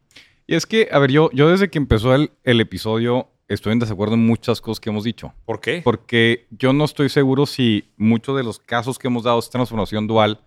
Y 0.48 0.56
es 0.56 0.66
que, 0.66 0.90
a 0.92 1.00
ver, 1.00 1.12
yo, 1.12 1.30
yo 1.32 1.50
desde 1.50 1.70
que 1.70 1.78
empezó 1.78 2.14
el, 2.14 2.32
el 2.44 2.60
episodio 2.62 3.30
estoy 3.48 3.74
en 3.74 3.80
desacuerdo 3.80 4.16
en 4.16 4.26
muchas 4.26 4.62
cosas 4.62 4.80
que 4.80 4.90
hemos 4.90 5.04
dicho. 5.04 5.34
¿Por 5.46 5.60
qué? 5.60 5.82
Porque 5.84 6.48
yo 6.52 6.74
no 6.74 6.86
estoy 6.86 7.10
seguro 7.10 7.46
si 7.46 7.90
muchos 7.98 8.36
de 8.36 8.44
los 8.44 8.60
casos 8.60 8.98
que 9.00 9.08
hemos 9.08 9.24
dado 9.24 9.40
es 9.40 9.50
transformación 9.50 10.08
dual 10.08 10.42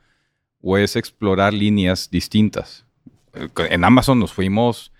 o 0.60 0.76
es 0.76 0.96
explorar 0.96 1.54
líneas 1.54 2.10
distintas. 2.10 2.84
Eh, 3.34 3.48
En 3.70 3.84
Amazon 3.84 4.18
nos 4.18 4.32
fuimos 4.32 4.92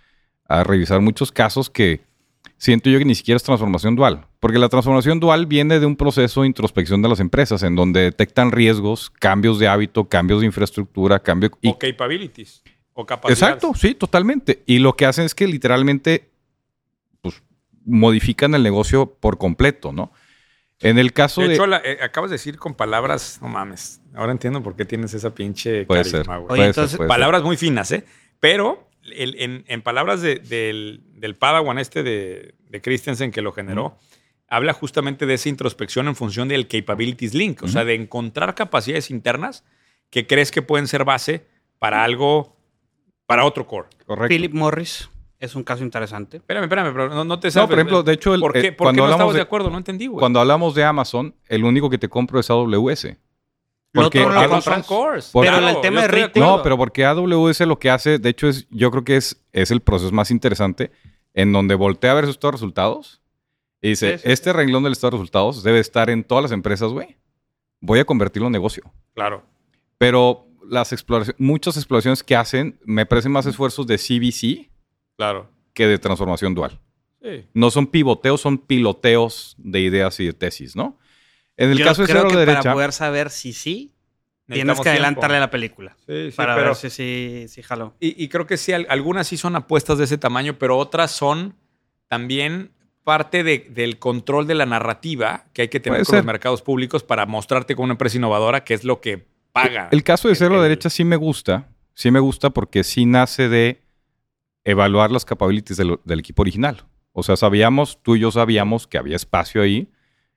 a 0.49 0.63
revisar 0.63 1.01
muchos 1.01 1.33
casos 1.33 1.69
que 1.69 2.01
siento 2.57 2.89
yo 2.89 2.99
que 2.99 3.05
ni 3.05 3.15
siquiera 3.15 3.37
es 3.37 3.43
transformación 3.43 3.97
dual. 3.97 4.27
Porque 4.41 4.59
la 4.59 4.69
transformación 4.69 5.19
dual 5.19 5.47
viene 5.47 5.81
de 5.81 5.87
un 5.87 5.97
proceso 5.97 6.43
de 6.43 6.47
introspección 6.47 7.03
de 7.03 7.09
las 7.09 7.21
empresas, 7.21 7.63
en 7.63 7.75
donde 7.75 8.03
detectan 8.03 8.53
riesgos, 8.53 9.11
cambios 9.11 9.59
de 9.59 9.69
hábito, 9.69 10.09
cambios 10.09 10.41
de 10.41 10.47
infraestructura, 10.47 11.19
cambio... 11.19 11.51
Y, 11.63 11.71
o 11.71 11.79
capabilities. 11.79 12.63
O 12.99 13.05
capacidades. 13.05 13.43
Exacto, 13.57 13.73
sí, 13.79 13.95
totalmente. 13.95 14.63
Y 14.67 14.79
lo 14.79 14.97
que 14.97 15.05
hacen 15.05 15.25
es 15.27 15.35
que 15.35 15.47
literalmente 15.47 16.31
pues, 17.21 17.43
modifican 17.85 18.55
el 18.55 18.63
negocio 18.63 19.07
por 19.21 19.37
completo, 19.39 19.93
¿no? 19.93 20.13
En 20.81 20.99
el 20.99 21.13
caso 21.13 21.41
de. 21.43 21.49
De 21.49 21.55
hecho, 21.55 21.67
la- 21.67 21.83
eh, 21.85 21.99
acabas 22.03 22.31
de 22.31 22.35
decir 22.37 22.57
con 22.59 22.75
palabras, 22.75 23.39
no 23.43 23.49
mames. 23.49 24.01
Ahora 24.15 24.33
entiendo 24.33 24.63
por 24.63 24.77
qué 24.77 24.85
tienes 24.87 25.13
esa 25.15 25.35
pinche 25.35 25.85
Puede 25.85 26.01
carisma, 26.03 26.19
ser. 26.21 26.27
güey. 26.27 26.47
puede 26.49 26.61
ser, 26.61 26.67
entonces, 26.69 26.97
puede 26.97 27.07
ser. 27.07 27.15
palabras 27.15 27.43
muy 27.43 27.57
finas, 27.59 27.93
¿eh? 27.93 28.05
Pero 28.41 28.89
el- 29.03 29.37
en, 29.41 29.65
en 29.69 29.83
palabras 29.83 30.21
de- 30.23 30.37
del, 30.37 31.03
del 31.15 31.35
Padawan 31.35 31.79
este 31.79 32.03
de, 32.03 32.55
de 32.71 32.81
Christensen 32.81 33.31
que 33.31 33.43
lo 33.43 33.53
generó, 33.53 33.99
habla 34.49 34.73
justamente 34.73 35.27
de 35.27 35.35
esa 35.35 35.49
introspección 35.51 36.09
en 36.09 36.17
función 36.17 36.49
del 36.49 36.67
Capabilities 36.67 37.35
Link, 37.35 37.63
o 37.63 37.69
sea, 37.69 37.85
de 37.85 37.95
encontrar 37.95 38.55
capacidades 38.55 39.11
internas 39.11 39.65
que 40.11 40.27
crees 40.27 40.51
que 40.51 40.63
pueden 40.63 40.87
ser 40.89 41.05
base 41.05 41.47
para 41.79 42.05
algo, 42.05 42.56
para 43.27 43.45
otro 43.45 43.67
core. 43.67 43.89
Correcto. 44.07 44.29
Philip 44.29 44.53
Morris 44.55 45.11
es 45.39 45.55
un 45.55 45.65
caso 45.65 45.83
interesante. 45.85 46.39
Espérame, 46.39 46.65
espérame, 46.65 46.93
pero 46.93 47.09
no, 47.09 47.25
no 47.25 47.39
te 47.41 47.49
No, 47.49 47.53
sabes. 47.53 47.69
por 47.69 47.79
ejemplo, 47.79 48.03
de 48.03 48.13
hecho, 48.13 48.35
el- 48.35 48.41
¿por 48.41 48.53
qué, 48.53 48.59
eh, 48.61 48.63
por 48.73 48.73
qué 48.73 48.77
cuando 48.85 49.01
no 49.03 49.05
hablamos 49.05 49.19
estamos 49.21 49.35
de, 49.35 49.39
de- 49.39 49.43
acuerdo? 49.43 49.71
No 49.71 49.79
entendí, 49.79 50.07
güey. 50.07 50.21
Cuando 50.21 50.41
hablamos 50.41 50.75
de 50.75 50.85
Amazon, 50.85 51.35
el 51.49 51.65
único 51.65 51.91
que 51.91 51.99
te 51.99 52.09
compro 52.09 52.41
es 52.41 52.49
AWS. 52.51 53.17
Lo 53.93 54.03
Porque 54.03 54.21
otro 54.21 54.33
no 54.35 54.43
lo 54.43 54.49
no 54.49 54.61
son 54.61 54.75
compras. 54.75 54.87
cores. 54.87 55.31
Pero 55.33 55.43
Claro, 55.57 55.69
el 55.69 55.81
tema 55.81 56.03
de 56.03 56.09
retail-. 56.09 56.45
No, 56.45 56.63
pero 56.63 56.77
porque 56.77 57.05
AWS 57.05 57.61
lo 57.67 57.79
que 57.79 57.91
hace, 57.91 58.19
de 58.19 58.29
hecho, 58.29 58.49
es, 58.49 58.67
yo 58.71 58.91
creo 58.91 59.05
que 59.05 59.17
es, 59.17 59.43
es 59.53 59.71
el 59.71 59.81
proceso 59.81 60.13
más 60.13 60.31
interesante 60.31 60.91
en 61.35 61.53
donde 61.53 61.75
voltea 61.75 62.13
a 62.13 62.15
ver 62.15 62.27
sus 62.27 62.39
resultados 62.41 63.21
y 63.81 63.91
dice, 63.91 64.19
Sí, 64.19 64.25
sí, 64.25 64.33
este 64.33 64.53
renglón 64.53 64.83
del 64.83 64.93
estado 64.93 65.13
de 65.13 65.17
resultados 65.19 65.63
debe 65.63 65.81
estar 65.81 66.11
en 66.11 66.25
todas 66.25 66.43
las 66.43 66.53
empresas, 66.53 66.93
güey. 66.93 67.17
Voy 67.81 67.99
a 67.99 68.05
convertirlo 68.05 68.47
en 68.49 68.53
negocio. 68.53 68.83
Claro. 69.15 69.43
Pero 69.99 70.47
las 70.69 70.93
exploraciones, 70.93 71.41
muchas 71.41 71.77
exploraciones 71.77 72.23
que 72.23 72.37
hacen 72.37 72.79
me 72.85 73.07
parecen 73.07 73.33
más 73.33 73.47
esfuerzos 73.47 73.87
de 73.87 73.97
CBC 73.99 74.71
Claro. 75.17 75.51
que 75.75 75.87
de 75.87 75.99
transformación 75.99 76.55
dual. 76.55 76.79
Sí. 77.23 77.45
No 77.55 77.71
son 77.71 77.87
pivoteos, 77.87 78.41
son 78.41 78.59
piloteos 78.59 79.55
de 79.59 79.81
ideas 79.81 80.19
y 80.21 80.27
de 80.27 80.33
tesis, 80.33 80.77
¿no? 80.77 80.99
En 81.57 81.71
el 81.71 81.79
Yo 81.79 81.85
caso 81.87 82.03
de 82.03 82.09
creo 82.09 82.23
cero 82.23 82.29
que 82.31 82.37
a 82.37 82.39
la 82.41 82.45
para 82.45 82.53
derecha, 82.59 82.73
poder 82.75 82.93
saber 82.93 83.31
si 83.31 83.53
sí, 83.53 83.95
tienes 84.47 84.79
que 84.81 84.91
adelantarle 84.91 85.35
tiempo. 85.37 85.41
la 85.47 85.51
película. 85.51 85.97
Sí, 86.07 86.31
sí, 86.31 86.37
para 86.37 86.55
pero- 86.55 86.67
ver 86.69 86.77
si 86.77 86.91
sí 86.91 87.47
si 87.49 87.63
jaló. 87.63 87.95
Y, 87.99 88.23
y 88.23 88.29
creo 88.29 88.47
que 88.47 88.57
sí, 88.57 88.73
al- 88.73 88.87
algunas 88.91 89.27
sí 89.27 89.37
son 89.37 89.57
apuestas 89.57 89.99
de 89.99 90.05
ese 90.05 90.19
tamaño, 90.19 90.59
pero 90.59 90.77
otras 90.79 91.11
son 91.11 91.55
también 92.09 92.71
parte 93.05 93.43
de- 93.43 93.67
del 93.71 93.99
control 93.99 94.47
de 94.47 94.55
la 94.55 94.67
narrativa 94.67 95.47
que 95.53 95.63
hay 95.63 95.69
que 95.69 95.81
tener 95.81 96.01
Puede 96.01 96.07
con 96.07 96.17
los 96.17 96.25
mercados 96.27 96.63
públicos 96.63 97.03
para 97.03 97.25
mostrarte 97.27 97.75
como 97.75 97.85
una 97.85 97.95
empresa 97.95 98.17
innovadora, 98.19 98.63
que 98.65 98.75
es 98.75 98.85
lo 98.85 99.01
que 99.01 99.27
paga. 99.63 99.89
el 99.91 100.03
caso 100.03 100.29
de 100.29 100.47
a 100.47 100.49
la 100.51 100.63
derecha 100.63 100.91
sí 100.91 101.05
me 101.05 101.17
gusta. 101.17 101.69
Sí 101.95 102.11
me 102.11 102.21
gusta 102.21 102.51
porque 102.51 102.85
sí 102.85 103.07
nace 103.07 103.49
de 103.49 103.83
evaluar 104.65 105.11
las 105.11 105.25
capabilities 105.25 105.77
del, 105.79 105.99
del 106.05 106.19
equipo 106.21 106.43
original. 106.43 106.85
O 107.13 107.23
sea, 107.23 107.37
sabíamos, 107.37 108.03
tú 108.03 108.17
y 108.17 108.21
yo 108.21 108.31
sabíamos 108.31 108.87
que 108.87 108.99
había 108.99 109.17
espacio 109.17 109.63
ahí 109.63 109.89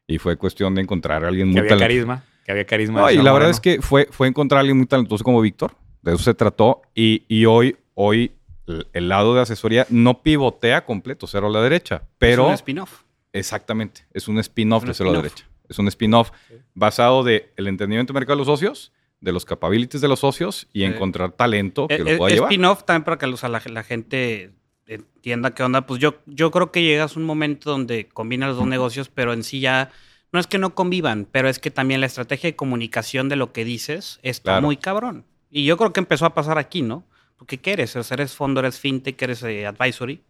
y 0.07 0.17
fue 0.19 0.37
cuestión 0.37 0.73
de 0.75 0.81
encontrar 0.81 1.25
a 1.25 1.27
alguien 1.27 1.47
que 1.47 1.51
muy 1.51 1.59
había 1.59 1.69
talentoso. 1.71 2.07
carisma. 2.07 2.23
Que 2.45 2.51
había 2.53 2.65
carisma. 2.65 3.01
No, 3.01 3.07
de 3.07 3.15
y 3.15 3.17
la 3.17 3.33
verdad 3.33 3.49
es 3.49 3.59
que 3.59 3.81
fue, 3.81 4.07
fue 4.11 4.27
encontrar 4.27 4.57
a 4.57 4.61
alguien 4.61 4.77
muy 4.77 4.87
talentoso 4.87 5.23
como 5.23 5.41
Víctor. 5.41 5.75
De 6.01 6.13
eso 6.13 6.23
se 6.23 6.33
trató. 6.33 6.81
Y, 6.95 7.25
y 7.27 7.45
hoy, 7.45 7.75
hoy 7.95 8.31
el, 8.67 8.87
el 8.93 9.09
lado 9.09 9.35
de 9.35 9.41
asesoría 9.41 9.85
no 9.89 10.21
pivotea 10.23 10.85
completo, 10.85 11.27
cero 11.27 11.47
a 11.47 11.49
la 11.49 11.61
derecha. 11.61 12.03
Pero 12.17 12.43
es 12.43 12.47
un 12.49 12.53
spin-off. 12.55 13.01
exactamente, 13.33 14.05
es 14.13 14.27
un 14.29 14.39
spin-off 14.39 14.85
de 14.85 14.93
cero 14.93 15.09
a 15.09 15.13
la 15.13 15.19
spin-off. 15.19 15.35
derecha. 15.35 15.49
Es 15.67 15.77
un 15.77 15.87
spin-off 15.89 16.31
basado 16.73 17.23
de 17.23 17.51
el 17.57 17.67
entendimiento 17.67 18.13
del 18.13 18.21
mercado 18.21 18.37
de 18.37 18.45
los 18.45 18.47
socios, 18.47 18.91
de 19.21 19.31
los 19.31 19.45
capabilities 19.45 20.01
de 20.01 20.07
los 20.07 20.19
socios 20.21 20.67
y 20.73 20.83
encontrar 20.83 21.31
talento 21.33 21.87
que 21.87 21.95
Eh, 21.95 21.99
lo 21.99 22.09
eh, 22.11 22.17
pueda 22.17 22.33
llevar. 22.35 22.51
spin-off 22.51 22.83
también 22.85 23.03
para 23.03 23.17
que 23.17 23.27
los- 23.27 23.43
la, 23.43 23.61
la 23.65 23.83
gente 23.83 24.51
entienda 24.87 25.53
qué 25.53 25.63
onda. 25.63 25.85
Pues 25.85 25.99
yo, 25.99 26.15
yo 26.25 26.51
creo 26.51 26.71
que 26.71 26.83
llegas 26.83 27.15
a 27.15 27.19
un 27.19 27.25
momento 27.25 27.69
donde 27.69 28.07
combinas 28.07 28.49
los 28.49 28.57
dos 28.57 28.67
negocios, 28.67 29.09
pero 29.09 29.33
en 29.33 29.43
sí 29.43 29.59
ya 29.59 29.91
no 30.31 30.39
es 30.39 30.47
que 30.47 30.57
no 30.57 30.73
convivan, 30.75 31.27
pero 31.31 31.49
es 31.49 31.59
que 31.59 31.71
también 31.71 32.01
la 32.01 32.07
estrategia 32.07 32.49
de 32.49 32.55
comunicación 32.55 33.29
de 33.29 33.35
lo 33.35 33.51
que 33.51 33.65
dices 33.65 34.19
está 34.23 34.51
Claro. 34.53 34.65
muy 34.67 34.77
cabrón. 34.77 35.25
Y 35.49 35.65
yo 35.65 35.75
creo 35.77 35.91
que 35.93 35.99
empezó 35.99 36.25
a 36.25 36.33
pasar 36.33 36.57
aquí, 36.57 36.81
¿no? 36.81 37.03
Porque 37.37 37.57
¿qué 37.57 37.71
eres? 37.73 37.95
O 37.95 38.03
sea, 38.03 38.15
eres 38.15 38.33
fondo, 38.35 38.59
eres 38.59 38.79
fintech, 38.79 39.21
eres 39.21 39.41
eh, 39.43 39.65
advisory. 39.65 40.21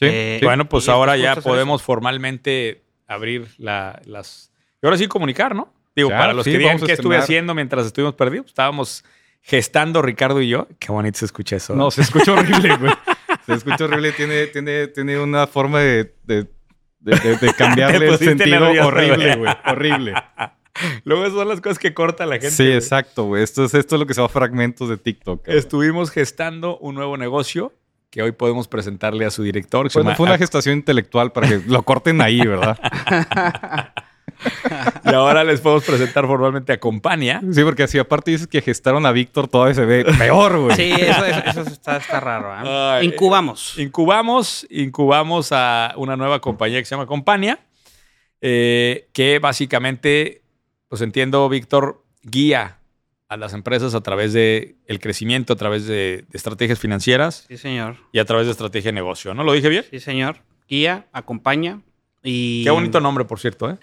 Eh, 0.00 0.38
sí. 0.40 0.44
Bueno, 0.44 0.68
pues 0.68 0.88
ahora 0.88 1.16
ya 1.16 1.36
podemos 1.36 1.82
formalmente 1.82 2.82
abrir 3.06 3.48
la- 3.58 4.00
las... 4.04 4.52
Y 4.82 4.86
ahora 4.86 4.96
sí 4.98 5.06
comunicar, 5.08 5.54
¿no? 5.54 5.72
Digo, 5.96 6.08
Claro, 6.10 6.22
para 6.22 6.32
los 6.34 6.44
sí, 6.44 6.52
que 6.52 6.58
digan 6.58 6.78
qué 6.78 6.92
estuve 6.92 7.16
haciendo 7.16 7.54
mientras 7.54 7.86
estuvimos 7.86 8.14
perdidos, 8.14 8.46
estábamos 8.46 9.02
gestando 9.42 10.02
Ricardo 10.02 10.40
y 10.42 10.48
yo. 10.48 10.68
Qué 10.78 10.92
bonito 10.92 11.18
se 11.18 11.24
escucha 11.24 11.56
eso. 11.56 11.74
No, 11.74 11.90
se 11.90 12.02
escucha 12.02 12.32
horrible, 12.32 12.76
güey. 12.76 12.92
Se 13.46 13.54
escucha 13.54 13.84
horrible. 13.84 14.12
Tiene, 14.12 14.46
tiene, 14.48 14.88
tiene 14.88 15.18
una 15.18 15.46
forma 15.46 15.80
de, 15.80 16.14
de, 16.24 16.46
de- 17.00 17.16
de- 17.20 17.36
de 17.38 17.54
cambiarle 17.54 18.08
el 18.10 18.18
sentido 18.18 18.60
nervioso, 18.60 18.88
horrible, 18.88 19.36
güey. 19.36 19.54
Horrible. 19.66 20.14
Luego 21.04 21.30
son 21.30 21.48
las 21.48 21.60
cosas 21.62 21.78
que 21.78 21.94
corta 21.94 22.26
la 22.26 22.34
gente. 22.34 22.50
Sí, 22.50 22.70
exacto, 22.70 23.24
güey. 23.24 23.42
Esto 23.42 23.64
es, 23.64 23.72
esto 23.72 23.94
es 23.94 24.00
lo 24.00 24.06
que 24.06 24.12
se 24.12 24.20
va 24.20 24.26
a 24.26 24.28
fragmentos 24.28 24.88
de 24.90 24.98
TikTok. 24.98 25.42
cabrón. 25.44 25.58
Estuvimos 25.58 26.10
gestando 26.10 26.76
un 26.78 26.94
nuevo 26.96 27.16
negocio 27.16 27.72
que 28.10 28.22
hoy 28.22 28.32
podemos 28.32 28.68
presentarle 28.68 29.24
a 29.24 29.30
su 29.30 29.42
director. 29.42 29.88
Bueno, 29.94 30.14
fue 30.16 30.26
una 30.26 30.34
Ac- 30.34 30.38
gestación 30.40 30.76
intelectual 30.76 31.32
para 31.32 31.48
que 31.48 31.62
lo 31.66 31.82
corten 31.82 32.20
ahí, 32.20 32.40
¿verdad? 32.46 32.78
y 35.04 35.08
ahora 35.14 35.44
les 35.44 35.60
podemos 35.60 35.84
presentar 35.84 36.26
formalmente 36.26 36.72
a 36.72 36.80
Compania. 36.80 37.40
Sí, 37.52 37.62
porque 37.62 37.82
así 37.84 37.98
aparte 37.98 38.30
dices 38.30 38.46
que 38.46 38.60
gestaron 38.62 39.06
a 39.06 39.12
Víctor, 39.12 39.48
todavía 39.48 39.74
se 39.74 39.84
ve 39.84 40.04
peor, 40.18 40.58
güey. 40.58 40.76
Sí, 40.76 40.92
eso, 40.92 41.24
eso- 41.24 41.42
eso 41.46 41.60
está, 41.62 41.96
está 41.96 42.20
raro. 42.20 42.52
¿eh? 43.00 43.04
Incubamos. 43.04 43.78
Incubamos, 43.78 44.66
incubamos 44.70 45.50
a 45.52 45.94
una 45.96 46.16
nueva 46.16 46.40
compañía 46.40 46.78
que 46.78 46.84
se 46.84 46.94
llama 46.94 47.06
Compania, 47.06 47.60
eh, 48.40 49.08
que 49.12 49.38
básicamente, 49.38 50.42
pues 50.88 51.02
entiendo, 51.02 51.48
Víctor, 51.48 52.02
guía 52.22 52.78
a 53.28 53.36
las 53.36 53.54
empresas 53.54 53.94
a 53.94 54.00
través 54.02 54.32
de 54.32 54.76
el 54.86 55.00
crecimiento, 55.00 55.54
a 55.54 55.56
través 55.56 55.86
de, 55.86 56.24
de 56.28 56.36
estrategias 56.36 56.78
financieras 56.78 57.44
Sí, 57.48 57.56
señor. 57.56 57.96
y 58.12 58.20
a 58.20 58.24
través 58.24 58.46
de 58.46 58.52
estrategia 58.52 58.90
de 58.90 58.94
negocio. 58.94 59.34
¿No 59.34 59.42
lo 59.42 59.52
dije 59.52 59.68
bien? 59.68 59.84
Sí, 59.90 59.98
señor. 59.98 60.36
Guía, 60.68 61.06
acompaña 61.12 61.80
y... 62.22 62.62
Qué 62.64 62.70
bonito 62.70 63.00
nombre, 63.00 63.24
por 63.24 63.40
cierto, 63.40 63.70
¿eh? 63.70 63.76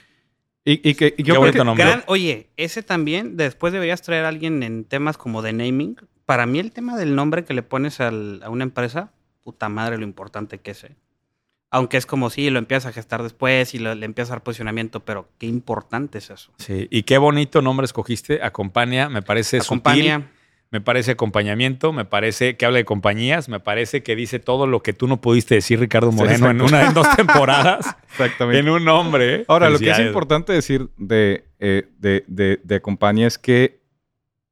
Y, 0.66 0.88
y 0.90 0.94
que 0.96 1.14
y 1.18 1.24
yo 1.24 1.36
Qué 1.36 1.40
creo 1.42 1.52
que- 1.54 1.64
nombre. 1.64 1.86
Gran- 1.86 2.04
oye, 2.08 2.50
ese 2.58 2.84
también, 2.84 3.36
después 3.38 3.74
deberías 3.74 4.02
traer 4.02 4.26
a 4.26 4.30
alguien 4.30 4.64
en 4.64 4.86
temas 4.86 5.18
como 5.18 5.42
de 5.42 5.52
naming. 5.54 5.98
Para 6.26 6.46
mí 6.46 6.60
el 6.60 6.72
tema 6.72 6.96
del 6.98 7.16
nombre 7.16 7.44
que 7.44 7.54
le 7.54 7.64
pones 7.64 8.00
al- 8.00 8.42
a 8.44 8.50
una 8.50 8.64
empresa, 8.64 9.12
puta 9.44 9.68
madre 9.68 9.98
lo 9.98 10.04
importante 10.06 10.60
que 10.60 10.72
es. 10.72 10.86
¿eh? 10.86 10.96
Aunque 11.70 11.98
es 11.98 12.06
como 12.06 12.30
si 12.30 12.50
lo 12.50 12.60
empiezas 12.60 12.86
a 12.86 12.94
gestar 12.94 13.24
después 13.24 13.74
y 13.74 13.80
lo- 13.80 13.94
le 13.96 14.06
empiezas 14.06 14.32
a 14.32 14.36
dar 14.36 14.44
posicionamiento, 14.44 15.02
pero 15.02 15.28
qué 15.38 15.48
importante 15.48 16.20
es 16.20 16.30
eso. 16.30 16.54
Sí. 16.60 16.88
Y 16.92 17.04
qué 17.04 17.18
bonito 17.18 17.62
nombre 17.62 17.84
escogiste. 17.86 18.42
Acompaña, 18.42 19.10
me 19.10 19.22
parece 19.22 19.60
sutil. 19.60 20.24
Me 20.74 20.82
parece 20.82 21.12
acompañamiento, 21.12 21.94
me 21.94 22.04
parece 22.04 22.58
que 22.58 22.66
habla 22.66 22.80
de 22.80 22.84
compañías, 22.86 23.48
me 23.48 23.60
parece 23.60 24.02
que 24.02 24.16
dice 24.16 24.40
todo 24.40 24.66
lo 24.66 24.82
que 24.82 24.92
tú 24.92 25.08
no 25.08 25.22
pudiste 25.22 25.54
decir, 25.54 25.80
Ricardo 25.80 26.12
Sí, 26.12 26.18
Moreno, 26.18 26.50
en 26.50 26.62
una 26.64 26.88
en 26.88 26.96
dos 26.96 27.08
temporadas, 27.16 27.96
Exactamente. 28.10 28.58
en 28.60 28.70
un 28.70 28.84
nombre. 28.84 29.36
¿eh? 29.36 29.46
Ahora, 29.48 29.70
lo 29.70 29.78
que 29.78 29.92
es 29.92 30.00
importante 30.00 30.52
decir 30.52 30.90
de, 30.98 31.46
eh, 31.60 31.84
de, 32.00 32.24
de, 32.28 32.60
de 32.64 32.82
compañía 32.82 33.28
es 33.28 33.38
que, 33.38 33.82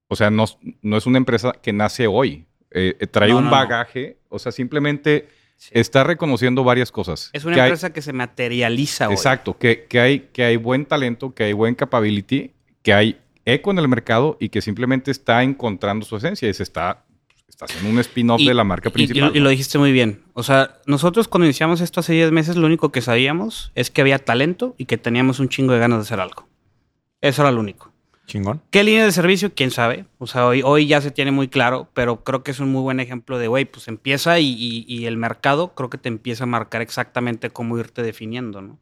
o 0.09 0.15
sea, 0.15 0.29
no, 0.29 0.45
no 0.83 0.97
es 0.97 1.07
una 1.07 1.17
empresa 1.17 1.53
que 1.59 1.73
nace 1.73 2.05
hoy. 2.05 2.45
Eh, 2.69 2.95
eh, 2.99 3.07
trae 3.07 3.29
No, 3.31 3.37
un 3.39 3.45
no, 3.45 3.49
no. 3.49 3.55
bagaje, 3.57 4.19
o 4.29 4.37
sea, 4.37 4.51
simplemente 4.51 5.27
Sí. 5.57 5.69
está 5.73 6.03
reconociendo 6.03 6.63
varias 6.63 6.91
cosas. 6.91 7.29
Es 7.33 7.45
una 7.45 7.55
Que 7.55 7.61
hay- 7.61 7.67
empresa 7.69 7.91
que 7.93 8.01
se 8.03 8.13
materializa 8.13 9.07
hoy. 9.07 9.13
Exacto, 9.15 9.57
que, 9.57 9.85
que, 9.89 9.99
hay, 9.99 10.19
que 10.33 10.43
hay 10.43 10.57
buen 10.57 10.85
talento, 10.85 11.33
que 11.35 11.43
hay 11.45 11.53
buen 11.53 11.73
capability, 11.75 12.51
que 12.83 12.93
hay 12.93 13.19
eco 13.45 13.71
en 13.71 13.79
el 13.79 13.87
mercado 13.87 14.37
y 14.39 14.49
que 14.49 14.61
simplemente 14.61 15.11
está 15.11 15.43
encontrando 15.43 16.05
su 16.05 16.15
esencia 16.17 16.49
y 16.49 16.53
se 16.53 16.63
está, 16.63 17.03
está 17.47 17.65
haciendo 17.65 17.89
un 17.89 17.99
spin-off 17.99 18.41
de 18.41 18.53
la 18.53 18.63
marca 18.63 18.89
y- 18.89 18.91
principal. 18.91 19.31
Y, 19.33 19.37
y 19.37 19.41
lo 19.41 19.49
dijiste 19.49 19.77
muy 19.77 19.91
bien. 19.91 20.21
O 20.33 20.43
sea, 20.43 20.77
nosotros 20.85 21.27
cuando 21.27 21.45
iniciamos 21.45 21.81
esto 21.81 21.99
hace 21.99 22.13
10 22.13 22.31
meses, 22.31 22.55
lo 22.55 22.65
único 22.67 22.91
que 22.91 23.01
sabíamos 23.01 23.71
es 23.75 23.89
que 23.91 24.01
había 24.01 24.19
talento 24.19 24.75
y 24.77 24.85
que 24.85 24.97
teníamos 24.97 25.39
un 25.39 25.49
chingo 25.49 25.73
de 25.73 25.79
ganas 25.79 25.99
de 25.99 26.01
hacer 26.03 26.19
algo. 26.19 26.47
Eso 27.21 27.41
era 27.41 27.51
lo 27.51 27.59
único. 27.59 27.91
Chingón. 28.27 28.61
¿Qué 28.69 28.83
línea 28.83 29.03
de 29.03 29.11
servicio? 29.11 29.53
¿Quién 29.53 29.71
sabe? 29.71 30.05
O 30.17 30.25
sea, 30.27 30.45
hoy, 30.47 30.61
hoy 30.63 30.87
ya 30.87 31.01
se 31.01 31.11
tiene 31.11 31.31
muy 31.31 31.49
claro, 31.49 31.89
pero 31.93 32.23
creo 32.23 32.43
que 32.43 32.51
es 32.51 32.59
un 32.61 32.71
muy 32.71 32.81
buen 32.81 32.99
ejemplo 33.01 33.37
de, 33.37 33.47
güey, 33.49 33.65
pues 33.65 33.87
empieza 33.89 34.39
y, 34.39 34.45
y- 34.53 34.85
y 34.87 35.05
el 35.05 35.17
mercado 35.17 35.73
creo 35.75 35.89
que 35.89 35.97
te 35.97 36.07
empieza 36.07 36.45
a 36.45 36.47
marcar 36.47 36.81
exactamente 36.81 37.49
cómo 37.49 37.77
irte 37.77 38.03
definiendo, 38.03 38.61
¿no? 38.61 38.79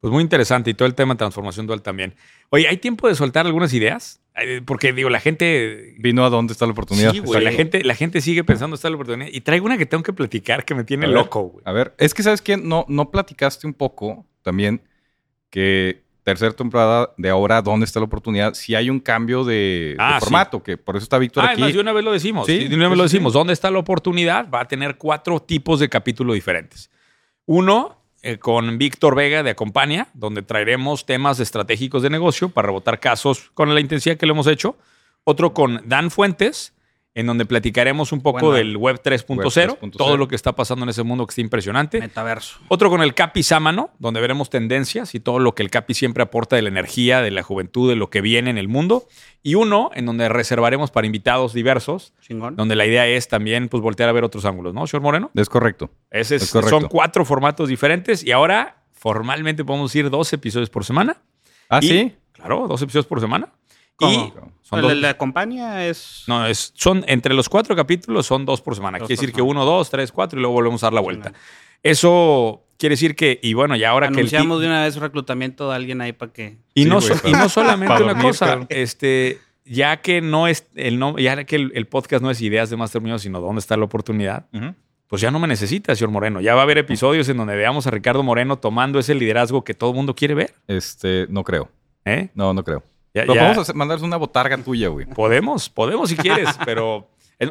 Pues 0.00 0.10
muy 0.12 0.22
interesante 0.22 0.70
y 0.70 0.74
todo 0.74 0.86
el 0.88 0.94
tema 0.94 1.14
de 1.14 1.18
transformación 1.18 1.66
dual 1.66 1.82
también. 1.82 2.14
Oye, 2.48 2.66
¿hay 2.68 2.78
tiempo 2.78 3.06
de 3.06 3.14
soltar 3.14 3.44
algunas 3.46 3.72
ideas? 3.74 4.20
Porque 4.64 4.94
digo, 4.94 5.10
la 5.10 5.20
gente. 5.20 5.94
Vino 5.98 6.24
a 6.24 6.30
dónde 6.30 6.52
está 6.54 6.64
la 6.64 6.72
oportunidad. 6.72 7.12
Sí, 7.12 7.18
güey. 7.18 7.44
La 7.44 7.52
gente, 7.52 7.84
la 7.84 7.94
gente 7.94 8.22
sigue 8.22 8.42
pensando 8.42 8.74
está 8.76 8.88
la 8.88 8.94
oportunidad. 8.96 9.28
Y 9.30 9.42
traigo 9.42 9.66
una 9.66 9.76
que 9.76 9.84
tengo 9.84 10.02
que 10.02 10.14
platicar 10.14 10.64
que 10.64 10.74
me 10.74 10.84
tiene 10.84 11.04
A 11.04 11.08
ver. 11.08 11.16
loco, 11.16 11.42
güey. 11.42 11.62
A 11.66 11.72
ver, 11.72 11.94
es 11.98 12.14
que 12.14 12.22
sabes 12.22 12.40
que 12.40 12.56
no, 12.56 12.86
no 12.88 13.10
platicaste 13.10 13.66
un 13.66 13.74
poco 13.74 14.24
también 14.42 14.80
que 15.50 16.02
tercera 16.22 16.52
temporada 16.52 17.12
de 17.18 17.28
ahora, 17.28 17.60
¿dónde 17.60 17.84
está 17.84 17.98
la 17.98 18.06
oportunidad? 18.06 18.54
Si 18.54 18.74
hay 18.74 18.88
un 18.88 19.00
cambio 19.00 19.44
de, 19.44 19.54
de 19.54 19.96
Ah, 19.98 20.16
sí. 20.18 20.24
formato, 20.24 20.62
que 20.62 20.76
por 20.78 20.96
eso 20.96 21.02
está 21.02 21.18
Víctor 21.18 21.42
Ah, 21.44 21.48
aquí. 21.48 21.54
además, 21.62 21.74
de 21.74 21.80
una 21.80 21.92
vez 21.92 22.04
lo 22.04 22.12
decimos. 22.12 22.46
Sí, 22.46 22.68
de 22.68 22.74
una 22.74 22.88
vez 22.88 22.96
lo 22.96 23.02
decimos. 23.04 23.32
¿Dónde 23.34 23.52
está 23.52 23.70
la 23.70 23.78
oportunidad? 23.80 24.48
Va 24.48 24.60
a 24.60 24.68
tener 24.68 24.96
cuatro 24.96 25.40
tipos 25.40 25.80
de 25.80 25.88
capítulos 25.90 26.34
diferentes. 26.34 26.90
Uno, 27.46 27.99
eh, 28.22 28.38
con 28.38 28.76
Víctor 28.76 29.14
Vega 29.14 29.42
de 29.42 29.50
Acompaña, 29.50 30.08
donde 30.14 30.42
traeremos 30.42 31.06
temas 31.06 31.40
estratégicos 31.40 32.02
de 32.02 32.10
negocio 32.10 32.50
para 32.50 32.66
rebotar 32.66 33.00
casos 33.00 33.50
con 33.54 33.72
la 33.74 33.80
intensidad 33.80 34.16
que 34.16 34.26
lo 34.26 34.32
hemos 34.32 34.46
hecho. 34.46 34.76
Otro 35.24 35.54
con 35.54 35.82
Dan 35.86 36.10
Fuentes, 36.10 36.74
en 37.14 37.26
donde 37.26 37.44
platicaremos 37.44 38.12
un 38.12 38.20
poco 38.20 38.38
Bueno, 38.40 38.52
del 38.54 38.76
Web 38.76 39.00
3.0, 39.02 39.36
Web 39.36 39.46
3.0. 39.48 39.96
todo 39.96 40.16
lo 40.16 40.28
que 40.28 40.36
está 40.36 40.54
pasando 40.54 40.84
en 40.84 40.90
ese 40.90 41.02
mundo 41.02 41.26
que 41.26 41.32
está 41.32 41.40
impresionante. 41.40 41.98
Metaverso. 41.98 42.58
Otro 42.68 42.88
con 42.88 43.02
el 43.02 43.14
Capi 43.14 43.42
Sámano, 43.42 43.90
donde 43.98 44.20
veremos 44.20 44.48
tendencias 44.48 45.14
y 45.16 45.20
todo 45.20 45.40
lo 45.40 45.54
que 45.56 45.64
el 45.64 45.70
Capi 45.70 45.94
siempre 45.94 46.22
aporta 46.22 46.54
de 46.54 46.62
la 46.62 46.68
energía, 46.68 47.20
de 47.20 47.32
la 47.32 47.42
juventud, 47.42 47.88
de 47.88 47.96
lo 47.96 48.10
que 48.10 48.20
viene 48.20 48.50
en 48.50 48.58
el 48.58 48.68
mundo. 48.68 49.08
Y 49.42 49.56
uno 49.56 49.90
en 49.94 50.06
donde 50.06 50.28
reservaremos 50.28 50.90
para 50.92 51.06
invitados 51.06 51.52
diversos, 51.52 52.12
Chingón. 52.20 52.54
donde 52.54 52.76
la 52.76 52.86
idea 52.86 53.06
es 53.08 53.26
también 53.26 53.68
pues, 53.68 53.82
voltear 53.82 54.08
a 54.08 54.12
ver 54.12 54.22
otros 54.22 54.44
ángulos, 54.44 54.72
¿no, 54.72 54.86
señor 54.86 55.02
Moreno? 55.02 55.30
Es 55.34 55.48
correcto. 55.48 55.90
Ese 56.12 56.36
es- 56.36 56.42
Es 56.44 56.52
correcto. 56.52 56.78
son 56.80 56.88
cuatro 56.88 57.24
formatos 57.24 57.68
diferentes 57.68 58.22
y 58.24 58.30
ahora 58.30 58.76
formalmente 58.92 59.64
podemos 59.64 59.92
ir 59.96 60.10
dos 60.10 60.32
episodios 60.32 60.70
por 60.70 60.84
semana. 60.84 61.16
Ah, 61.68 61.80
Y- 61.82 61.88
sí. 61.88 62.16
Claro, 62.32 62.66
dos 62.68 62.80
episodios 62.82 63.06
por 63.06 63.20
semana. 63.20 63.48
¿Cómo? 64.00 64.12
Y 64.12 64.66
son 64.66 64.86
de 64.86 64.94
la 64.96 65.16
compañía 65.16 65.86
es. 65.86 66.24
no, 66.26 66.46
es, 66.46 66.72
son 66.76 67.04
entre 67.08 67.34
los 67.34 67.48
cuatro 67.48 67.74
capítulos 67.76 68.26
son 68.26 68.44
dos 68.46 68.60
por 68.60 68.74
semana. 68.74 68.98
Dos 68.98 69.06
quiere 69.06 69.16
por 69.18 69.26
decir 69.26 69.34
que 69.34 69.42
uno, 69.42 69.64
dos, 69.64 69.90
tres, 69.90 70.10
cuatro 70.12 70.38
y 70.38 70.42
luego 70.42 70.54
volvemos 70.54 70.82
a 70.82 70.86
dar 70.86 70.92
la 70.94 71.00
vuelta. 71.00 71.32
Eso 71.82 72.62
quiere 72.78 72.92
decir 72.94 73.16
que, 73.16 73.40
y 73.42 73.54
bueno, 73.54 73.74
ya 73.76 73.90
ahora 73.90 74.08
que 74.08 74.20
el, 74.20 74.28
ti- 74.28 74.36
Anunciamos 74.36 74.60
de 74.60 74.66
una 74.68 74.82
vez 74.84 74.96
reclutamiento 74.96 75.68
de 75.70 75.76
alguien 75.76 76.00
ahí 76.00 76.12
para 76.12 76.32
que. 76.32 76.58
Y, 76.74 76.84
Sí, 76.84 76.88
no, 76.88 76.96
güey, 76.96 77.08
so- 77.08 77.14
para- 77.16 77.28
y 77.28 77.32
no 77.32 77.48
solamente 77.48 77.94
una 77.94 78.04
dormir, 78.12 78.26
cosa, 78.26 78.66
este, 78.68 79.38
ya 79.64 80.00
que 80.00 80.20
no 80.20 80.46
es 80.46 80.66
el 80.74 80.98
no, 80.98 81.18
ya 81.18 81.42
que 81.44 81.56
el, 81.56 81.72
el 81.74 81.86
podcast 81.86 82.22
no 82.22 82.30
es 82.30 82.40
ideas 82.40 82.70
de 82.70 82.76
Master 82.76 83.00
Muñoz, 83.00 83.22
sino 83.22 83.40
dónde 83.40 83.58
está 83.60 83.76
la 83.76 83.84
oportunidad, 83.84 84.46
pues 85.08 85.20
ya 85.22 85.30
no 85.32 85.40
me 85.40 85.48
necesita, 85.48 85.94
señor 85.96 86.10
Moreno. 86.12 86.40
Ya 86.40 86.54
va 86.54 86.60
a 86.60 86.64
haber 86.64 86.78
episodios 86.78 87.28
en 87.28 87.36
donde 87.38 87.56
veamos 87.56 87.86
a 87.86 87.90
Ricardo 87.90 88.22
Moreno 88.22 88.58
tomando 88.58 88.98
ese 89.00 89.14
liderazgo 89.14 89.64
que 89.64 89.74
todo 89.74 89.90
el 89.90 89.96
mundo 89.96 90.14
quiere 90.14 90.34
ver. 90.34 90.54
Este, 90.68 91.26
no 91.30 91.42
creo. 91.42 91.68
¿eh? 92.04 92.28
No, 92.34 92.54
no 92.54 92.62
creo. 92.62 92.84
Ya- 93.14 93.22
Pero 93.22 93.34
ya- 93.34 93.42
vamos 93.42 93.58
a 93.58 93.60
hacer- 93.62 93.74
mandarles 93.74 94.04
una 94.04 94.16
botarga 94.16 94.56
tuya, 94.58 94.88
güey. 94.88 95.06
podemos, 95.06 95.68
podemos 95.68 96.08
si 96.10 96.16
quieres, 96.16 96.48
pero 96.64 97.08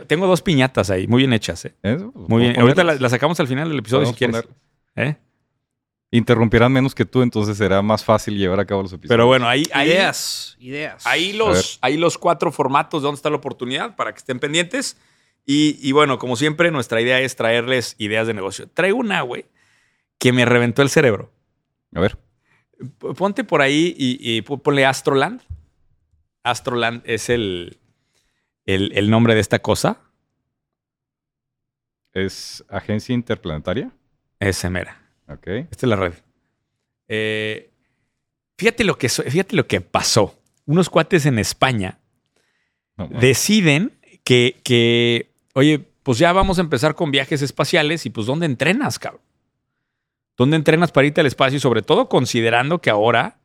tengo 0.08 0.28
dos 0.28 0.42
piñatas 0.42 0.90
ahí, 0.90 1.08
muy 1.08 1.20
bien 1.24 1.34
hechas. 1.34 1.66
¿eh? 1.66 1.74
Eso, 1.84 2.12
Muy 2.16 2.42
bien. 2.42 2.54
podemos 2.54 2.58
Ahorita 2.60 2.82
ponerlas. 2.82 3.02
las 3.02 3.12
sacamos 3.12 3.40
al 3.40 3.48
final 3.48 3.70
del 3.70 3.80
episodio 3.80 4.06
si 4.06 4.14
Podemos 4.14 4.44
quieres. 4.44 4.56
¿eh? 4.96 5.18
Interrumpirán 6.12 6.72
menos 6.72 6.96
que 6.96 7.06
tú, 7.06 7.22
entonces 7.22 7.56
será 7.58 7.82
más 7.84 8.04
fácil 8.04 8.36
llevar 8.36 8.60
a 8.60 8.66
cabo 8.66 8.82
los 8.82 8.92
episodios. 8.94 9.10
Pero 9.10 9.28
bueno, 9.28 9.48
ahí, 9.48 9.64
ahí, 9.74 9.90
Ideas. 9.90 10.56
Ideas. 10.60 11.06
Ahí 11.06 11.34
los, 11.34 11.78
ahí 11.82 11.98
los 11.98 12.18
cuatro 12.18 12.52
formatos 12.52 13.02
de 13.02 13.06
dónde 13.08 13.18
está 13.18 13.30
la 13.30 13.36
oportunidad 13.36 13.96
para 13.96 14.12
que 14.12 14.18
estén 14.18 14.40
pendientes. 14.40 14.98
Y, 15.46 15.78
y 15.88 15.92
bueno, 15.92 16.18
como 16.18 16.36
siempre, 16.36 16.72
nuestra 16.72 17.00
idea 17.02 17.20
es 17.20 17.36
traerles 17.36 17.96
ideas 18.00 18.26
de 18.26 18.34
negocio. 18.34 18.68
Traigo 18.74 18.98
una, 18.98 19.22
güey, 19.22 19.46
que 20.18 20.32
me 20.34 20.46
reventó 20.46 20.82
el 20.82 20.90
cerebro. 20.90 21.32
A 21.94 22.00
ver. 22.00 22.18
Ponte 23.18 23.44
por 23.44 23.62
ahí 23.62 23.94
y, 23.98 24.38
y 24.38 24.42
ponle 24.42 24.86
Astroland. 24.86 25.42
Astroland 26.44 27.02
es 27.06 27.30
el, 27.30 27.78
el, 28.66 28.92
el 28.96 29.10
nombre 29.10 29.36
de 29.36 29.42
esta 29.42 29.60
cosa. 29.60 30.02
¿Es 32.14 32.64
agencia 32.70 33.14
interplanetaria? 33.14 33.92
Ese 34.40 34.70
mera. 34.70 35.02
Ok. 35.28 35.48
Esta 35.48 35.86
es 35.86 35.90
la 35.90 35.96
red. 35.96 36.14
Eh, 37.08 37.70
fíjate, 38.58 38.84
lo 38.84 38.98
que, 38.98 39.10
fíjate 39.10 39.56
lo 39.56 39.68
que 39.68 39.82
pasó. 39.82 40.40
Unos 40.66 40.90
cuates 40.90 41.26
en 41.26 41.40
España 41.40 42.00
No, 42.96 43.08
deciden 43.08 44.00
que, 44.24 44.60
que, 44.64 45.32
oye, 45.54 45.80
pues 46.04 46.18
ya 46.18 46.32
vamos 46.32 46.58
a 46.58 46.62
empezar 46.62 46.96
con 46.96 47.12
viajes 47.12 47.42
espaciales 47.42 48.06
y 48.06 48.10
pues 48.10 48.28
¿dónde 48.28 48.46
entrenas, 48.46 49.00
cabrón? 49.00 49.22
¿Dónde 50.40 50.56
entrenas 50.56 50.94
para 50.94 51.06
irte 51.06 51.20
al 51.20 51.28
espacio? 51.28 51.58
Y 51.58 51.60
sobre 51.60 51.82
todo 51.82 52.08
considerando 52.08 52.80
que 52.80 52.90
ahora, 52.90 53.42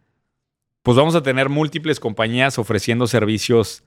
pues 0.84 0.96
vamos 0.96 1.16
a 1.16 1.24
tener 1.24 1.48
múltiples 1.48 1.98
compañías 1.98 2.56
ofreciendo 2.56 3.08
servicios 3.08 3.82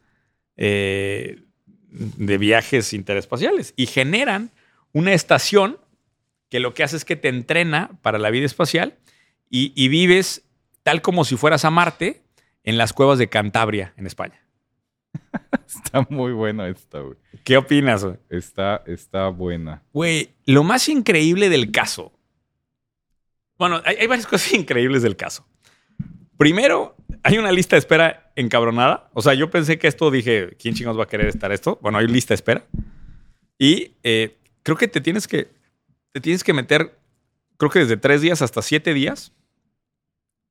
eh, 0.58 1.42
de 1.88 2.38
viajes 2.38 2.92
interespaciales 2.92 3.74
y 3.78 3.86
generan 3.86 4.52
una 4.92 5.14
estación 5.14 5.78
que 6.50 6.60
lo 6.60 6.74
que 6.74 6.84
hace 6.84 6.98
es 6.98 7.06
que 7.06 7.16
te 7.16 7.30
entrena 7.30 7.98
para 8.02 8.18
la 8.18 8.30
vida 8.30 8.46
espacial 8.46 8.98
y, 9.50 9.72
y 9.74 9.88
vives 9.88 10.44
tal 10.84 11.02
como 11.02 11.24
si 11.24 11.38
fueras 11.38 11.64
a 11.64 11.70
Marte 11.70 12.24
en 12.66 12.78
las 12.78 12.92
cuevas 12.92 13.20
de 13.20 13.30
Cantabria, 13.30 13.94
en 13.96 14.06
España. 14.06 14.46
Está 15.66 16.06
muy 16.10 16.34
buena 16.34 16.68
esta, 16.68 17.00
güey. 17.00 17.16
¿Qué 17.46 17.56
opinas, 17.56 18.04
güey? 18.04 18.18
Está, 18.30 18.84
está 18.86 19.30
buena. 19.30 19.82
Güey, 19.94 20.32
lo 20.44 20.66
más 20.66 20.90
increíble 20.90 21.48
del 21.48 21.72
caso. 21.72 22.12
Bueno, 23.58 23.82
hay, 23.86 23.96
hay 23.98 24.08
varias 24.08 24.28
cosas 24.28 24.54
increíbles 24.54 25.02
del 25.04 25.16
caso. 25.16 25.46
Primero, 26.38 26.96
hay 27.24 27.38
una 27.38 27.52
lista 27.52 27.76
de 27.76 27.80
espera 27.80 28.32
encabronada. 28.36 29.10
O 29.14 29.22
sea, 29.22 29.34
yo 29.34 29.50
pensé 29.50 29.80
que 29.80 29.88
esto 29.88 30.12
dije, 30.12 30.56
¿quién 30.60 30.76
chingados 30.76 31.00
va 31.00 31.04
a 31.06 31.08
querer 31.08 31.28
estar 31.28 31.52
esto? 31.52 31.80
Bueno, 31.82 31.98
hay 31.98 32.08
lista 32.08 32.30
de 32.30 32.36
espera. 32.36 32.66
Y 33.58 33.94
eh, 34.04 34.38
creo 34.64 34.78
que 34.78 34.88
te 34.88 35.02
tienes 35.02 35.28
que. 35.28 35.50
Te 36.12 36.22
tienes 36.22 36.44
que 36.44 36.54
meter, 36.54 36.98
creo 37.58 37.70
que 37.72 37.80
desde 37.80 37.98
tres 37.98 38.22
días 38.22 38.42
hasta 38.42 38.62
siete 38.62 38.94
días. 38.94 39.34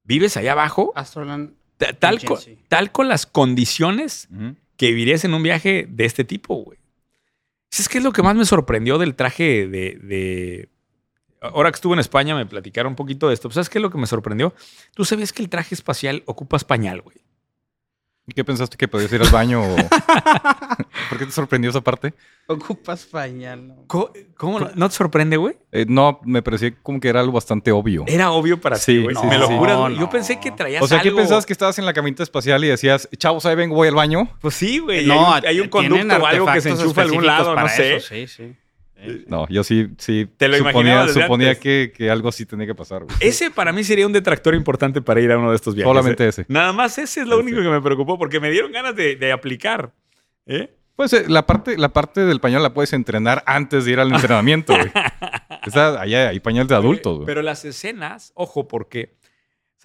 Vives 0.05 0.37
allá 0.37 0.53
abajo, 0.53 0.93
Astroland. 0.95 1.55
ta- 1.79 1.93
tal, 1.93 2.23
co- 2.25 2.35
Agency. 2.37 2.59
tal 2.69 2.93
con 2.93 3.09
las 3.09 3.27
condiciones 3.27 4.29
que 4.77 4.89
vivirías 4.89 5.25
en 5.25 5.35
un 5.35 5.43
viaje 5.43 5.87
de 5.89 6.05
este 6.05 6.23
tipo, 6.25 6.55
güey. 6.57 6.79
¿Sabes 7.71 7.89
qué 7.89 7.99
es 7.99 8.05
lo 8.05 8.13
que 8.13 8.23
más 8.23 8.37
me 8.37 8.45
sorprendió 8.45 8.99
del 8.99 9.17
traje 9.17 9.67
de, 9.67 9.99
de- 10.03 10.69
Ahora 11.41 11.71
que 11.71 11.77
estuve 11.77 11.95
en 11.95 12.01
España 12.01 12.35
me 12.35 12.47
platicaron 12.47 12.93
un 12.93 12.97
poquito 12.97 13.29
de 13.29 13.35
esto. 13.35 13.51
¿Sabes 13.51 13.69
qué 13.69 13.79
es 13.79 13.83
lo 13.83 13.91
que 13.91 13.99
me 13.99 14.07
sorprendió? 14.07 14.55
Tú 14.95 15.05
sabías 15.05 15.33
que 15.33 15.43
el 15.43 15.49
traje 15.49 15.75
espacial 15.75 16.23
ocupa 16.27 16.59
pañal, 16.59 17.03
güey. 17.03 17.17
¿Y 18.29 18.33
qué 18.33 18.43
pensaste 18.43 18.77
que 18.77 18.89
podías 18.89 19.13
ir 19.13 19.23
al 19.23 19.31
baño? 19.31 19.63
o- 19.63 19.77
¿Por 21.09 21.19
qué 21.19 21.27
te 21.27 21.31
sorprendió 21.31 21.71
esa 21.71 21.81
parte? 21.81 22.13
Ocupas 22.49 23.05
pañal. 23.07 23.69
¿no? 23.69 23.77
¿Cómo, 23.87 24.11
cómo 24.37 24.59
no, 24.61 24.71
no 24.75 24.89
te 24.89 24.95
sorprende, 24.97 25.37
güey? 25.37 25.57
Eh, 25.71 25.87
no, 25.89 26.19
me 26.25 26.43
parecía 26.43 26.75
como 26.83 26.99
que 26.99 27.09
era 27.09 27.21
algo 27.21 27.33
bastante 27.33 27.71
obvio. 27.71 28.03
Era 28.09 28.33
obvio 28.33 28.61
para 28.61 28.77
Sí, 28.77 28.97
ti, 28.97 29.03
güey. 29.05 29.15
sí, 29.15 29.27
me 29.27 29.39
lo 29.39 29.47
sí. 29.47 29.55
juras, 29.57 29.79
güey. 29.79 29.97
Yo 29.99 30.11
pensé 30.11 30.41
que 30.41 30.51
traías 30.51 30.83
O 30.83 30.89
sea, 30.89 31.01
¿qué 31.03 31.09
algo- 31.11 31.21
pensabas 31.21 31.47
que 31.47 31.53
estabas 31.53 31.79
en 31.79 31.87
la 31.87 31.93
caminita 31.93 32.25
espacial 32.25 32.65
y 32.65 32.69
decías, 32.69 33.09
chavos, 33.17 33.47
ahí 33.47 33.55
vengo, 33.55 33.77
voy 33.77 33.87
al 33.89 33.95
baño? 33.95 34.29
Pues 34.41 34.55
sí, 34.57 34.81
güey. 34.81 35.07
No, 35.07 35.33
hay 35.33 35.41
un, 35.43 35.47
hay 35.47 35.61
un 35.61 35.71
tienen 35.71 35.91
conducto 35.91 36.23
o 36.23 36.27
algo 36.27 36.47
que 36.53 36.61
se 36.63 36.71
enchufa 36.71 37.03
a 37.03 37.05
algún 37.05 37.27
lado, 37.27 37.55
no 37.55 37.69
sé. 37.69 37.97
eso, 37.97 38.09
Sí, 38.09 38.27
sí. 38.27 38.57
No, 39.29 39.47
yo 39.49 39.63
sí, 39.65 39.89
sí 39.99 40.29
Te 40.37 40.49
lo 40.49 40.57
suponía, 40.59 41.09
suponía 41.09 41.49
antes. 41.49 41.63
que, 41.63 41.93
que 41.97 42.11
algo 42.11 42.29
así 42.29 42.47
tenía 42.47 42.67
que 42.67 42.75
pasar. 42.75 43.05
güey. 43.05 43.17
Ese 43.21 43.51
para 43.51 43.73
mí 43.73 43.85
sería 43.85 44.07
un 44.07 44.13
detractor 44.13 44.55
importante 44.55 45.01
para 45.03 45.21
ir 45.21 45.31
a 45.33 45.39
uno 45.39 45.51
de 45.51 45.57
estos 45.57 45.75
viajes. 45.75 45.89
Solamente 45.91 46.25
¿eh? 46.25 46.29
ese. 46.29 46.45
Nada 46.49 46.73
más 46.73 46.99
ese 46.99 47.21
es 47.23 47.27
lo 47.27 47.37
Ese. 47.41 47.45
único 47.45 47.63
que 47.63 47.69
me 47.69 47.81
preocupó 47.81 48.19
porque 48.19 48.41
me 48.41 48.51
dieron 48.51 48.73
ganas 48.73 48.95
de, 48.97 49.17
de 49.17 49.33
aplicar. 49.33 49.93
¿eh? 50.47 50.71
Pues 50.97 51.13
eh, 51.13 51.25
la 51.29 51.45
parte, 51.47 51.77
la 51.77 51.91
parte 51.93 52.23
del 52.25 52.41
pañal 52.41 52.63
la 52.63 52.73
puedes 52.73 52.93
entrenar 52.95 53.43
antes 53.47 53.85
de 53.85 53.93
ir 53.93 54.01
al 54.01 54.13
entrenamiento, 54.13 54.75
güey. 54.75 54.91
Esa, 55.67 56.01
allá 56.01 56.29
hay 56.29 56.41
pañal 56.41 56.67
de 56.69 56.75
adultos, 56.75 57.17
güey. 57.17 57.27
Pero 57.27 57.43
las 57.43 57.65
escenas, 57.65 58.33
ojo, 58.35 58.69
porque 58.69 59.16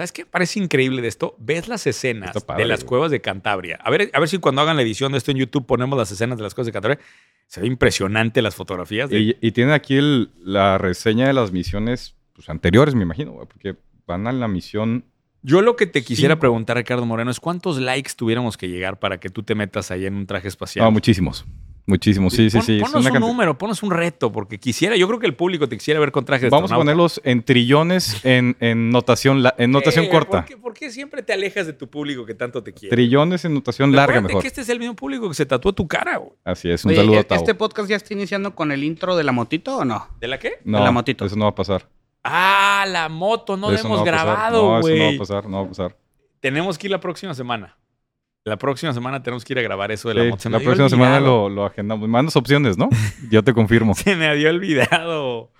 ¿sabes 0.01 0.11
qué? 0.11 0.25
Parece 0.25 0.59
increíble 0.59 1.01
de 1.03 1.07
esto. 1.07 1.35
Ves 1.37 1.67
las 1.67 1.85
escenas 1.85 2.43
padre, 2.43 2.63
de 2.63 2.67
las 2.67 2.79
güey. 2.79 2.87
cuevas 2.89 3.11
de 3.11 3.21
Cantabria. 3.21 3.77
A 3.83 3.91
ver, 3.91 4.09
a 4.13 4.19
ver 4.19 4.27
si 4.27 4.39
cuando 4.39 4.61
hagan 4.61 4.75
la 4.75 4.81
edición 4.81 5.11
de 5.11 5.19
esto 5.19 5.29
en 5.29 5.37
YouTube 5.37 5.67
ponemos 5.67 5.95
las 5.97 6.11
escenas 6.11 6.37
de 6.37 6.43
las 6.43 6.55
cuevas 6.55 6.65
de 6.65 6.71
Cantabria. 6.71 6.99
Se 7.45 7.61
ve 7.61 7.67
impresionante 7.67 8.41
las 8.41 8.55
fotografías. 8.55 9.09
de- 9.11 9.19
Y, 9.19 9.37
y 9.39 9.51
tienen 9.51 9.73
aquí 9.73 9.95
el- 9.97 10.31
la 10.43 10.77
reseña 10.79 11.27
de 11.27 11.33
las 11.33 11.51
misiones 11.51 12.15
pues, 12.33 12.49
anteriores, 12.49 12.95
me 12.95 13.03
imagino, 13.03 13.31
güey, 13.33 13.45
porque 13.47 13.75
van 14.07 14.25
a 14.25 14.31
la 14.31 14.47
misión. 14.47 15.05
Yo 15.43 15.61
lo 15.61 15.75
que 15.75 15.85
te 15.87 16.03
quisiera 16.03 16.39
preguntar, 16.39 16.77
Ricardo 16.77 17.05
Moreno, 17.05 17.29
es 17.31 17.39
cuántos 17.39 17.79
likes 17.79 18.11
tuviéramos 18.15 18.57
que 18.57 18.67
llegar 18.69 18.99
para 18.99 19.19
que 19.19 19.29
tú 19.29 19.43
te 19.43 19.53
metas 19.55 19.91
ahí 19.91 20.05
en 20.05 20.15
un 20.15 20.25
traje 20.27 20.47
espacial. 20.47 20.85
No, 20.85 20.91
muchísimos. 20.91 21.45
Muchísimos, 21.85 22.33
sí, 22.33 22.49
sí, 22.49 22.57
Pon- 22.57 22.65
sí. 22.65 22.75
es 22.77 22.81
Ponos 22.81 22.93
una 22.93 22.99
un 22.99 23.03
cantidad- 23.13 23.27
número, 23.27 23.57
ponos 23.57 23.83
un 23.83 23.91
reto, 23.91 24.31
porque 24.31 24.59
quisiera, 24.59 24.95
yo 24.95 25.07
creo 25.07 25.19
que 25.19 25.25
el 25.25 25.33
público 25.35 25.67
te 25.67 25.77
quisiera 25.77 25.99
ver 25.99 26.11
con 26.11 26.23
traje 26.25 26.45
de 26.45 26.49
Vamos 26.49 26.71
a 26.71 26.75
ponerlos 26.75 27.19
en 27.23 27.43
trillones 27.43 28.23
en, 28.23 28.55
en 28.59 28.91
notación, 28.91 29.41
la- 29.43 29.55
en 29.57 29.71
notación 29.71 30.05
Eh, 30.05 30.09
corta. 30.09 30.41
¿por 30.41 30.45
qué, 30.45 30.57
por 30.57 30.73
qué 30.73 30.91
siempre 30.91 31.23
te 31.23 31.33
alejas 31.33 31.65
de 31.67 31.73
tu 31.73 31.89
público 31.89 32.25
que 32.25 32.33
tanto 32.35 32.63
te 32.63 32.71
quiere? 32.73 32.95
Trillones 32.95 33.43
en 33.45 33.53
notación 33.55 33.91
larga 33.93 34.21
mejor. 34.21 34.41
que 34.41 34.47
este 34.47 34.61
es 34.61 34.69
el 34.69 34.79
mismo 34.79 34.95
público 34.95 35.27
que 35.27 35.35
se 35.35 35.45
tatuó 35.45 35.73
tu 35.73 35.87
cara, 35.87 36.17
güey. 36.17 36.31
Así 36.45 36.69
es, 36.69 36.85
un 36.85 36.91
Oye, 36.91 36.99
saludo 36.99 37.15
¿e- 37.15 37.19
a 37.19 37.23
Tavo. 37.27 37.41
¿Este 37.41 37.55
podcast 37.55 37.89
ya 37.89 37.95
está 37.95 38.13
iniciando 38.13 38.53
con 38.55 38.71
el 38.71 38.83
intro 38.83 39.15
de 39.15 39.23
la 39.23 39.31
motito 39.31 39.77
o 39.77 39.85
no? 39.85 40.07
¿De 40.19 40.27
la 40.27 40.37
qué? 40.39 40.59
no, 40.63 40.77
de 40.77 40.83
la 40.83 40.91
motito. 40.91 41.25
Eso 41.25 41.35
no 41.35 41.45
va 41.45 41.49
a 41.51 41.55
pasar. 41.55 41.87
Ah, 42.23 42.85
la 42.87 43.09
moto, 43.09 43.57
no 43.57 43.71
la 43.71 43.79
hemos 43.79 44.03
grabado, 44.03 44.61
No, 44.73 44.79
eso 44.79 44.87
no 44.87 44.93
va 44.93 44.99
güey. 45.05 45.15
a 45.15 45.19
pasar, 45.19 45.49
no 45.49 45.57
va 45.57 45.63
a 45.65 45.67
pasar. 45.69 45.97
Tenemos 46.39 46.77
que 46.77 46.87
ir 46.87 46.91
la 46.91 46.99
próxima 46.99 47.33
semana. 47.33 47.75
La 48.43 48.57
próxima 48.57 48.91
semana 48.93 49.21
tenemos 49.21 49.45
que 49.45 49.53
ir 49.53 49.59
a 49.59 49.61
grabar 49.61 49.91
eso 49.91 50.09
de 50.09 50.15
la 50.15 50.23
Sí, 50.23 50.29
moto. 50.29 50.41
Se 50.41 50.49
me 50.49 50.57
la 50.57 50.63
próxima 50.63 50.89
semana 50.89 51.19
lo, 51.19 51.47
lo 51.47 51.65
agendamos. 51.65 52.09
Mandas 52.09 52.35
opciones, 52.35 52.77
¿no? 52.77 52.89
Yo 53.29 53.43
te 53.43 53.53
confirmo. 53.53 53.93
Se 53.95 54.15
me 54.15 54.27
había 54.27 54.49
olvidado. 54.49 55.51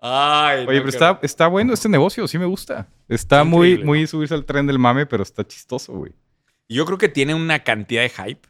Ay, 0.00 0.64
no, 0.64 0.70
Oye, 0.70 0.80
pero 0.80 0.90
está, 0.90 1.18
está 1.22 1.46
bueno 1.48 1.74
este 1.74 1.88
negocio, 1.88 2.26
sí 2.28 2.38
me 2.38 2.46
gusta. 2.46 2.88
Está 3.08 3.44
muy, 3.44 3.82
muy 3.82 4.06
subirse 4.06 4.34
al 4.34 4.44
tren 4.44 4.66
del 4.66 4.78
mame, 4.78 5.06
pero 5.06 5.22
está 5.22 5.46
chistoso, 5.46 5.92
güey. 5.92 6.12
Yo 6.68 6.84
creo 6.86 6.98
que 6.98 7.08
tiene 7.08 7.34
una 7.34 7.60
cantidad 7.64 8.02
de 8.02 8.10
hype 8.10 8.48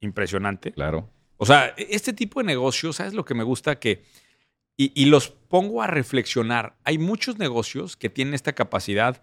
impresionante. 0.00 0.72
Claro. 0.72 1.10
O 1.36 1.44
sea, 1.44 1.74
este 1.76 2.12
tipo 2.12 2.40
de 2.40 2.46
negocios, 2.46 2.96
¿sabes 2.96 3.12
lo 3.12 3.24
que 3.24 3.34
me 3.34 3.44
gusta? 3.44 3.78
Que, 3.78 4.04
y, 4.76 4.92
y 4.94 5.06
los 5.06 5.28
pongo 5.28 5.82
a 5.82 5.86
reflexionar. 5.86 6.76
Hay 6.84 6.98
muchos 6.98 7.38
negocios 7.38 7.96
que 7.96 8.08
tienen 8.08 8.34
esta 8.34 8.54
capacidad 8.54 9.22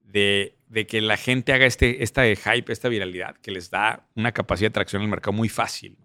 de, 0.00 0.56
de 0.70 0.86
que 0.86 1.00
la 1.00 1.16
gente 1.16 1.52
haga 1.52 1.66
este, 1.66 2.02
esta 2.02 2.22
de 2.22 2.36
hype, 2.36 2.72
esta 2.72 2.88
viralidad, 2.88 3.36
que 3.42 3.50
les 3.50 3.70
da 3.70 4.06
una 4.14 4.32
capacidad 4.32 4.68
de 4.70 4.72
atracción 4.72 5.02
al 5.02 5.08
mercado 5.08 5.32
muy 5.32 5.48
fácil. 5.48 5.98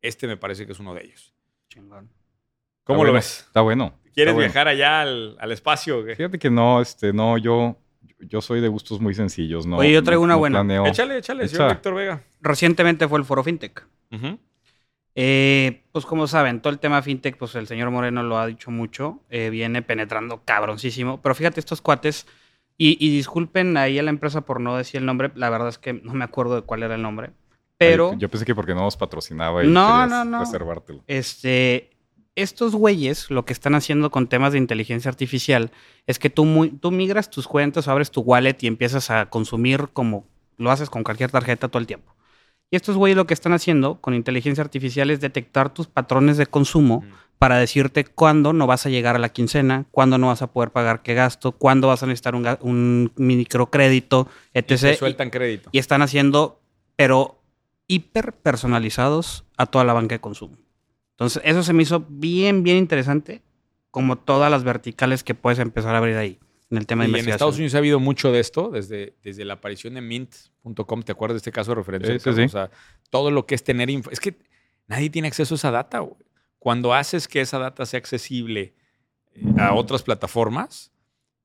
Este 0.00 0.26
me 0.26 0.36
parece 0.36 0.64
que 0.66 0.72
es 0.72 0.78
uno 0.78 0.94
de 0.94 1.04
ellos. 1.04 1.34
Chingón. 1.68 2.08
¿Cómo 2.08 2.12
Está 2.84 2.92
lo 2.92 2.98
bueno, 2.98 3.12
ves? 3.14 3.44
Está 3.46 3.60
bueno. 3.60 3.94
¿Quieres 4.14 4.30
está 4.30 4.34
bueno. 4.34 4.38
viajar 4.46 4.68
allá 4.68 5.00
al, 5.00 5.36
al 5.40 5.50
espacio? 5.52 6.04
Fíjate 6.16 6.38
que 6.38 6.48
no, 6.48 6.80
este, 6.80 7.12
no, 7.12 7.38
yo, 7.38 7.76
yo 8.20 8.40
soy 8.40 8.60
de 8.60 8.68
gustos 8.68 9.00
muy 9.00 9.14
sencillos, 9.14 9.66
¿no? 9.66 9.78
Oye, 9.78 9.92
yo 9.92 10.02
traigo 10.04 10.20
no- 10.22 10.26
una 10.26 10.34
no 10.34 10.38
buena. 10.38 10.58
planeo. 10.58 10.86
Échale, 10.86 11.18
échale, 11.18 11.48
señor 11.48 11.64
Echa. 11.66 11.74
Víctor 11.74 11.94
Vega. 11.94 12.22
Recientemente 12.40 13.08
fue 13.08 13.18
el 13.18 13.24
foro 13.24 13.42
FinTech. 13.42 13.84
Eh, 15.16 15.82
pues 15.92 16.04
como 16.06 16.26
saben, 16.26 16.60
todo 16.60 16.72
el 16.72 16.78
tema 16.80 17.00
fintech, 17.02 17.36
pues 17.36 17.54
el 17.54 17.66
señor 17.68 17.90
Moreno 17.90 18.22
lo 18.24 18.36
ha 18.38 18.46
dicho 18.46 18.70
mucho, 18.70 19.22
eh, 19.30 19.48
viene 19.50 19.80
penetrando 19.82 20.42
cabroncísimo. 20.44 21.22
Pero 21.22 21.34
fíjate, 21.34 21.60
estos 21.60 21.80
cuates, 21.80 22.26
y, 22.76 22.96
y 23.04 23.10
disculpen 23.16 23.76
ahí 23.76 23.98
a 23.98 24.02
la 24.02 24.10
empresa 24.10 24.40
por 24.42 24.60
no 24.60 24.76
decir 24.76 25.00
el 25.00 25.06
nombre, 25.06 25.30
la 25.34 25.50
verdad 25.50 25.68
es 25.68 25.78
que 25.78 25.92
no 25.92 26.14
me 26.14 26.24
acuerdo 26.24 26.56
de 26.56 26.62
cuál 26.62 26.82
era 26.82 26.94
el 26.94 27.02
nombre. 27.02 27.30
Pero, 27.76 28.10
Ay, 28.12 28.18
yo 28.18 28.28
pensé 28.28 28.44
que 28.46 28.54
porque 28.54 28.74
no 28.74 28.82
nos 28.82 28.96
patrocinaba 28.96 29.64
y 29.64 29.68
No, 29.68 30.06
no, 30.06 30.24
no. 30.24 30.40
reservártelo. 30.40 31.02
este, 31.06 31.90
estos 32.36 32.74
güeyes 32.74 33.30
lo 33.30 33.44
que 33.44 33.52
están 33.52 33.74
haciendo 33.74 34.10
con 34.10 34.28
temas 34.28 34.52
de 34.52 34.58
inteligencia 34.58 35.08
artificial 35.08 35.70
es 36.06 36.18
que 36.18 36.30
tú, 36.30 36.44
muy- 36.44 36.70
tú 36.70 36.90
migras 36.90 37.30
tus 37.30 37.46
cuentas, 37.46 37.86
abres 37.88 38.10
tu 38.10 38.20
wallet 38.22 38.56
y 38.60 38.66
empiezas 38.66 39.10
a 39.10 39.26
consumir 39.26 39.88
como 39.92 40.26
lo 40.56 40.70
haces 40.70 40.90
con 40.90 41.02
cualquier 41.04 41.30
tarjeta 41.30 41.68
todo 41.68 41.80
el 41.80 41.86
tiempo. 41.86 42.14
Y 42.70 42.76
estos 42.76 42.96
güeyes 42.96 43.16
lo 43.16 43.26
que 43.26 43.34
están 43.34 43.52
haciendo 43.52 44.00
con 44.00 44.14
inteligencia 44.14 44.62
artificial 44.64 45.10
es 45.10 45.20
detectar 45.20 45.72
tus 45.72 45.86
patrones 45.86 46.36
de 46.36 46.46
consumo. 46.46 47.04
Para 47.38 47.58
decirte 47.58 48.04
cuándo 48.04 48.52
no 48.52 48.66
vas 48.66 48.86
a 48.86 48.90
llegar 48.90 49.16
a 49.16 49.18
la 49.18 49.28
quincena, 49.30 49.86
cuándo 49.90 50.18
no 50.18 50.28
vas 50.28 50.42
a 50.42 50.52
poder 50.52 50.70
pagar 50.70 51.02
qué 51.02 51.14
gasto, 51.14 51.52
cuándo 51.52 51.88
vas 51.88 52.02
a 52.02 52.06
necesitar 52.06 52.34
un, 52.34 53.12
microcrédito, 53.16 54.28
Y 54.54 54.58
etc. 54.60 54.80
te 54.80 54.92
Y, 54.92 54.96
sueltan 54.96 55.30
crédito. 55.30 55.68
y 55.72 55.78
están 55.78 56.02
haciendo, 56.02 56.60
pero 56.96 57.42
hiper 57.86 58.32
personalizados 58.32 59.44
a 59.56 59.66
toda 59.66 59.84
la 59.84 59.92
banca 59.92 60.14
de 60.14 60.20
consumo. 60.20 60.56
Entonces, 61.12 61.42
eso 61.44 61.62
se 61.62 61.72
me 61.72 61.82
hizo 61.82 62.04
bien, 62.08 62.62
bien 62.62 62.76
interesante, 62.78 63.42
como 63.90 64.16
todas 64.16 64.50
las 64.50 64.64
verticales 64.64 65.22
que 65.22 65.34
puedes 65.34 65.58
empezar 65.58 65.94
a 65.94 65.98
abrir 65.98 66.16
ahí, 66.16 66.38
en 66.70 66.78
el 66.78 66.86
tema 66.86 67.04
de 67.04 67.10
Y 67.10 67.20
en. 67.20 67.28
Estados 67.28 67.56
Unidos 67.56 67.74
ha 67.74 67.78
habido 67.78 68.00
mucho 68.00 68.32
de 68.32 68.40
esto, 68.40 68.70
desde, 68.70 69.14
desde 69.22 69.44
la 69.44 69.54
aparición 69.54 69.94
de 69.94 70.00
Mint.com. 70.00 71.02
¿Te 71.02 71.12
acuerdas 71.12 71.34
de 71.34 71.38
este 71.38 71.52
caso 71.52 71.72
de 71.72 71.74
referencia? 71.76 72.18
Sí, 72.18 72.32
sí. 72.32 72.42
O 72.42 72.48
sea, 72.48 72.70
todo 73.10 73.30
lo 73.30 73.46
que 73.46 73.54
es 73.54 73.62
tener 73.62 73.90
info. 73.90 74.10
Es 74.10 74.18
que 74.18 74.36
nadie 74.88 75.10
tiene 75.10 75.28
acceso 75.28 75.54
a 75.54 75.56
esa 75.56 75.70
data. 75.70 76.00
güey. 76.00 76.16
Cuando 76.64 76.94
haces 76.94 77.28
que 77.28 77.42
esa 77.42 77.58
data 77.58 77.84
sea 77.84 77.98
accesible 77.98 78.72
eh, 79.34 79.42
a 79.58 79.74
otras 79.74 80.02
plataformas, 80.02 80.92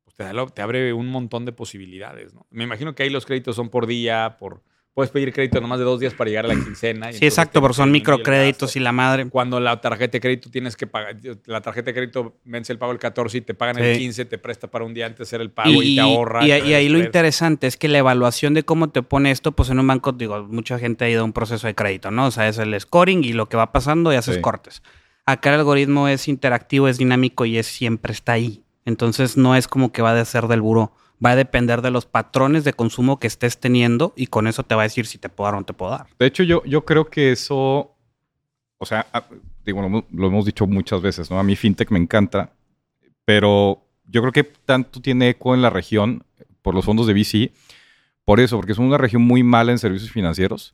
pues 0.06 0.16
te, 0.16 0.24
da 0.24 0.32
lo- 0.32 0.48
te 0.48 0.62
abre 0.62 0.94
un 0.94 1.08
montón 1.10 1.44
de 1.44 1.52
posibilidades. 1.52 2.34
¿no? 2.34 2.48
Me 2.52 2.64
imagino 2.64 2.96
que 2.96 3.04
ahí 3.04 3.10
los 3.10 3.26
créditos 3.26 3.58
son 3.58 3.68
por 3.70 3.86
día, 3.86 4.38
por 4.40 4.64
puedes 4.94 5.12
pedir 5.12 5.34
crédito 5.34 5.60
nomás 5.60 5.78
de 5.80 5.84
dos 5.86 6.00
días 6.00 6.14
para 6.14 6.30
llegar 6.30 6.46
a 6.46 6.48
la 6.50 6.56
quincena. 6.56 7.10
y 7.10 7.16
Sí, 7.16 7.26
exacto, 7.26 7.60
porque 7.60 7.76
son 7.76 7.92
microcréditos 7.92 8.78
y 8.78 8.80
la 8.80 8.94
madre. 8.94 9.28
Cuando 9.30 9.60
la 9.60 9.82
tarjeta 9.82 10.14
de 10.14 10.22
crédito 10.22 10.50
tienes 10.50 10.78
que 10.78 10.88
pagar, 10.88 11.18
la 11.46 11.60
tarjeta 11.62 11.88
de 11.88 11.94
crédito 11.96 12.38
vence 12.46 12.72
el 12.72 12.80
pago 12.80 12.94
el 12.94 12.98
14 13.00 13.40
y 13.40 13.42
te 13.42 13.54
pagan 13.54 13.78
el 13.78 13.96
Sí. 13.96 14.00
15, 14.02 14.24
te 14.26 14.38
presta 14.38 14.68
para 14.72 14.86
un 14.86 14.94
día 14.94 15.06
antes 15.06 15.28
hacer 15.28 15.42
el 15.42 15.52
pago 15.52 15.84
y, 15.84 15.92
Y, 15.92 15.96
te 15.96 16.02
ahorra. 16.02 16.46
y- 16.48 16.52
ahí 16.52 16.88
lo 16.88 16.98
interesante 17.00 17.68
es 17.68 17.76
que 17.76 17.90
la 17.90 17.98
evaluación 17.98 18.54
de 18.54 18.64
cómo 18.64 18.90
te 18.90 19.02
pone 19.02 19.32
esto, 19.32 19.52
pues 19.52 19.70
en 19.70 19.80
un 19.80 19.88
banco, 19.88 20.14
digo, 20.14 20.44
mucha 20.48 20.80
gente 20.80 21.04
ha 21.04 21.10
ido 21.10 21.22
a 21.22 21.26
un 21.26 21.34
proceso 21.34 21.68
de 21.68 21.76
crédito, 21.76 22.10
¿no? 22.12 22.28
O 22.28 22.32
sea, 22.32 22.48
es 22.48 22.58
el 22.58 22.78
scoring 22.80 23.24
y 23.26 23.34
lo 23.34 23.48
que 23.50 23.58
va 23.58 23.74
pasando 23.74 24.14
y 24.14 24.16
haces 24.16 24.36
Sí. 24.36 24.42
cortes. 24.42 24.82
Acá 25.32 25.50
el 25.54 25.60
algoritmo 25.60 26.08
es 26.08 26.28
interactivo, 26.28 26.88
es 26.88 26.98
dinámico 26.98 27.46
y 27.46 27.58
es 27.58 27.68
siempre 27.68 28.14
está 28.14 28.34
ahí. 28.34 28.64
Entonces 28.86 29.38
no 29.38 29.56
es 29.56 29.68
como 29.68 29.92
que 29.92 30.02
va 30.02 30.20
a 30.20 30.26
ser 30.26 30.48
del 30.48 30.62
buró. 30.62 30.92
Va 31.24 31.32
a 31.32 31.36
depender 31.36 31.82
de 31.82 31.92
los 31.92 32.06
patrones 32.06 32.64
de 32.64 32.74
consumo 32.74 33.20
que 33.20 33.28
estés 33.28 33.60
teniendo 33.60 34.14
y 34.16 34.28
con 34.28 34.48
eso 34.48 34.64
te 34.64 34.74
va 34.74 34.82
a 34.82 34.86
decir 34.86 35.06
si 35.06 35.18
te 35.18 35.30
puedo 35.30 35.48
dar 35.48 35.56
o 35.56 35.60
no 35.60 35.66
te 35.66 35.74
puedo 35.74 35.92
dar. 35.92 36.08
De 36.18 36.26
hecho, 36.26 36.44
yo, 36.44 36.64
yo 36.66 36.86
creo 36.86 37.06
que 37.10 37.32
eso, 37.34 37.96
o 38.78 38.86
sea, 38.86 39.06
a- 39.14 39.26
digo, 39.66 39.82
lo 40.12 40.28
hemos 40.28 40.46
dicho 40.46 40.66
muchas 40.66 41.02
veces, 41.02 41.30
¿no? 41.30 41.38
A 41.38 41.44
mí 41.44 41.56
FinTech 41.56 41.92
me 41.92 42.00
encanta, 42.00 42.54
pero 43.26 43.84
yo 44.06 44.22
creo 44.22 44.32
que 44.32 44.44
tanto 44.44 45.02
tiene 45.02 45.30
eco 45.30 45.54
en 45.54 45.62
la 45.62 45.70
región 45.70 46.24
por 46.62 46.74
los 46.74 46.86
fondos 46.86 47.06
de 47.06 47.14
VC, 47.14 47.52
por 48.26 48.40
eso, 48.40 48.56
porque 48.58 48.72
es 48.72 48.78
una 48.78 48.98
región 48.98 49.22
muy 49.22 49.44
mala 49.44 49.72
en 49.72 49.78
servicios 49.80 50.12
financieros. 50.12 50.74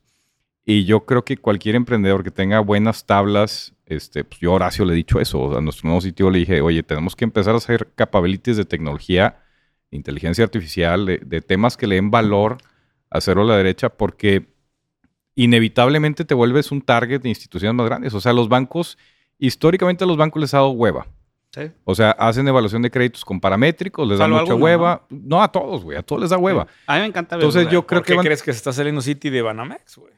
Y 0.64 0.84
yo 0.84 1.04
creo 1.06 1.24
que 1.24 1.36
cualquier 1.36 1.74
emprendedor 1.74 2.22
que 2.24 2.30
tenga 2.30 2.60
buenas 2.60 3.04
tablas, 3.06 3.72
este, 3.86 4.24
pues 4.24 4.40
yo 4.40 4.50
a 4.52 4.54
Horacio 4.56 4.84
le 4.84 4.92
he 4.92 4.96
dicho 4.96 5.20
eso, 5.20 5.56
a 5.56 5.60
nuestro 5.60 5.86
nuevo 5.88 6.00
sitio 6.00 6.28
le 6.30 6.40
dije, 6.40 6.60
oye, 6.60 6.82
tenemos 6.82 7.14
que 7.16 7.24
empezar 7.24 7.54
a 7.54 7.58
hacer 7.58 7.88
capabilities 7.94 8.56
de 8.56 8.64
tecnología, 8.64 9.38
inteligencia 9.90 10.44
artificial, 10.44 11.06
de, 11.06 11.18
de 11.18 11.40
temas 11.40 11.76
que 11.76 11.86
le 11.86 11.94
den 11.94 12.10
valor 12.10 12.58
a 13.10 13.18
hacerlo 13.18 13.42
a 13.42 13.46
la 13.46 13.56
derecha, 13.56 13.88
porque 13.88 14.46
inevitablemente 15.34 16.24
te 16.24 16.34
vuelves 16.34 16.72
un 16.72 16.80
target 16.82 17.20
de 17.22 17.28
instituciones 17.28 17.74
más 17.74 17.86
grandes. 17.86 18.14
O 18.14 18.20
sea, 18.20 18.32
los 18.32 18.48
bancos, 18.48 18.98
históricamente 19.38 20.04
a 20.04 20.06
los 20.06 20.16
bancos 20.16 20.40
les 20.40 20.54
ha 20.54 20.58
dado 20.58 20.70
hueva. 20.70 21.06
Sí. 21.54 21.70
O 21.84 21.94
sea, 21.94 22.10
hacen 22.12 22.46
evaluación 22.48 22.82
de 22.82 22.90
créditos 22.90 23.24
con 23.24 23.40
paramétricos, 23.40 24.06
les 24.06 24.18
da 24.18 24.28
mucha 24.28 24.54
hueva. 24.54 25.06
¿no? 25.10 25.42
a 25.42 25.50
todos, 25.50 25.84
güey, 25.84 25.96
a 25.96 26.02
todos 26.02 26.20
les 26.22 26.30
da 26.30 26.36
hueva. 26.38 26.66
A 26.86 26.94
mí 26.96 27.00
me 27.00 27.06
encanta. 27.06 27.36
Entonces, 27.36 27.64
verlo, 27.64 27.70
yo 27.72 27.78
güey. 27.80 27.86
creo 27.86 28.00
¿Por 28.00 28.06
que 28.06 28.12
qué 28.12 28.16
van- 28.16 28.24
crees 28.26 28.42
que 28.42 28.52
se 28.52 28.56
está 28.58 28.72
saliendo 28.72 29.00
City 29.00 29.30
de 29.30 29.42
Banamex, 29.42 29.96
güey? 29.96 30.12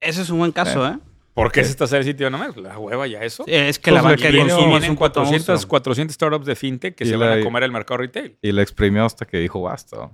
Ese 0.00 0.22
es 0.22 0.30
un 0.30 0.38
buen 0.38 0.52
caso, 0.52 0.86
¿eh? 0.88 0.98
¿Por 1.42 1.52
qué 1.52 1.64
se 1.64 1.70
está 1.70 1.86
saliendo 1.86 2.10
City 2.12 2.24
de 2.24 2.30
Banamex? 2.30 2.56
La 2.58 2.78
hueva 2.78 3.06
ya 3.06 3.22
eso. 3.22 3.44
Es 3.46 3.78
que 3.78 3.90
Pues 3.90 4.02
la 4.02 4.08
banca 4.10 4.30
de 4.30 4.38
consumo 4.38 4.60
es 4.62 4.68
vienen 4.70 4.90
un 4.90 4.96
puto 4.96 5.12
400, 5.12 5.48
monstruo. 5.48 5.68
400 5.70 6.14
startups 6.14 6.46
de 6.46 6.56
fintech 6.56 6.94
que 6.94 7.04
Y 7.04 7.08
se 7.08 7.16
la- 7.16 7.26
van 7.30 7.38
a 7.40 7.42
comer 7.44 7.62
el 7.62 7.72
mercado 7.72 7.98
retail. 7.98 8.36
Y 8.42 8.52
la 8.52 8.62
exprimió 8.62 9.04
hasta 9.04 9.24
que 9.24 9.38
dijo 9.38 9.60
basta. 9.62 10.10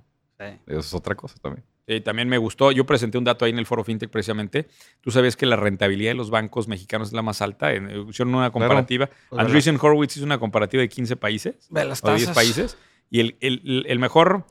Eso 0.66 0.79
es 0.81 0.95
otra 0.95 1.14
cosa 1.14 1.37
también. 1.41 1.64
Y 1.87 2.01
también 2.01 2.29
me 2.29 2.39
gustó, 2.39 2.72
yo 2.72 2.87
presenté 2.87 3.18
un 3.18 3.25
dato 3.25 3.45
ahí 3.45 3.51
en 3.51 3.59
el 3.59 3.66
foro 3.66 3.85
fintech 3.85 4.09
precisamente. 4.11 4.68
Tú 5.03 5.11
sabes 5.11 5.37
que 5.37 5.45
la 5.47 5.57
rentabilidad 5.57 6.11
de 6.12 6.14
los 6.14 6.31
bancos 6.31 6.66
mexicanos 6.66 7.09
es 7.09 7.14
la 7.14 7.20
más 7.22 7.43
alta. 7.43 7.72
En, 7.75 8.09
hicieron 8.09 8.35
una 8.35 8.51
comparativa. 8.51 9.11
Pues, 9.29 9.41
Andreessen 9.41 9.79
Horowitz 9.81 10.16
hizo 10.16 10.25
una 10.25 10.39
comparativa 10.39 10.81
de 10.81 10.89
15 10.89 11.16
países. 11.16 11.66
Ve 11.70 11.85
las 11.85 12.03
o 12.03 12.09
10 12.09 12.20
tasas. 12.29 12.35
países. 12.35 12.79
Y 13.11 13.20
el, 13.20 13.37
el- 13.41 13.85
el 13.87 13.99
mejor 13.99 14.47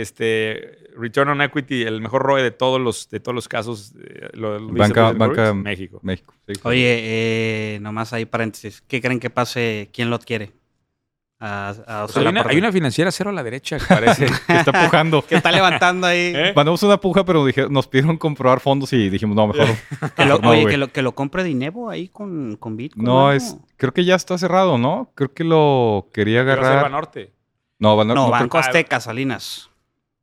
este, 0.00 0.78
return 0.96 1.28
on 1.30 1.40
equity, 1.42 1.82
el 1.82 2.00
mejor 2.00 2.22
ROE 2.22 2.42
de 2.42 2.50
todos 2.50 2.80
los, 2.80 3.08
de 3.08 3.20
todos 3.20 3.34
los 3.34 3.48
casos, 3.48 3.94
eh, 3.98 4.28
lo, 4.34 4.58
lo 4.58 4.72
Banca- 4.74 5.12
México. 5.54 6.00
México. 6.02 6.34
sí. 6.46 6.52
Oye, 6.64 6.98
eh, 7.00 7.78
nomás 7.80 8.12
ahí 8.12 8.24
paréntesis. 8.26 8.82
¿Qué 8.86 9.00
creen 9.00 9.20
que 9.20 9.30
pase? 9.30 9.88
¿Quién 9.92 10.10
lo 10.10 10.16
adquiere? 10.16 10.52
A, 11.38 11.74
a 11.86 12.06
Pues 12.06 12.16
hay, 12.16 12.26
una, 12.26 12.42
hay 12.48 12.56
una 12.56 12.72
financiera 12.72 13.10
cero 13.10 13.28
a 13.28 13.32
la 13.32 13.42
derecha, 13.42 13.78
que 13.78 13.84
parece. 13.86 14.26
Que 14.46 14.56
está 14.56 14.72
pujando. 14.72 15.22
que 15.24 15.34
está 15.34 15.52
levantando 15.52 16.06
ahí. 16.06 16.32
¿Eh? 16.34 16.52
Mandamos 16.56 16.82
una 16.82 16.98
puja, 16.98 17.24
pero 17.26 17.44
dije- 17.44 17.68
nos 17.68 17.86
pidieron 17.86 18.16
comprobar 18.16 18.60
fondos 18.60 18.90
y 18.94 19.10
dijimos, 19.10 19.36
no, 19.36 19.46
mejor. 19.48 19.66
Que 20.16 20.24
lo- 20.24 20.38
No, 20.38 20.50
oye, 20.50 20.66
que 20.66 20.76
lo, 20.78 20.88
que 20.92 21.02
lo 21.02 21.14
compre 21.14 21.44
Dinero 21.44 21.90
ahí 21.90 22.08
con, 22.08 22.56
con 22.56 22.76
Bitcoin. 22.76 23.04
No, 23.04 23.26
¿no? 23.26 23.32
es. 23.32 23.54
Creo 23.76 23.92
que 23.92 24.04
ya 24.06 24.14
está 24.14 24.38
cerrado, 24.38 24.78
¿no? 24.78 25.10
Creo 25.14 25.32
que 25.34 25.44
lo 25.44 26.08
quería 26.12 26.40
agarrar. 26.40 26.90
Norte. 26.90 27.32
No, 27.78 27.96
Ban- 27.98 28.06
No, 28.08 28.14
no, 28.14 28.30
Banco 28.30 28.58
creo- 28.58 28.62
Azteca, 28.62 29.00
Salinas. 29.00 29.68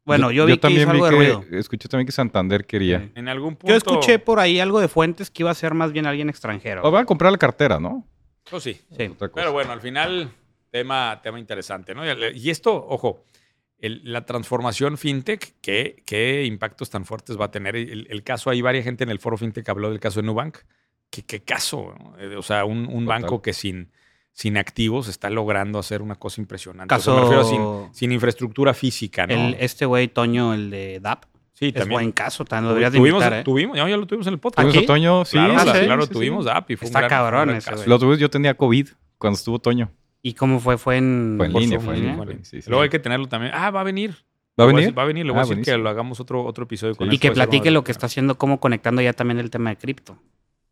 Bueno, 0.06 0.32
yo, 0.32 0.45
vi 0.45 0.58
que 0.58 0.70
hizo 0.72 0.89
algo 0.89 1.06
de 1.06 1.12
que- 1.12 1.16
ruido. 1.18 1.45
Escuché 1.51 1.88
también 1.88 2.06
que 2.06 2.12
Santander 2.12 2.66
quería. 2.66 2.99
Sí. 2.99 3.12
En 3.16 3.30
algún 3.30 3.56
punto. 3.56 3.68
Yo 3.68 3.76
escuché 3.78 4.20
por 4.20 4.39
ahí 4.39 4.60
algo 4.60 4.80
de 4.82 4.88
fuentes 4.89 5.32
que 5.32 5.43
iba 5.43 5.51
a 5.51 5.56
ser 5.56 5.74
más 5.74 5.91
bien 5.93 6.06
alguien 6.06 6.30
extranjero. 6.30 6.82
O 6.84 6.91
van 6.91 7.04
a 7.04 7.06
comprar 7.06 7.32
la 7.32 7.38
cartera, 7.38 7.80
¿no? 7.80 8.06
Pues 8.49 8.64
sí. 8.64 8.80
Sí. 8.97 9.08
Cosa. 9.10 9.32
Pero 9.34 9.54
bueno, 9.54 9.72
al 9.72 9.80
final, 9.80 10.30
tema, 10.72 11.22
tema 11.24 11.39
interesante, 11.39 11.95
¿no? 11.95 12.04
Y- 12.34 12.49
esto, 12.49 12.74
ojo, 12.76 13.24
el- 13.80 14.01
la 14.04 14.26
transformación 14.26 14.97
fintech, 14.97 15.56
¿qué, 15.62 16.04
¿qué 16.06 16.43
impactos 16.45 16.89
tan 16.89 17.06
fuertes 17.06 17.39
va 17.39 17.45
a 17.45 17.51
tener? 17.51 17.76
El, 17.78 18.08
el 18.10 18.24
caso, 18.24 18.49
hay 18.49 18.62
varias 18.62 18.84
gente 18.84 19.06
en 19.06 19.10
el 19.10 19.20
foro 19.20 19.38
fintech 19.38 19.64
que 19.64 19.72
habló 19.72 19.89
del 19.89 19.99
caso 20.01 20.20
de 20.22 20.26
Nubank. 20.28 20.58
¿Qué, 21.10 21.24
qué 21.24 21.41
caso? 21.43 21.93
no? 21.97 22.18
Eh, 22.20 22.36
O 22.36 22.41
sea, 22.41 22.66
un, 22.66 23.06
banco 23.06 23.41
que 23.41 23.54
sin, 23.54 23.91
sin 24.34 24.57
activos 24.57 25.07
está 25.07 25.29
logrando 25.29 25.79
hacer 25.79 26.01
una 26.01 26.15
cosa 26.15 26.41
impresionante. 26.41 26.89
Caso- 26.89 27.13
O 27.13 27.15
sea, 27.15 27.23
me 27.29 27.36
refiero 27.43 27.86
sin, 27.88 27.93
sin 27.95 28.11
infraestructura 28.11 28.73
física, 28.73 29.25
¿no? 29.27 29.34
El- 29.34 29.55
este 29.59 29.86
güey, 29.86 30.07
Toño, 30.09 30.53
el 30.53 30.69
de 30.71 30.99
DAP, 30.99 31.25
sí, 31.53 31.67
es 31.67 31.73
también. 31.75 31.91
buen 31.91 32.11
caso. 32.11 32.43
También 32.43 32.63
lo 32.65 32.69
deberías 32.71 32.91
de 32.93 32.97
tuvimos, 32.99 33.21
invitar, 33.21 33.39
¿eh? 33.39 33.43
tuvimos, 33.43 33.77
ya, 33.77 33.88
ya 33.88 33.95
lo 33.95 34.05
tuvimos 34.07 34.27
en 34.27 34.34
el 34.34 34.39
podcast. 34.39 34.67
¿Tuvimos 34.67 34.84
a 34.84 34.88
Toño? 34.88 35.25
Sí, 35.25 35.31
Claro, 35.38 35.53
Ah, 35.57 35.63
claro, 35.63 35.79
sí, 35.79 35.86
claro, 35.86 36.01
sí, 36.01 36.07
sí. 36.07 36.13
tuvimos 36.13 36.45
DAP 36.45 36.71
y 36.71 36.75
fue 36.75 36.86
Está 36.88 36.97
un 36.99 37.01
gran, 37.01 37.09
cabrón 37.09 37.49
un 37.49 37.59
gran 37.59 37.73
ese. 37.79 37.88
Lo 37.89 37.99
tuve, 37.99 38.17
yo 38.17 38.29
tenía 38.29 38.55
COVID 38.55 38.89
cuando 39.17 39.38
estuvo 39.38 39.59
Toño. 39.59 39.91
¿Y 40.21 40.34
cómo 40.34 40.59
fue? 40.59 40.77
¿Fue 40.77 40.97
en, 40.97 41.36
Fue 41.38 41.47
en 41.47 41.53
línea, 41.53 41.79
fue 41.79 41.93
en 41.95 41.99
línea? 42.01 42.25
línea. 42.25 42.43
Sí, 42.45 42.61
sí. 42.61 42.69
Luego 42.69 42.81
hay 42.84 42.89
que 42.89 42.99
tenerlo 42.99 43.27
también. 43.27 43.51
Ah, 43.53 43.69
va 43.71 43.81
a 43.81 43.84
venir. 43.84 44.15
¿Va 44.59 44.63
a 44.63 44.67
venir? 44.67 44.97
Va 44.97 45.03
a 45.03 45.05
venir, 45.05 45.25
le 45.25 45.31
voy 45.31 45.39
Ah, 45.39 45.43
a 45.43 45.47
decir 45.47 45.63
que 45.63 45.77
lo 45.77 45.89
hagamos 45.89 46.19
otro, 46.19 46.43
otro 46.45 46.63
episodio 46.65 46.95
con 46.95 47.07
Y 47.07 47.15
él. 47.15 47.19
que 47.19 47.27
Puede 47.29 47.39
ser 47.41 47.49
platique 47.49 47.71
lo 47.71 47.84
que 47.84 47.91
está 47.91 48.05
haciendo, 48.05 48.38
cómo 48.38 48.59
conectando 48.59 49.01
ya 49.01 49.13
también 49.13 49.39
el 49.39 49.49
tema 49.49 49.69
de 49.71 49.77
cripto. 49.77 50.17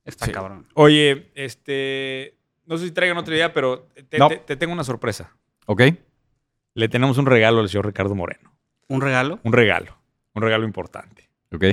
Está 0.05 0.25
Sí. 0.25 0.31
cabrón. 0.31 0.67
Oye, 0.73 1.31
este. 1.35 2.37
No 2.65 2.77
sé 2.77 2.85
si 2.85 2.91
traigan 2.91 3.17
otra 3.17 3.33
idea, 3.35 3.53
pero 3.53 3.87
te, 4.09 4.17
No. 4.17 4.27
te- 4.29 4.37
te 4.37 4.55
tengo 4.55 4.73
una 4.73 4.83
sorpresa. 4.83 5.35
¿Ok? 5.65 5.81
Le 6.73 6.87
tenemos 6.89 7.17
un 7.17 7.25
regalo 7.25 7.59
al 7.59 7.69
señor 7.69 7.85
Ricardo 7.87 8.15
Moreno. 8.15 8.53
¿Un 8.87 9.01
regalo? 9.01 9.39
Un 9.43 9.53
regalo. 9.53 9.97
Un 10.33 10.41
regalo 10.43 10.65
importante. 10.65 11.29
¿Ok? 11.53 11.63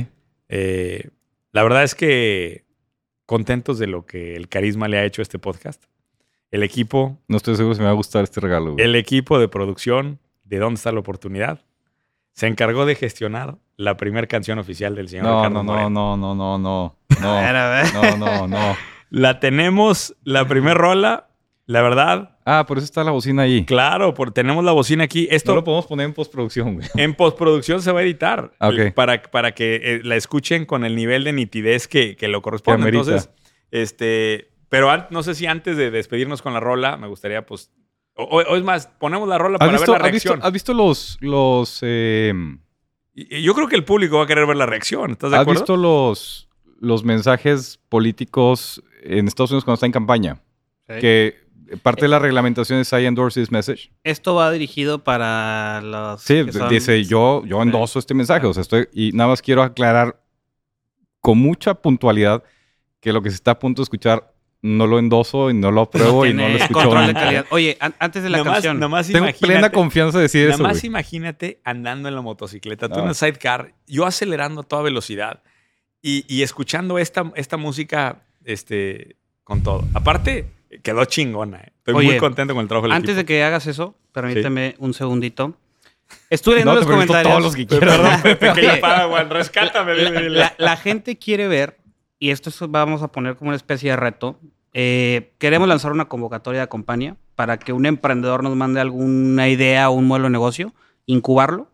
Eh, 0.48 1.10
la 1.52 1.62
verdad 1.62 1.84
es 1.84 1.94
que 1.94 2.64
contentos 3.26 3.78
de 3.78 3.86
lo 3.86 4.06
que 4.06 4.34
el 4.36 4.48
carisma 4.48 4.88
le 4.88 4.98
ha 4.98 5.04
hecho 5.04 5.20
a 5.20 5.24
este 5.24 5.38
podcast. 5.38 5.84
El 6.50 6.62
equipo, 6.62 7.18
No 7.28 7.36
estoy 7.36 7.56
seguro 7.56 7.74
si 7.74 7.80
me 7.80 7.86
va 7.86 7.92
a 7.92 7.94
gustar 7.94 8.24
este 8.24 8.40
regalo, 8.40 8.72
güey. 8.72 8.84
el 8.84 8.96
equipo 8.96 9.38
de 9.38 9.48
producción 9.48 10.18
de 10.44 10.58
¿Dónde 10.58 10.78
está 10.78 10.90
la 10.92 11.00
oportunidad? 11.00 11.60
Se 12.32 12.46
encargó 12.46 12.86
de 12.86 12.94
gestionar 12.94 13.58
la 13.76 13.96
primera 13.98 14.26
canción 14.26 14.58
oficial 14.58 14.94
del 14.94 15.08
señor 15.10 15.26
No, 15.26 15.38
Ricardo 15.42 15.62
no, 15.62 15.62
no, 15.62 15.72
Moreno. 15.72 16.16
no, 16.16 16.34
no, 16.34 16.34
no, 16.34 16.58
no. 16.58 16.96
A 17.20 17.40
ver, 17.42 17.52
No, 17.52 17.58
a 17.60 17.68
ver. 17.68 17.94
no, 17.94 18.16
no, 18.16 18.48
no. 18.48 18.76
La 19.10 19.40
tenemos, 19.40 20.14
la 20.24 20.46
primera 20.46 20.74
rola, 20.74 21.28
la 21.66 21.82
verdad, 21.82 22.36
Ah, 22.50 22.64
por 22.66 22.78
eso 22.78 22.84
está 22.86 23.04
la 23.04 23.10
bocina 23.10 23.42
ahí. 23.42 23.64
claro, 23.66 24.14
por, 24.14 24.30
tenemos 24.32 24.64
la 24.64 24.72
bocina 24.72 25.04
aquí. 25.04 25.28
Esto 25.30 25.52
No 25.52 25.56
lo 25.56 25.64
podemos 25.64 25.86
poner 25.86 26.06
en 26.06 26.14
postproducción, 26.14 26.74
güey. 26.76 26.88
en 26.96 27.14
postproducción 27.14 27.82
se 27.82 27.92
va 27.92 28.00
a 28.00 28.02
editar 28.02 28.52
Ah, 28.58 28.68
ok. 28.68 28.94
para, 28.94 29.20
para 29.22 29.52
que 29.52 29.76
eh, 29.82 30.00
la 30.02 30.16
escuchen 30.16 30.64
con 30.64 30.84
el 30.84 30.96
nivel 30.96 31.24
de 31.24 31.32
nitidez 31.34 31.86
que, 31.88 32.16
que 32.16 32.28
lo 32.28 32.40
corresponde. 32.42 32.90
Que. 32.90 32.96
Entonces, 32.96 33.30
este, 33.70 34.48
pero 34.70 34.90
no 35.10 35.22
sé 35.22 35.34
si 35.34 35.46
antes 35.46 35.76
de 35.76 35.90
despedirnos 35.90 36.40
con 36.42 36.54
la 36.54 36.60
rola, 36.60 36.96
me 36.96 37.06
gustaría, 37.06 37.44
pues, 37.44 37.70
o, 38.14 38.40
es 38.40 38.62
más, 38.64 38.86
ponemos 38.98 39.28
la 39.28 39.36
rola 39.38 39.56
¿Has 39.56 39.58
para 39.60 39.72
visto, 39.72 39.92
ver 39.92 40.00
la 40.00 40.06
has 40.06 40.12
visto- 40.12 40.28
reacción. 40.30 40.46
has 40.46 40.52
visto 40.52 40.72
los, 40.74 41.18
los, 41.20 41.78
eh, 41.82 42.32
y 43.14 43.42
yo 43.42 43.54
creo 43.54 43.68
que 43.68 43.76
el 43.76 43.84
público 43.84 44.16
va 44.18 44.24
a 44.24 44.26
querer 44.26 44.46
ver 44.46 44.56
la 44.56 44.66
reacción. 44.66 45.10
¿Estás 45.12 45.30
de 45.32 45.36
has 45.36 45.42
acuerdo? 45.42 45.60
visto 45.60 45.76
los, 45.76 46.47
los 46.78 47.04
mensajes 47.04 47.78
políticos 47.88 48.82
en 49.02 49.28
Estados 49.28 49.50
Unidos 49.50 49.64
cuando 49.64 49.74
está 49.74 49.86
en 49.86 49.92
campaña? 49.92 50.40
Que 50.86 51.36
parte 51.82 52.02
de 52.02 52.08
las 52.08 52.22
reglamentaciones 52.22 52.90
hay 52.94 53.04
endorse 53.06 53.40
this 53.40 53.50
message. 53.50 53.90
Esto 54.04 54.34
va 54.34 54.50
dirigido 54.50 55.04
para 55.04 55.80
los. 55.82 56.22
Sí, 56.22 56.44
que 56.46 56.52
son- 56.52 56.68
dice 56.70 57.04
yo, 57.04 57.44
yo 57.44 57.60
endoso 57.62 57.98
este 57.98 58.14
mensaje. 58.14 58.46
O 58.46 58.54
sea, 58.54 58.62
estoy, 58.62 58.88
y 58.92 59.12
nada 59.12 59.28
más 59.28 59.42
quiero 59.42 59.62
aclarar 59.62 60.18
con 61.20 61.38
mucha 61.38 61.74
puntualidad 61.74 62.42
que 63.00 63.12
lo 63.12 63.22
que 63.22 63.30
se 63.30 63.36
está 63.36 63.52
a 63.52 63.58
punto 63.58 63.82
de 63.82 63.84
escuchar 63.84 64.32
no 64.62 64.86
lo 64.86 64.98
endoso 64.98 65.50
y 65.50 65.54
no 65.54 65.70
lo 65.70 65.82
apruebo 65.82 66.26
y 66.26 66.32
no 66.32 66.48
lo 66.48 66.56
escucho. 66.56 66.72
control 66.80 67.00
de 67.02 67.06
nunca. 67.12 67.20
calidad. 67.20 67.46
Oye, 67.50 67.76
an- 67.80 67.94
antes 67.98 68.22
de 68.22 68.28
la 68.30 68.38
Nada 68.38 68.44
más- 68.50 68.54
canción. 68.54 68.76
nada 68.78 68.88
más 68.88 69.06
Tengo 69.06 69.18
imagínate- 69.26 69.46
plena 69.46 69.70
confianza 69.70 70.18
de 70.18 70.22
decir 70.22 70.42
Nada 70.44 70.54
eso. 70.54 70.62
más 70.64 70.72
güey. 70.80 70.86
imagínate 70.86 71.60
andando 71.64 72.08
en 72.08 72.14
la 72.14 72.22
motocicleta, 72.22 72.88
tú 72.88 72.98
en 73.00 73.08
el 73.08 73.14
sidecar, 73.14 73.74
yo 73.86 74.04
acelerando 74.06 74.62
a 74.62 74.64
toda 74.64 74.82
velocidad 74.82 75.42
y, 76.02 76.24
y 76.28 76.42
escuchando 76.42 76.98
esta, 76.98 77.30
esta 77.34 77.56
música 77.56 78.22
este, 78.44 79.16
con 79.44 79.62
todo. 79.62 79.84
Aparte, 79.94 80.50
quedó 80.82 81.04
chingona. 81.04 81.58
eh. 81.60 81.72
Estoy 81.86 82.06
muy 82.06 82.16
contento 82.18 82.54
con 82.54 82.62
el 82.62 82.68
trabajo 82.68 82.86
del 82.86 82.92
Antes 82.96 83.16
de 83.16 83.24
que 83.24 83.42
hagas 83.42 83.66
eso, 83.66 83.96
permíteme 84.12 84.74
un 84.78 84.92
segundito. 84.94 85.54
Estuve 86.30 86.54
leyendo 86.56 86.72
No, 86.74 86.80
los 86.80 86.86
comentarios. 86.86 87.30
todos 87.32 87.42
los 87.42 87.56
que. 87.56 87.66
Perdón, 87.66 88.10
ya 88.62 88.80
Padawan, 88.80 89.28
rescátame. 89.30 89.94
la, 89.94 90.10
dile, 90.10 90.22
dile. 90.22 90.38
la- 90.38 90.54
la 90.58 90.76
gente 90.76 91.18
quiere 91.18 91.48
ver, 91.48 91.78
y 92.18 92.30
esto 92.30 92.50
es- 92.50 92.58
vamos 92.68 93.02
a 93.02 93.08
poner 93.12 93.36
como 93.36 93.48
una 93.48 93.56
especie 93.56 93.90
de 93.90 93.96
reto. 93.96 94.38
eh, 94.74 95.32
queremos 95.38 95.66
lanzar 95.68 95.92
una 95.92 96.06
convocatoria 96.08 96.60
de 96.60 96.68
compañía 96.68 97.16
para 97.34 97.58
que 97.58 97.72
un 97.72 97.86
emprendedor 97.86 98.42
nos 98.42 98.54
mande 98.54 98.80
alguna 98.80 99.48
idea 99.48 99.88
o 99.88 99.92
un 99.94 100.06
modelo 100.06 100.24
de 100.26 100.30
negocio, 100.32 100.74
incubarlo, 101.06 101.70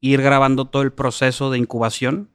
ir 0.00 0.22
grabando 0.22 0.64
todo 0.64 0.82
el 0.82 0.92
proceso 0.92 1.50
de 1.50 1.58
incubación. 1.58 2.28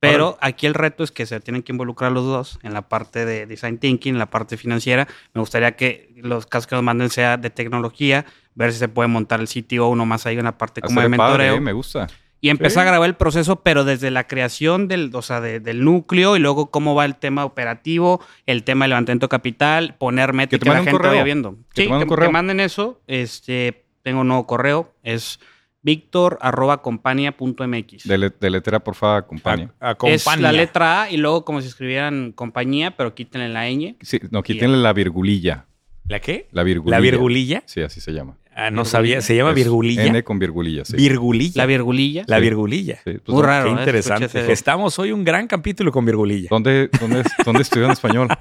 Pero 0.00 0.38
aquí 0.40 0.66
el 0.66 0.74
reto 0.74 1.02
es 1.02 1.10
que 1.10 1.26
se 1.26 1.40
tienen 1.40 1.62
que 1.62 1.72
involucrar 1.72 2.12
los 2.12 2.24
dos 2.24 2.58
en 2.62 2.72
la 2.72 2.82
parte 2.82 3.24
de 3.24 3.46
design 3.46 3.78
thinking, 3.78 4.14
en 4.14 4.18
la 4.18 4.30
parte 4.30 4.56
financiera. 4.56 5.08
Me 5.34 5.40
gustaría 5.40 5.74
que 5.76 6.12
los 6.16 6.46
casos 6.46 6.68
que 6.68 6.76
nos 6.76 6.84
manden 6.84 7.10
sea 7.10 7.36
de 7.36 7.50
tecnología, 7.50 8.24
ver 8.54 8.72
si 8.72 8.78
se 8.78 8.88
puede 8.88 9.08
montar 9.08 9.40
el 9.40 9.48
sitio 9.48 9.88
uno 9.88 10.06
más 10.06 10.24
ahí 10.26 10.38
en 10.38 10.44
la 10.44 10.56
parte 10.56 10.80
como 10.82 11.00
de 11.00 11.06
Hacer 11.06 11.16
padre, 11.16 11.32
mentoreo 11.44 11.54
eh, 11.56 11.60
me 11.60 11.72
gusta. 11.72 12.06
y 12.40 12.50
empezar 12.50 12.82
Sí. 12.84 12.86
a 12.86 12.90
grabar 12.92 13.08
el 13.08 13.16
proceso, 13.16 13.56
pero 13.64 13.82
desde 13.84 14.12
la 14.12 14.28
creación 14.28 14.86
del, 14.86 15.10
o 15.14 15.22
sea, 15.22 15.40
de- 15.40 15.58
del 15.58 15.82
núcleo 15.84 16.36
y 16.36 16.38
luego 16.38 16.70
cómo 16.70 16.94
va 16.94 17.04
el 17.04 17.16
tema 17.16 17.44
operativo, 17.44 18.20
el 18.46 18.62
tema 18.62 18.84
de 18.84 18.90
levantamiento 18.90 19.28
capital, 19.28 19.96
poner 19.98 20.32
métricas 20.32 20.62
que 20.62 20.68
la 20.68 20.74
manden 20.76 20.82
un 20.82 20.86
gente 20.92 20.96
correo. 20.98 21.10
vaya 21.12 21.24
viendo. 21.24 21.50
Que 21.74 21.74
te 21.74 21.82
sí, 21.82 21.88
manden 21.88 22.08
que, 22.08 22.14
que 22.14 22.28
manden 22.28 22.60
eso. 22.60 23.00
Este, 23.08 23.84
tengo 24.04 24.20
un 24.20 24.28
nuevo 24.28 24.46
correo, 24.46 24.92
es 25.02 25.40
victor.compañía.mx. 25.82 28.04
Dele, 28.04 28.30
deletera, 28.40 28.80
porfa, 28.80 29.22
compañía. 29.22 29.72
A- 29.80 29.96
Es 30.04 30.26
la 30.38 30.52
letra 30.52 31.02
A 31.02 31.10
y 31.10 31.16
luego 31.16 31.44
como 31.44 31.60
si 31.60 31.68
escribieran 31.68 32.32
compañía, 32.32 32.96
pero 32.96 33.14
quítenle 33.14 33.48
la 33.48 33.68
ñ. 33.70 33.96
Sí, 34.00 34.20
no, 34.30 34.42
quítenle 34.42 34.78
la 34.78 34.92
virgulilla. 34.92 35.66
¿La 36.06 36.20
qué? 36.20 36.48
La 36.52 36.62
virgulilla. 36.62 36.96
¿La 36.96 37.00
virgulilla? 37.02 37.62
Sí, 37.66 37.82
así 37.82 38.00
se 38.00 38.12
llama. 38.12 38.36
Ah, 38.60 38.72
no 38.72 38.84
sabía. 38.84 39.20
¿Se 39.20 39.36
llama 39.36 39.50
Es 39.50 39.56
virgulilla? 39.56 40.04
N 40.06 40.24
con 40.24 40.40
virgulilla, 40.40 40.84
sí. 40.84 40.96
Virgulilla. 40.96 41.52
La 41.62 41.66
virgulilla. 41.66 42.24
La 42.26 42.40
virgulilla. 42.40 42.96
Sí, 43.04 43.12
pues, 43.12 43.28
Muy 43.28 43.42
¿dó- 43.42 43.46
raro. 43.46 43.66
Qué 43.66 43.70
¿eh? 43.70 43.74
interesante. 43.78 44.52
Estamos 44.52 44.98
hoy 44.98 45.12
un 45.12 45.22
gran 45.22 45.46
capítulo 45.46 45.92
con 45.92 46.04
virgulilla. 46.04 46.48
¿Dónde, 46.50 46.90
dónde, 46.98 47.22
dónde 47.44 47.62
estudió 47.62 47.86
en 47.86 47.92
español? 47.92 48.28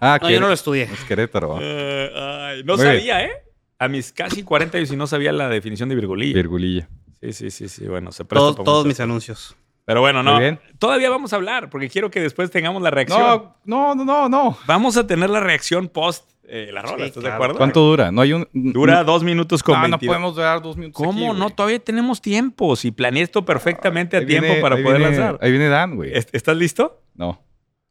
Ah, 0.00 0.20
No, 0.22 0.30
yo 0.30 0.38
no 0.38 0.46
lo 0.46 0.52
estudié. 0.54 0.84
Es 0.84 1.00
Querétaro. 1.08 1.48
¿va? 1.48 1.58
Eh, 1.60 2.10
ay, 2.14 2.62
no 2.62 2.76
Muy 2.76 2.84
bien. 2.84 2.96
sabía, 2.98 3.24
¿eh? 3.24 3.30
A 3.78 3.88
mis 3.88 4.12
casi 4.12 4.42
40 4.42 4.78
años 4.78 4.92
y 4.92 4.96
no 4.96 5.06
sabía 5.06 5.32
la 5.32 5.48
definición 5.48 5.88
de 5.88 5.94
virgulilla. 5.94 6.34
Virgulilla. 6.34 6.88
Sí, 7.20 7.32
sí, 7.32 7.50
sí, 7.50 7.68
sí. 7.68 7.86
Bueno, 7.86 8.12
se 8.12 8.24
presta 8.24 8.40
Todos, 8.42 8.56
para 8.56 8.64
todos 8.64 8.86
mis 8.86 8.98
anuncios. 9.00 9.56
Pero 9.84 10.00
bueno, 10.00 10.22
no. 10.22 10.38
Todavía 10.78 11.08
vamos 11.10 11.32
a 11.32 11.36
hablar 11.36 11.70
porque 11.70 11.88
quiero 11.88 12.10
que 12.10 12.20
después 12.20 12.50
tengamos 12.50 12.82
la 12.82 12.90
reacción. 12.90 13.20
No, 13.64 13.94
no, 13.94 13.94
no, 13.94 14.04
no, 14.04 14.28
no. 14.28 14.58
Vamos 14.66 14.96
a 14.96 15.06
tener 15.06 15.30
la 15.30 15.40
reacción 15.40 15.88
post 15.88 16.30
eh, 16.50 16.70
la 16.72 16.82
rola. 16.82 16.96
Sí, 17.04 17.08
¿Estás 17.08 17.22
de 17.22 17.30
acuerdo? 17.30 17.56
¿Cuánto 17.56 17.80
dura? 17.80 18.10
No 18.10 18.20
hay 18.22 18.32
un. 18.32 18.48
Dura 18.52 19.04
dos 19.04 19.22
minutos 19.22 19.62
con 19.62 19.74
No, 19.74 19.82
no 19.82 19.88
22. 19.98 20.08
podemos 20.14 20.34
durar 20.34 20.62
dos 20.62 20.76
minutos. 20.76 20.96
¿Cómo 21.02 21.30
aquí, 21.30 21.38
no? 21.38 21.44
güey. 21.44 21.54
Todavía 21.56 21.78
tenemos 21.78 22.20
tiempo. 22.20 22.74
Si 22.76 22.90
planeé 22.90 23.22
esto 23.22 23.44
perfectamente 23.44 24.16
a 24.16 24.26
tiempo 24.26 24.46
viene- 24.46 24.60
para 24.62 24.76
poder 24.76 24.98
viene- 24.98 25.16
lanzar. 25.16 25.38
Ahí 25.42 25.50
viene 25.50 25.68
Dan, 25.68 25.96
güey. 25.96 26.16
¿Est- 26.16 26.34
¿Estás 26.34 26.56
listo? 26.56 27.02
No. 27.14 27.42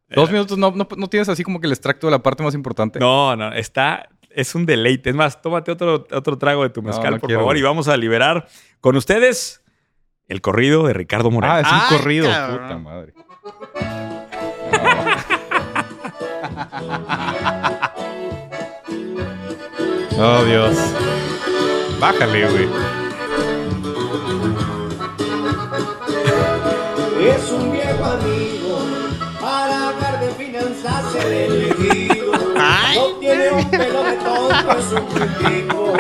Dos 0.09 0.31
minutos, 0.31 0.57
no, 0.57 0.71
no, 0.71 0.87
no 0.97 1.07
tienes 1.09 1.27
así 1.29 1.43
como 1.43 1.59
que 1.59 1.67
el 1.67 1.73
extracto 1.73 2.07
de 2.07 2.11
la 2.11 2.23
parte 2.23 2.41
más 2.41 2.53
importante. 2.55 2.97
No, 2.99 3.35
no, 3.35 3.51
está. 3.53 4.07
Es 4.37 4.53
un 4.53 4.67
deleite. 4.67 5.09
Es 5.09 5.15
más, 5.15 5.41
tómate 5.41 5.71
otro, 5.71 6.05
otro 6.11 6.37
trago 6.37 6.61
de 6.63 6.69
tu 6.69 6.83
mezcal, 6.83 7.13
no 7.15 7.19
por 7.19 7.27
quiero, 7.27 7.41
favor, 7.41 7.57
y 7.57 7.63
vamos 7.63 7.87
a 7.87 7.97
liberar 7.97 8.47
con 8.81 8.95
ustedes 8.95 9.63
el 10.27 10.41
corrido 10.41 10.85
de 10.85 10.93
Ricardo 10.93 11.31
Moreno. 11.31 11.53
Ah, 11.55 11.61
es 11.61 11.67
un 11.67 11.73
Ay, 11.73 11.97
corrido. 11.97 12.29
cabrón. 12.29 12.61
Puta 12.67 12.77
madre. 12.77 13.13
Oh, 20.19 20.43
Dios. 20.45 20.75
Bájale, 21.99 22.49
güey. 22.49 22.67
Tiene 33.27 33.51
un 33.51 33.69
pelo 33.69 34.03
de 34.03 34.13
tonto, 34.13 34.71
es 34.71 34.91
un 34.93 35.05
cultivo, 35.05 35.93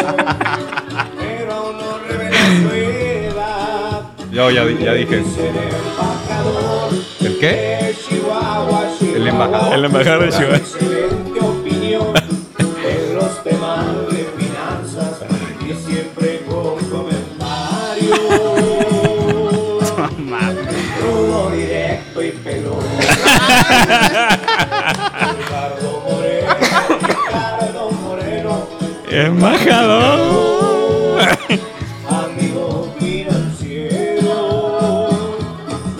pero 1.19 1.53
aún 1.53 1.77
no 1.77 1.97
revela 2.07 2.37
su 2.61 2.69
edad. 2.73 4.01
Yo 4.31 4.49
ya, 4.49 4.63
ya 4.63 4.93
dije. 4.93 5.15
El 5.15 5.23
embajador 5.57 6.93
¿El 7.19 7.39
qué? 7.39 7.95
El 9.15 9.27
embajador. 9.27 9.73
El 9.73 9.85
embajador 9.85 10.25
de 10.25 10.31
Chihuahua. 10.31 10.57
Excelente 10.57 11.39
opinión 11.39 12.13
en 12.57 13.15
los 13.15 13.43
temas 13.43 13.85
de 14.09 14.29
finanzas 14.37 15.19
y 15.61 15.73
siempre 15.73 16.41
con 16.47 16.77
comentarios. 16.89 18.19
Rudo, 21.01 21.51
directo 21.51 22.23
y 22.23 22.31
peludo. 22.31 22.83
Embajador. 29.25 31.21
amigo 32.07 32.93
financiero. 32.99 34.29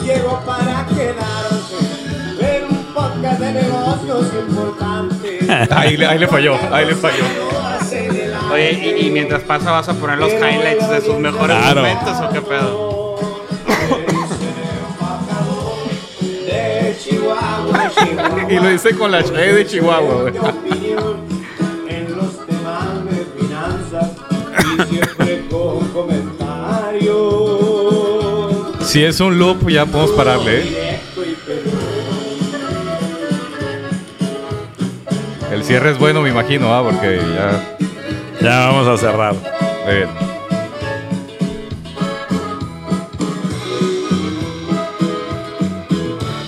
Llegó 0.05 0.39
para 0.45 0.85
quedarse 0.85 1.79
en 2.39 2.63
un 2.69 2.83
podcast 2.93 3.39
de 3.39 3.53
negocios 3.53 4.27
importantes. 4.47 5.49
Ahí, 5.71 5.97
le- 5.97 6.05
ahí 6.05 6.19
le 6.19 6.27
falló, 6.27 6.57
ahí 6.71 6.85
le 6.85 6.93
falló. 6.95 7.23
Oye, 8.53 8.95
y, 9.01 9.07
y 9.07 9.09
mientras 9.11 9.41
pasa, 9.43 9.71
¿vas 9.71 9.89
a 9.89 9.93
poner 9.95 10.19
los 10.19 10.31
highlights 10.31 10.87
de 10.89 11.01
sus 11.01 11.17
mejores 11.17 11.57
Claro. 11.57 11.81
momentos 11.81 12.19
o 12.21 12.29
qué 12.29 12.41
pedo? 12.41 12.97
Y 18.49 18.55
lo 18.55 18.69
dice 18.69 18.95
con 18.95 19.11
la 19.11 19.23
Che 19.23 19.31
de 19.33 19.65
Chihuahua, 19.65 20.21
güey. 20.31 20.33
Y 24.77 24.81
siempre 24.95 25.45
con 25.49 25.87
comentarios. 25.89 27.17
Si 28.81 29.03
es 29.03 29.19
un 29.19 29.37
loop, 29.37 29.69
ya 29.69 29.85
podemos 29.85 30.11
pararle, 30.11 30.61
¿eh? 30.61 30.99
El 35.51 35.63
cierre 35.63 35.91
es 35.91 35.99
bueno, 35.99 36.21
me 36.21 36.29
imagino, 36.29 36.73
¿ah? 36.73 36.83
Porque 36.83 37.19
ya... 37.35 37.77
Ya 38.39 38.67
vamos 38.67 38.87
a 38.87 38.97
cerrar. 38.97 39.33
Muy 39.85 39.95
bien. 39.95 40.09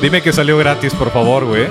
Dime 0.02 0.22
que 0.22 0.32
salió 0.32 0.58
gratis, 0.58 0.94
por 0.94 1.12
favor, 1.12 1.46
güey. 1.46 1.68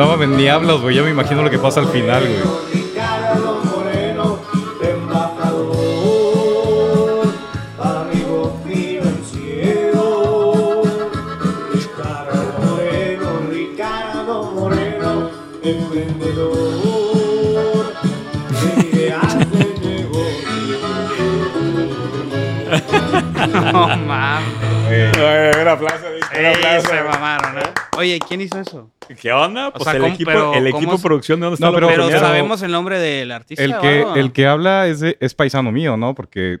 No 0.00 0.08
mames, 0.08 0.30
ni 0.30 0.48
hablas, 0.48 0.80
güey. 0.80 0.96
Ya 0.96 1.02
me 1.02 1.10
imagino 1.10 1.42
lo 1.42 1.50
que 1.50 1.58
pasa 1.58 1.80
al 1.80 1.88
final, 1.88 2.26
güey. 2.26 2.40
Ricardo 2.72 3.60
Moreno, 3.64 4.38
embajador, 4.80 5.74
amigo 7.78 8.58
financiero. 8.66 10.80
Ricardo 11.74 12.54
Moreno, 12.64 13.40
Ricardo 13.50 14.50
Moreno, 14.52 15.30
emprendedor 15.62 17.92
de 18.48 18.70
ideas 18.88 19.38
de 19.50 19.64
negocio. 19.86 20.48
No 23.70 23.86
mames. 23.98 25.18
un 25.60 25.68
aplauso, 25.68 26.06
Víctor, 26.14 26.38
un 26.38 26.44
Ey, 26.46 26.54
aplauso. 26.54 26.88
se 26.88 27.02
mamaron, 27.02 27.58
¿eh? 27.58 27.62
Oye, 27.98 28.18
¿quién 28.26 28.40
hizo 28.40 28.58
eso? 28.58 28.88
¿Qué 29.20 29.32
onda? 29.32 29.72
Pues 29.72 29.84
sea, 29.84 29.94
el 29.94 30.02
¿cómo- 30.02 30.14
equipo, 30.14 30.30
pero 30.30 30.54
el 30.54 30.64
cómo 30.70 30.78
equipo 30.82 30.96
de 30.96 31.02
producción, 31.02 31.40
¿de 31.40 31.44
dónde 31.46 31.54
está 31.54 31.66
No, 31.66 31.74
pero- 31.74 32.10
sabemos 32.20 32.62
el 32.62 32.70
nombre 32.72 32.98
del 32.98 33.32
artista. 33.32 33.62
El 33.64 33.78
que, 33.78 34.04
el 34.16 34.32
que 34.32 34.46
habla 34.46 34.86
es, 34.86 35.00
de- 35.00 35.16
es 35.20 35.34
paisano 35.34 35.72
mío, 35.72 35.96
¿no? 35.96 36.14
Porque 36.14 36.58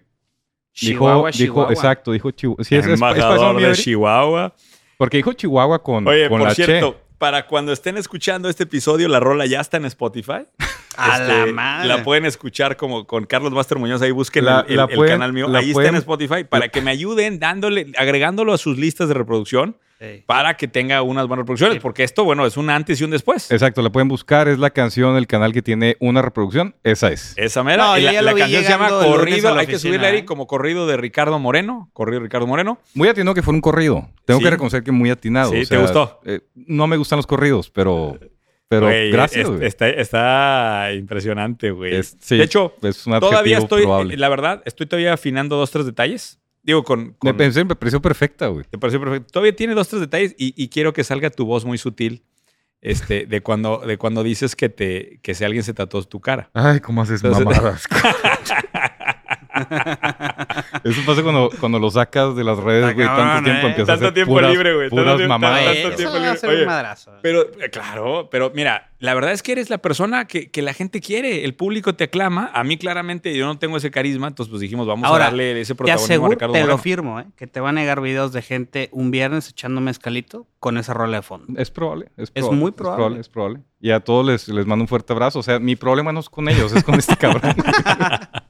Chihuahua, 0.72 1.30
dijo 1.30 1.44
Chihuahua. 1.44 1.72
exacto, 1.72 2.12
dijo 2.12 2.30
Chihuahua. 2.30 2.64
Sí, 2.64 2.76
es, 2.76 2.86
es- 2.86 3.00
paisano 3.00 3.54
mío, 3.54 3.68
de 3.68 3.74
Chihuahua. 3.74 4.54
porque 4.98 5.16
dijo 5.18 5.32
Chihuahua 5.32 5.82
con, 5.82 6.06
Oye, 6.08 6.28
con 6.28 6.38
por 6.40 6.48
la 6.48 6.54
cierto, 6.54 6.92
Che. 6.92 6.98
para 7.18 7.46
cuando 7.46 7.72
estén 7.72 7.96
escuchando 7.98 8.48
este 8.48 8.64
episodio, 8.64 9.08
la 9.08 9.20
rola 9.20 9.46
ya 9.46 9.60
está 9.60 9.76
en 9.76 9.84
Spotify. 9.86 10.44
A 10.96 11.18
Este, 11.18 11.46
la 11.46 11.52
madre. 11.52 11.88
La 11.88 12.02
pueden 12.02 12.26
escuchar 12.26 12.76
como 12.76 13.06
con 13.06 13.24
Carlos 13.24 13.52
Master 13.52 13.78
Muñoz. 13.78 14.02
Ahí 14.02 14.10
busquen 14.10 14.44
La- 14.44 14.60
el, 14.66 14.72
el- 14.72 14.76
la 14.76 14.84
el 14.84 14.96
pueden- 14.96 15.14
canal 15.14 15.32
mío. 15.32 15.46
Ahí 15.46 15.72
pueden- 15.72 15.86
está 15.86 15.88
en 15.88 15.94
Spotify 15.96 16.44
para 16.44 16.68
que 16.68 16.82
me 16.82 16.90
ayuden 16.90 17.38
dándole, 17.38 17.92
agregándolo 17.96 18.52
a 18.52 18.58
sus 18.58 18.76
listas 18.76 19.08
de 19.08 19.14
reproducción 19.14 19.76
Para 20.26 20.56
que 20.56 20.66
tenga 20.66 21.02
unas 21.02 21.26
buenas 21.26 21.42
reproducciones. 21.42 21.74
Sí. 21.74 21.80
Porque 21.80 22.04
esto, 22.04 22.24
bueno, 22.24 22.46
es 22.46 22.56
un 22.56 22.70
antes 22.70 22.98
y 23.00 23.04
un 23.04 23.10
después. 23.10 23.50
Exacto, 23.50 23.82
la 23.82 23.90
pueden 23.90 24.08
buscar, 24.08 24.48
es 24.48 24.58
la 24.58 24.70
canción, 24.70 25.16
el 25.16 25.26
canal 25.26 25.52
que 25.52 25.60
tiene 25.60 25.96
una 26.00 26.22
reproducción, 26.22 26.74
esa 26.84 27.12
es. 27.12 27.34
Esa 27.36 27.62
mera. 27.62 27.84
No, 27.84 27.98
Y 27.98 28.02
yo 28.02 28.06
la, 28.06 28.12
ya 28.14 28.22
la 28.22 28.34
canción 28.34 28.62
se 28.64 28.68
llama 28.70 28.88
Corrido. 28.88 29.54
Hay 29.54 29.66
que 29.66 29.78
subirle 29.78 30.06
ahí 30.06 30.18
¿eh? 30.18 30.24
como 30.24 30.46
Corrido 30.46 30.86
de 30.86 30.96
Ricardo 30.96 31.38
Moreno. 31.38 31.90
Corrido 31.92 32.20
de 32.20 32.24
Ricardo 32.24 32.46
Moreno. 32.46 32.78
Muy 32.94 33.08
atinado 33.08 33.34
que 33.34 33.42
fue 33.42 33.52
un 33.52 33.60
corrido. 33.60 34.08
Tengo 34.24 34.38
Sí. 34.40 34.44
que 34.44 34.50
reconocer 34.50 34.82
que 34.82 34.90
muy 34.92 35.10
atinado. 35.10 35.50
Sí, 35.52 35.62
o 35.62 35.66
¿te 35.68 35.76
gustó? 35.76 36.20
eh, 36.24 36.40
no 36.54 36.86
me 36.86 36.96
gustan 36.96 37.18
los 37.18 37.26
corridos, 37.26 37.68
pero, 37.70 38.18
pero 38.68 38.86
gracias. 39.12 39.44
es- 39.44 39.50
güey. 39.50 39.66
está, 39.66 39.88
está 39.90 40.92
impresionante, 40.94 41.72
güey. 41.72 41.94
Es- 41.96 42.16
sí, 42.20 42.38
de 42.38 42.44
hecho, 42.44 42.72
es 42.82 43.06
un 43.06 43.20
todavía 43.20 43.58
estoy, 43.58 43.82
probable. 43.82 44.16
la 44.16 44.28
verdad, 44.30 44.62
estoy 44.64 44.86
todavía 44.86 45.12
afinando 45.12 45.56
dos, 45.56 45.70
tres 45.70 45.84
detalles. 45.84 46.39
Digo, 46.70 46.84
con... 46.84 47.00
Me 47.06 47.14
con- 47.18 47.36
pensé, 47.36 47.64
me 47.64 47.74
pareció 47.74 48.00
perfecta, 48.00 48.46
güey. 48.46 48.64
Te 48.70 48.78
pareció 48.78 49.00
perfecto. 49.00 49.32
Todavía 49.32 49.54
tiene 49.56 49.74
dos, 49.74 49.88
tres 49.88 50.00
detalles 50.00 50.34
y, 50.38 50.54
y 50.56 50.68
quiero 50.68 50.92
que 50.92 51.02
salga 51.04 51.30
tu 51.30 51.44
voz 51.46 51.64
muy 51.64 51.78
sutil 51.78 52.22
este, 52.80 53.26
de, 53.26 53.40
cuando, 53.42 53.78
de 53.86 53.98
cuando 53.98 54.22
dices 54.22 54.54
que, 54.56 54.68
te, 54.68 55.18
que 55.22 55.34
si 55.34 55.44
alguien 55.44 55.62
se 55.64 55.74
tatuó 55.74 56.02
tu 56.04 56.20
cara. 56.20 56.48
Ay, 56.54 56.80
¿cómo 56.80 57.02
haces 57.02 57.22
Entonces- 57.24 57.44
mamadas? 57.44 57.84
Eso 60.84 61.00
pasa 61.06 61.22
cuando, 61.22 61.50
cuando 61.60 61.78
lo 61.78 61.90
sacas 61.90 62.34
de 62.36 62.44
las 62.44 62.58
redes, 62.58 62.94
güey, 62.94 63.06
tanto 63.06 63.44
tiempo 63.44 63.66
¿eh? 63.66 63.70
empiezas 63.70 63.88
a 63.88 63.92
Tanto 63.92 64.04
hacer 64.06 64.14
tiempo 64.14 64.32
puras, 64.34 64.50
libre, 64.50 64.74
güey, 64.74 64.88
tanto 64.88 65.02
puras 65.02 65.16
tiempo- 65.16 65.28
mamadas. 65.38 65.64
tanto 65.64 65.88
Eso 65.88 65.96
tiempo 65.96 66.12
va 66.12 66.18
a 66.18 66.22
libre. 66.24 66.38
ser 66.38 66.50
Oye, 66.50 66.60
un 66.60 66.66
madrazo. 66.66 67.12
Pero, 67.22 67.42
eh, 67.60 67.70
claro, 67.70 68.28
pero 68.30 68.50
mira, 68.54 68.90
la 68.98 69.14
verdad 69.14 69.32
es 69.32 69.42
que 69.42 69.52
eres 69.52 69.70
la 69.70 69.78
persona 69.78 70.26
que, 70.26 70.50
que 70.50 70.62
la 70.62 70.74
gente 70.74 71.00
quiere. 71.00 71.44
El 71.44 71.54
público 71.54 71.94
te 71.94 72.04
aclama. 72.04 72.50
A 72.54 72.64
mí, 72.64 72.76
claramente, 72.76 73.34
yo 73.36 73.46
no 73.46 73.58
tengo 73.58 73.76
ese 73.76 73.90
carisma. 73.90 74.28
Entonces, 74.28 74.50
pues 74.50 74.60
dijimos, 74.60 74.86
vamos 74.86 75.08
Ahora, 75.08 75.24
a 75.24 75.28
darle 75.28 75.60
ese 75.60 75.74
Te 75.74 75.78
protagonismo 75.78 76.02
a 76.02 76.04
aseguro, 76.06 76.30
Ricardo 76.32 76.52
te 76.54 76.64
lo 76.64 76.78
firmo, 76.78 77.20
¿eh? 77.20 77.26
Que 77.36 77.46
te 77.46 77.60
van 77.60 77.78
a 77.78 77.80
llegar 77.80 78.00
videos 78.02 78.32
de 78.32 78.42
gente 78.42 78.88
un 78.92 79.10
viernes 79.10 79.48
echando 79.48 79.80
mezcalito 79.80 80.46
con 80.58 80.76
esa 80.76 80.92
rola 80.92 81.16
de 81.18 81.22
fondo. 81.22 81.58
Es 81.60 81.70
probable, 81.70 82.06
es 82.18 82.24
Es 82.24 82.30
probable. 82.32 82.60
muy 82.60 82.70
probable. 82.72 83.20
Es 83.20 83.28
probable, 83.30 83.60
Y 83.80 83.90
a 83.90 84.00
todos 84.00 84.26
les, 84.26 84.48
les 84.48 84.66
mando 84.66 84.82
un 84.84 84.88
fuerte 84.88 85.12
abrazo. 85.14 85.38
O 85.38 85.42
sea, 85.42 85.58
mi 85.58 85.76
problema 85.76 86.12
no 86.12 86.20
es 86.20 86.28
con 86.28 86.48
ellos, 86.48 86.72
es 86.74 86.84
con 86.84 86.96
este 86.96 87.16
cabrón. 87.16 87.54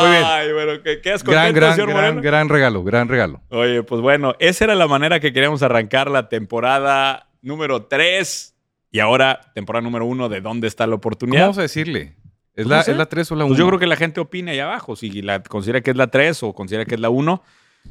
Muy 0.00 0.10
bien. 0.10 0.22
Ay, 0.24 0.52
bueno, 0.52 0.82
¿qué- 0.82 1.00
¿quedas 1.00 1.22
gran, 1.24 1.46
contento, 1.46 1.60
gran, 1.60 1.74
señor 1.76 1.88
gran, 1.90 2.20
gran 2.20 2.48
regalo, 2.48 2.82
gran 2.84 3.08
regalo. 3.08 3.40
Oye, 3.50 3.82
pues 3.82 4.00
bueno, 4.00 4.34
esa 4.38 4.64
era 4.64 4.74
la 4.74 4.86
manera 4.86 5.20
que 5.20 5.32
queríamos 5.32 5.62
arrancar 5.62 6.10
la 6.10 6.28
temporada 6.28 7.28
número 7.42 7.84
3 7.84 8.54
y 8.90 9.00
ahora 9.00 9.40
temporada 9.54 9.82
número 9.82 10.06
1 10.06 10.28
de 10.28 10.40
¿Dónde 10.40 10.66
está 10.68 10.84
la 10.86 10.92
¿Cómo 10.92 10.96
oportunidad? 10.98 11.42
vamos 11.42 11.58
a 11.58 11.62
decirle? 11.62 12.16
¿Es 12.54 12.66
la. 12.66 12.80
¿Es 12.80 12.88
la 12.96 13.06
3 13.06 13.30
o 13.32 13.34
la 13.34 13.44
1? 13.44 13.48
Pues 13.50 13.58
yo 13.58 13.66
creo 13.66 13.78
que 13.80 13.86
la 13.86 13.96
gente 13.96 14.20
opina 14.20 14.52
ahí 14.52 14.60
abajo, 14.60 14.94
si 14.96 15.22
la 15.22 15.42
considera 15.42 15.80
que 15.80 15.90
es 15.90 15.96
la 15.96 16.06
3 16.06 16.42
o 16.44 16.54
considera 16.54 16.84
que 16.84 16.94
es 16.94 17.00
la 17.00 17.10
1. 17.10 17.42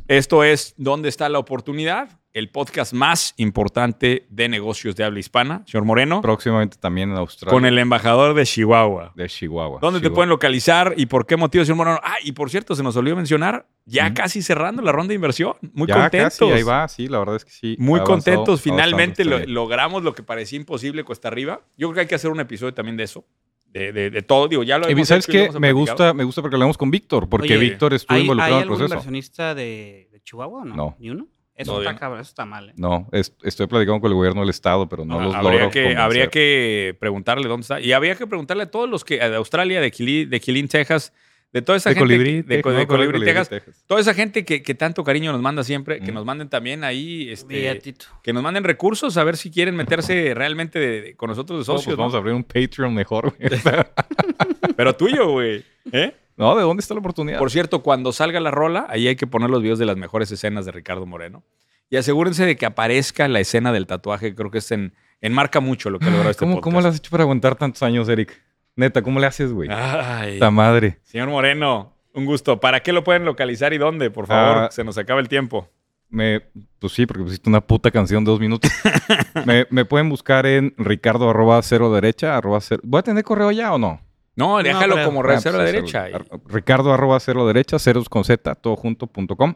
Esto 0.08 0.44
es 0.44 0.74
¿Dónde 0.78 1.10
está 1.10 1.30
la 1.30 1.40
oportunidad? 1.40 2.20
El 2.34 2.50
podcast 2.50 2.94
más 2.94 3.36
importante 3.38 4.26
de 4.32 4.50
negocios 4.50 4.96
de 4.96 5.04
habla 5.04 5.20
hispana, 5.20 5.64
señor 5.68 5.86
Moreno, 5.86 6.20
Próximamente 6.24 6.78
también 6.80 7.12
en 7.12 7.18
Australia. 7.18 7.52
con 7.54 7.64
el 7.66 7.78
embajador 7.78 8.34
de 8.34 8.44
Chihuahua. 8.44 9.14
De 9.16 9.30
Chihuahua. 9.30 9.78
¿Dónde 9.80 10.02
te 10.02 10.10
pueden 10.10 10.30
localizar 10.32 10.96
y 10.98 11.06
por 11.06 11.28
qué 11.28 11.38
motivo, 11.38 11.64
señor 11.64 11.78
Moreno? 11.78 12.00
Ah, 12.04 12.16
y 12.24 12.32
por 12.32 12.50
cierto, 12.50 12.76
se 12.76 12.82
nos 12.82 12.96
olvidó 12.96 13.16
mencionar, 13.16 13.68
ya 13.86 14.16
casi 14.16 14.42
cerrando 14.42 14.82
la 14.82 14.92
ronda 14.92 15.10
de 15.10 15.16
inversión. 15.16 15.54
Muy 15.74 15.88
ya 15.88 15.94
contentos. 15.96 16.40
Casi, 16.40 16.52
ahí 16.52 16.64
va, 16.64 16.88
sí, 16.88 17.08
la 17.08 17.20
verdad 17.20 17.36
es 17.36 17.46
que 17.46 17.52
sí. 17.52 17.76
Muy 17.78 18.00
avanzado- 18.00 18.06
contentos. 18.08 18.62
Finalmente 18.62 19.26
lo- 19.26 19.46
logramos 19.46 20.02
lo 20.04 20.16
que 20.16 20.24
parecía 20.24 20.58
imposible 20.58 21.04
cuesta 21.04 21.28
arriba. 21.28 21.62
Yo 21.78 21.88
creo 21.90 21.94
que 21.94 22.02
hay 22.02 22.08
que 22.08 22.16
hacer 22.16 22.32
un 22.32 22.40
episodio 22.40 22.74
también 22.74 22.98
de 22.98 23.04
eso. 23.04 23.26
De, 23.74 23.92
de- 23.92 24.10
de 24.12 24.22
todo. 24.22 24.48
Digo, 24.48 24.62
ya 24.64 24.78
lo 24.78 24.88
Y 24.88 24.92
hemos 24.94 25.08
¿Sabes 25.08 25.26
qué? 25.28 25.50
Me 25.60 25.72
gusta, 25.72 26.14
me 26.14 26.24
gusta 26.24 26.42
porque 26.42 26.56
hablamos 26.56 26.78
con 26.78 26.92
Víctor, 26.92 27.28
porque 27.28 27.54
Oye, 27.56 27.58
Víctor 27.58 27.94
estuvo 27.94 28.16
¿Hay, 28.16 28.22
involucrado 28.22 28.56
¿hay 28.56 28.58
en 28.58 28.58
el 28.60 28.64
algún 28.64 28.78
proceso. 28.78 28.94
inversionista 28.94 29.56
de, 29.56 30.10
de 30.12 30.22
Chihuahua 30.22 30.62
o 30.62 30.66
no? 30.66 30.76
No. 30.76 30.96
¿Ni 31.00 31.10
uno? 31.10 31.28
Eso 31.56 31.80
está 31.82 31.96
cabrón, 31.96 32.20
eso 32.22 32.30
está 32.30 32.46
mal. 32.46 32.70
¿eh? 32.70 32.74
No, 32.78 33.08
es- 33.12 33.36
estoy 33.44 33.68
platicando 33.68 34.00
con 34.02 34.12
el 34.12 34.16
gobierno 34.16 34.42
del 34.42 34.50
estado, 34.50 34.88
pero 34.90 35.06
no 35.06 35.20
Ah, 35.20 35.24
los 35.24 35.36
habría 35.36 35.52
logro 35.52 35.70
que, 35.72 35.80
convencer. 35.82 36.02
habría 36.04 36.28
que 36.28 36.96
preguntarle 37.00 37.48
dónde 37.48 37.62
está. 37.64 37.80
Y 37.80 37.92
habría 37.94 38.16
que 38.16 38.26
preguntarle 38.28 38.64
a 38.64 38.72
todos 38.72 38.90
los 38.90 39.04
que 39.04 39.18
de 39.18 39.36
Australia, 39.36 39.82
de 39.82 39.92
Quilín, 39.92 40.30
de 40.30 40.40
Quilín, 40.40 40.68
Texas, 40.68 41.14
de 41.54 41.62
toda 41.62 41.78
esa 41.78 41.90
De 41.92 41.96
gente. 41.96 42.04
Colibrí, 42.06 42.32
que- 42.32 42.44
de, 42.44 42.56
Texas, 42.58 42.74
de 42.74 42.80
no, 42.82 42.88
Colibrí, 42.88 43.08
Colibrí, 43.14 43.26
Texas. 43.28 43.50
Texas. 43.50 43.84
Toda 43.88 44.02
esa 44.02 44.14
gente 44.14 44.44
que, 44.44 44.62
que 44.64 44.76
tanto 44.76 45.04
cariño 45.04 45.32
nos 45.32 45.42
manda 45.42 45.64
siempre, 45.64 46.00
que 46.02 46.12
Mm. 46.12 46.16
nos 46.16 46.26
manden 46.26 46.50
también 46.50 46.84
ahí, 46.84 47.30
este, 47.30 47.54
Billetito. 47.54 48.06
que 48.24 48.34
nos 48.34 48.42
manden 48.44 48.64
recursos 48.64 49.16
a 49.18 49.24
ver 49.24 49.38
si 49.38 49.52
quieren 49.52 49.76
meterse 49.76 50.34
realmente 50.36 50.80
de- 50.80 51.02
de- 51.02 51.16
con 51.16 51.30
nosotros 51.30 51.60
de 51.60 51.62
No, 51.62 51.74
pues 51.76 51.84
socios. 51.84 51.96
vamos 51.98 52.14
¿no? 52.14 52.18
a 52.18 52.20
abrir 52.20 52.34
un 52.36 52.44
Patreon 52.44 52.94
mejor. 52.94 53.34
güey. 53.38 53.50
Pero 54.76 54.96
tuyo, 54.96 55.30
güey. 55.30 55.64
¿Eh? 55.92 56.16
no, 56.38 56.56
¿de 56.56 56.64
dónde 56.64 56.82
está 56.82 56.94
la 56.96 57.00
oportunidad? 57.00 57.38
Por 57.40 57.52
cierto, 57.52 57.84
cuando 57.84 58.12
salga 58.12 58.40
la 58.40 58.50
rola, 58.52 58.88
ahí 58.90 59.08
hay 59.08 59.16
que 59.16 59.28
poner 59.28 59.50
los 59.50 59.62
videos 59.62 59.80
de 59.80 59.86
las 59.86 59.98
mejores 59.98 60.32
escenas 60.32 60.66
de 60.66 60.72
Ricardo 60.72 61.06
Moreno. 61.06 61.44
Y 61.90 61.98
asegúrense 61.98 62.46
de 62.46 62.56
que 62.56 62.66
aparezca 62.66 63.28
la 63.28 63.40
escena 63.40 63.72
del 63.72 63.86
tatuaje. 63.86 64.34
Creo 64.34 64.50
que 64.50 64.58
es 64.58 64.72
en, 64.72 64.94
enmarca 65.22 65.60
mucho 65.60 65.92
lo 65.92 66.00
que 66.00 66.10
logró 66.10 66.30
este 66.32 66.40
¿Cómo, 66.40 66.56
podcast. 66.56 66.64
¿Cómo 66.64 66.82
lo 66.82 66.88
has 66.88 66.96
hecho 66.98 67.12
para 67.12 67.24
aguantar 67.24 67.56
tantos 67.56 67.84
años, 67.84 68.10
Eric? 68.10 68.42
Neta, 68.76 69.02
¿cómo 69.02 69.20
le 69.20 69.28
haces, 69.28 69.52
güey? 69.52 69.70
Ay, 69.72 70.34
Esta 70.36 70.50
madre. 70.52 71.00
señor 71.04 71.30
Moreno, 71.30 71.94
un 72.14 72.26
gusto. 72.26 72.60
¿Para 72.60 72.80
qué 72.82 72.92
lo 72.94 73.04
pueden 73.04 73.26
localizar 73.26 73.74
y 73.74 73.78
dónde? 73.78 74.10
Por 74.10 74.26
favor, 74.28 74.58
Ah. 74.66 74.70
se 74.72 74.84
nos 74.84 74.98
acaba 74.98 75.20
el 75.20 75.30
tiempo. 75.30 75.70
Me, 76.10 76.42
pues 76.80 76.94
sí, 76.94 77.06
porque 77.06 77.24
pusiste 77.24 77.50
una 77.50 77.62
puta 77.62 77.90
canción 77.92 78.24
de 78.24 78.32
dos 78.32 78.40
minutos. 78.40 78.72
me, 79.46 79.66
me 79.70 79.86
pueden 79.86 80.10
buscar 80.10 80.46
en 80.46 80.74
ricardo 80.78 81.30
arroba 81.30 81.62
cero 81.64 81.92
derecha, 81.94 82.36
arroba 82.38 82.62
cero. 82.62 82.82
¿Voy 82.84 83.00
a 83.00 83.04
tener 83.04 83.24
correo 83.24 83.52
ya 83.52 83.74
o 83.74 83.78
no? 83.78 84.00
No, 84.36 84.58
déjalo 84.64 85.04
como 85.06 85.20
Ah, 85.22 85.24
reserva 85.28 85.60
pues, 85.60 85.72
derecha. 85.72 86.06
cero- 86.12 86.26
ar- 86.32 86.40
Ricardo 86.48 86.92
arroba 86.94 87.20
cero 87.20 87.46
derecha, 87.46 87.78
ceros 87.80 88.10
con 88.10 88.24
z, 88.24 88.56
todo 88.56 88.76
junto, 88.76 89.06
punto 89.08 89.36
com. 89.36 89.54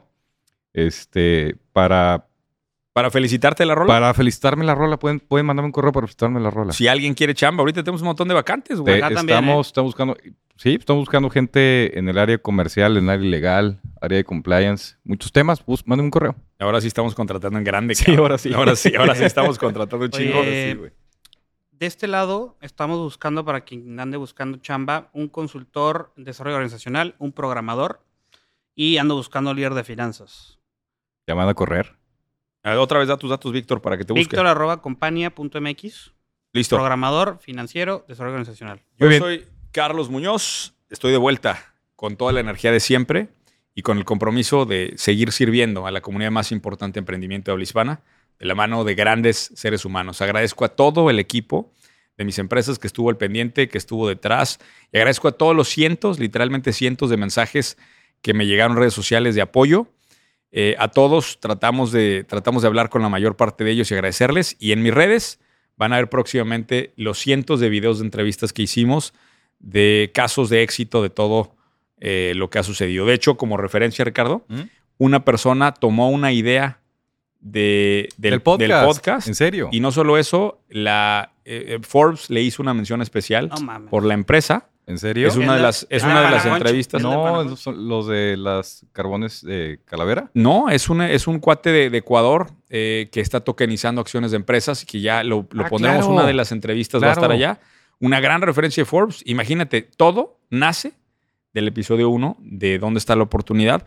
Este, 0.74 1.56
para, 1.74 2.27
Para 2.98 3.12
felicitarte 3.12 3.64
la 3.66 3.76
rola. 3.76 3.88
para 3.88 4.14
felicitarme 4.16 4.66
la 4.66 4.74
rola, 4.74 4.98
pueden, 4.98 5.20
pueden 5.20 5.46
mandarme 5.46 5.68
un 5.68 5.72
correo 5.72 5.92
para 5.92 6.08
felicitarme 6.08 6.40
la 6.40 6.50
rola. 6.50 6.74
Si 6.74 6.88
alguien 6.88 7.14
quiere 7.14 7.36
chamba, 7.36 7.62
ahorita 7.62 7.84
tenemos 7.84 8.02
un 8.02 8.08
montón 8.08 8.28
de 8.28 8.34
vacantes, 8.34 8.80
güey. 8.80 9.00
Te- 9.00 9.04
acá 9.06 9.14
también, 9.16 9.38
estamos, 9.38 9.68
estamos 9.68 9.90
buscando, 9.90 10.18
sí, 10.56 10.76
estamos 10.80 11.02
buscando 11.02 11.30
gente 11.30 11.98
en 12.00 12.10
el 12.10 12.18
área 12.18 12.40
comercial, 12.40 12.98
en 12.98 13.04
el 13.04 13.10
área 13.12 13.30
legal, 13.30 13.80
área 14.02 14.18
de 14.18 14.24
compliance, 14.24 14.96
muchos 15.04 15.32
temas, 15.32 15.64
bus, 15.64 15.86
manden 15.86 16.06
un 16.06 16.12
correo. 16.12 16.36
Ahora 16.58 16.82
sí 16.82 16.88
estamos 16.88 17.14
contratando 17.14 17.60
en 17.60 17.64
grande. 17.64 17.94
Sí, 17.94 18.06
cabrón. 18.06 18.24
ahora 18.24 18.38
sí. 18.40 18.54
Ahora 18.54 18.76
sí, 18.76 18.96
ahora 18.96 19.14
sí 19.16 19.24
estamos 19.26 19.60
contratando 19.60 20.06
un 20.06 20.12
Oye, 20.16 20.26
chingo. 20.26 20.44
Sí, 20.44 20.74
güey. 20.74 20.92
De 21.72 21.86
este 21.86 22.08
lado, 22.08 22.58
estamos 22.62 22.98
buscando, 22.98 23.46
para 23.46 23.62
quien 23.62 24.00
ande 24.00 24.18
buscando 24.18 24.58
chamba, 24.58 25.12
un 25.14 25.28
consultor 25.28 26.12
en 26.18 26.24
desarrollo 26.24 26.56
organizacional, 26.56 27.14
un 27.20 27.32
programador 27.32 28.02
y 28.74 28.98
ando 28.98 29.14
buscando 29.16 29.54
líder 29.54 29.76
de 29.76 29.84
finanzas. 29.84 30.58
Van 31.28 31.48
a 31.48 31.54
correr. 31.54 31.97
Otra 32.76 33.00
vez 33.00 33.08
da 33.08 33.18
tus 33.18 33.30
datos, 33.30 33.52
Víctor, 33.52 33.82
para 33.82 33.98
que 33.98 34.04
te 34.04 34.14
busque. 34.14 34.24
Víctor 34.24 34.48
arroba 34.48 34.82
compañía.mx, 34.82 36.14
Listo. 36.54 36.76
programador 36.76 37.40
financiero, 37.40 38.06
desarrollo 38.08 38.34
organizacional. 38.34 38.80
Yo 38.98 39.06
Muy 39.06 39.10
bien. 39.10 39.22
soy 39.22 39.46
Carlos 39.72 40.10
Muñoz. 40.10 40.74
Estoy 40.90 41.12
de 41.12 41.18
vuelta 41.18 41.76
con 41.96 42.16
toda 42.18 42.32
la 42.32 42.40
energía 42.40 42.72
de 42.72 42.80
siempre 42.80 43.30
y 43.76 43.82
con 43.84 43.98
el 43.98 44.06
compromiso 44.06 44.66
de 44.66 44.94
seguir 44.98 45.32
sirviendo 45.32 45.86
a 45.86 45.92
la 45.92 46.02
comunidad 46.02 46.32
más 46.32 46.52
importante 46.52 46.96
de 46.96 47.00
emprendimiento 47.00 47.52
de 47.52 47.54
habla 47.54 47.64
hispana, 47.64 48.02
de 48.40 48.46
la 48.46 48.56
mano 48.56 48.84
de 48.84 48.96
grandes 48.96 49.52
seres 49.56 49.86
humanos. 49.86 50.22
Agradezco 50.22 50.66
a 50.66 50.70
todo 50.70 51.10
el 51.10 51.20
equipo 51.20 51.72
de 52.18 52.26
mis 52.26 52.40
empresas 52.40 52.80
que 52.80 52.88
estuvo 52.88 53.10
al 53.10 53.18
pendiente, 53.18 53.70
que 53.70 53.78
estuvo 53.78 54.08
detrás, 54.08 54.60
y 54.92 54.98
agradezco 54.98 55.28
a 55.28 55.34
todos 55.34 55.56
los 55.56 55.70
cientos, 55.70 56.20
literalmente 56.20 56.74
cientos 56.74 57.10
de 57.10 57.18
mensajes 57.18 57.78
que 58.22 58.34
me 58.34 58.48
llegaron 58.48 58.74
en 58.74 58.80
redes 58.80 58.94
sociales 58.94 59.36
de 59.36 59.42
apoyo. 59.42 59.88
Eh, 60.52 60.76
a 60.80 60.88
todos 60.88 61.40
tratamos 61.40 61.92
de, 61.92 62.24
tratamos 62.24 62.62
de 62.62 62.68
hablar 62.68 62.90
con 62.90 63.02
la 63.02 63.10
mayor 63.10 63.36
parte 63.36 63.64
de 63.64 63.72
ellos 63.72 63.92
y 63.92 63.94
agradecerles. 63.94 64.56
Y 64.60 64.72
en 64.72 64.82
mis 64.82 64.94
redes 64.94 65.40
van 65.76 65.94
a 65.94 65.98
ver 65.98 66.10
próximamente 66.10 66.94
los 66.96 67.20
cientos 67.20 67.60
de 67.60 67.70
videos 67.70 68.00
de 68.00 68.06
entrevistas 68.06 68.54
que 68.54 68.64
hicimos 68.64 69.14
de 69.60 70.12
casos 70.14 70.50
de 70.50 70.64
éxito 70.64 71.02
de 71.02 71.10
todo 71.10 71.56
eh, 72.00 72.34
lo 72.36 72.50
que 72.50 72.60
ha 72.60 72.64
sucedido. 72.64 73.06
De 73.06 73.14
hecho, 73.14 73.38
como 73.38 73.58
referencia, 73.58 74.06
Ricardo, 74.06 74.46
¿Mm? 74.48 74.62
una 74.98 75.26
persona 75.26 75.74
tomó 75.74 76.10
una 76.10 76.32
idea 76.32 76.80
de, 77.40 78.10
del, 78.18 78.42
podcast. 78.42 78.72
del 78.72 78.86
podcast 78.86 79.28
¿En 79.28 79.36
serio? 79.36 79.70
y 79.72 79.80
no 79.80 79.92
solo 79.92 80.18
eso, 80.18 80.60
la 80.70 81.34
eh, 81.46 81.80
Forbes 81.82 82.30
le 82.30 82.42
hizo 82.42 82.62
una 82.62 82.74
mención 82.74 83.02
especial 83.02 83.50
por 83.90 84.04
la 84.04 84.14
empresa. 84.14 84.70
¿En 84.88 84.98
serio? 84.98 85.28
Es 85.28 85.36
una 85.36 85.56
de 85.56 85.62
las, 85.62 85.86
es 85.90 86.04
Ah, 86.04 86.08
una 86.08 86.22
de 86.24 86.32
las 86.32 86.46
entrevistas. 86.46 87.02
¿El 87.02 87.08
de 87.10 87.14
no, 87.14 87.22
Panagoncho? 87.24 87.48
esos 87.54 87.60
son 87.60 87.88
los 87.90 88.08
de 88.08 88.38
las 88.38 88.86
carbones 88.94 89.44
de 89.44 89.80
calavera. 89.86 90.32
No, 90.34 90.70
es 90.70 90.90
un, 90.90 91.02
es 91.02 91.28
un 91.28 91.40
cuate 91.40 91.72
de, 91.72 91.90
de 91.90 91.98
Ecuador 91.98 92.48
eh, 92.70 93.10
que 93.12 93.20
está 93.20 93.42
tokenizando 93.42 94.00
acciones 94.02 94.32
de 94.32 94.38
empresas 94.38 94.82
y 94.84 94.86
que 94.86 95.02
ya 95.02 95.24
lo, 95.24 95.46
lo 95.52 95.66
Ah, 95.66 95.70
pondremos. 95.70 96.00
claro. 96.06 96.14
Una 96.14 96.26
de 96.26 96.34
las 96.34 96.52
entrevistas 96.54 97.04
va 97.04 97.10
a 97.10 97.14
estar 97.14 97.32
allá. 97.32 97.60
Una 98.00 98.20
gran 98.22 98.42
referencia 98.42 98.82
de 98.82 98.86
Forbes. 98.86 99.22
Imagínate, 99.26 99.82
todo 99.82 100.40
nace 100.50 100.94
del 101.54 101.68
episodio 101.68 102.10
1 102.10 102.38
de 102.40 102.80
dónde 102.80 103.00
está 103.00 103.16
la 103.18 103.24
oportunidad. 103.24 103.86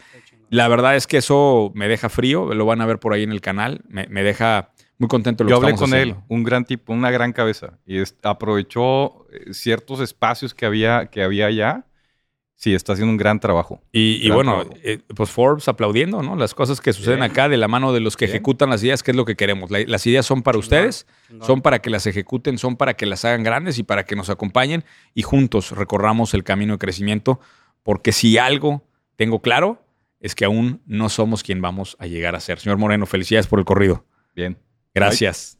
La 0.51 0.67
verdad 0.69 0.97
es 0.97 1.07
que 1.07 1.17
eso 1.19 1.71
me 1.75 1.89
deja 1.89 2.09
frío. 2.09 2.53
Lo 2.53 2.67
van 2.67 2.81
a 2.83 2.87
ver 2.87 2.99
por 2.99 3.15
ahí 3.15 3.23
en 3.23 3.33
el 3.33 3.41
canal. 3.41 3.81
Me, 3.89 4.07
me 4.09 4.23
deja 4.23 4.73
muy 5.01 5.09
contento 5.09 5.43
de 5.43 5.51
lo 5.51 5.57
Yo 5.57 5.61
que 5.61 5.67
hablé 5.67 5.79
con 5.79 5.95
él, 5.95 6.15
un 6.29 6.45
gran 6.45 6.65
tipo, 6.65 6.93
una 6.93 7.11
gran 7.11 7.33
cabeza. 7.33 7.79
Y 7.87 7.99
es- 7.99 8.17
aprovechó 8.23 9.27
eh, 9.33 9.53
ciertos 9.55 9.99
espacios 10.01 10.55
que 10.55 10.67
había, 10.67 11.07
que 11.07 11.23
había 11.23 11.47
allá. 11.47 11.87
Sí, 12.55 12.75
está 12.75 12.93
haciendo 12.93 13.11
un 13.11 13.17
gran 13.17 13.41
trabajo. 13.41 13.81
Y, 13.91 14.29
bueno, 14.31 14.57
trabajo. 14.61 14.79
eh, 14.85 14.99
pues 15.17 15.31
Forbes 15.31 15.67
aplaudiendo, 15.69 16.23
¿no? 16.23 16.37
Las 16.37 16.53
cosas 16.55 16.83
que 16.83 16.93
suceden 16.93 17.21
Bien. 17.21 17.31
acá 17.31 17.49
de 17.49 17.57
la 17.57 17.69
mano 17.69 17.95
de 17.95 18.01
los 18.01 18.19
que 18.19 18.27
Bien. 18.27 18.37
ejecutan 18.37 18.69
las 18.69 18.85
ideas, 18.85 19.03
que 19.03 19.13
es 19.13 19.17
lo 19.17 19.25
que 19.25 19.35
queremos. 19.35 19.71
La- 19.71 19.81
las 19.87 20.07
ideas 20.07 20.27
son 20.27 20.43
para 20.43 20.59
ustedes, 20.59 21.07
son 21.41 21.63
para 21.63 21.79
que 21.79 21.89
las 21.89 22.07
ejecuten, 22.07 22.59
son 22.59 22.77
para 22.77 22.93
que 22.95 23.07
las 23.07 23.25
hagan 23.25 23.43
grandes 23.43 23.79
y 23.79 23.83
para 23.83 24.05
que 24.05 24.15
nos 24.15 24.29
acompañen 24.29 24.85
y 25.15 25.23
juntos 25.23 25.71
recorramos 25.73 26.35
el 26.35 26.45
camino 26.45 26.75
de 26.75 26.79
crecimiento. 26.79 27.41
Porque 27.83 28.13
si 28.13 28.37
algo 28.37 28.85
tengo 29.17 29.41
claro, 29.41 29.83
es 30.21 30.35
que 30.35 30.45
aún 30.45 30.83
no 30.85 31.09
somos 31.09 31.43
quien 31.43 31.63
vamos 31.63 31.97
a 31.99 32.07
llegar 32.07 32.37
a 32.37 32.41
ser. 32.41 32.59
Señor 32.61 32.77
Moreno, 32.77 33.07
felicidades 33.07 33.47
por 33.47 33.59
el 33.59 33.65
corrido. 33.65 34.05
Bien. 34.37 34.59
Gracias. 34.95 35.57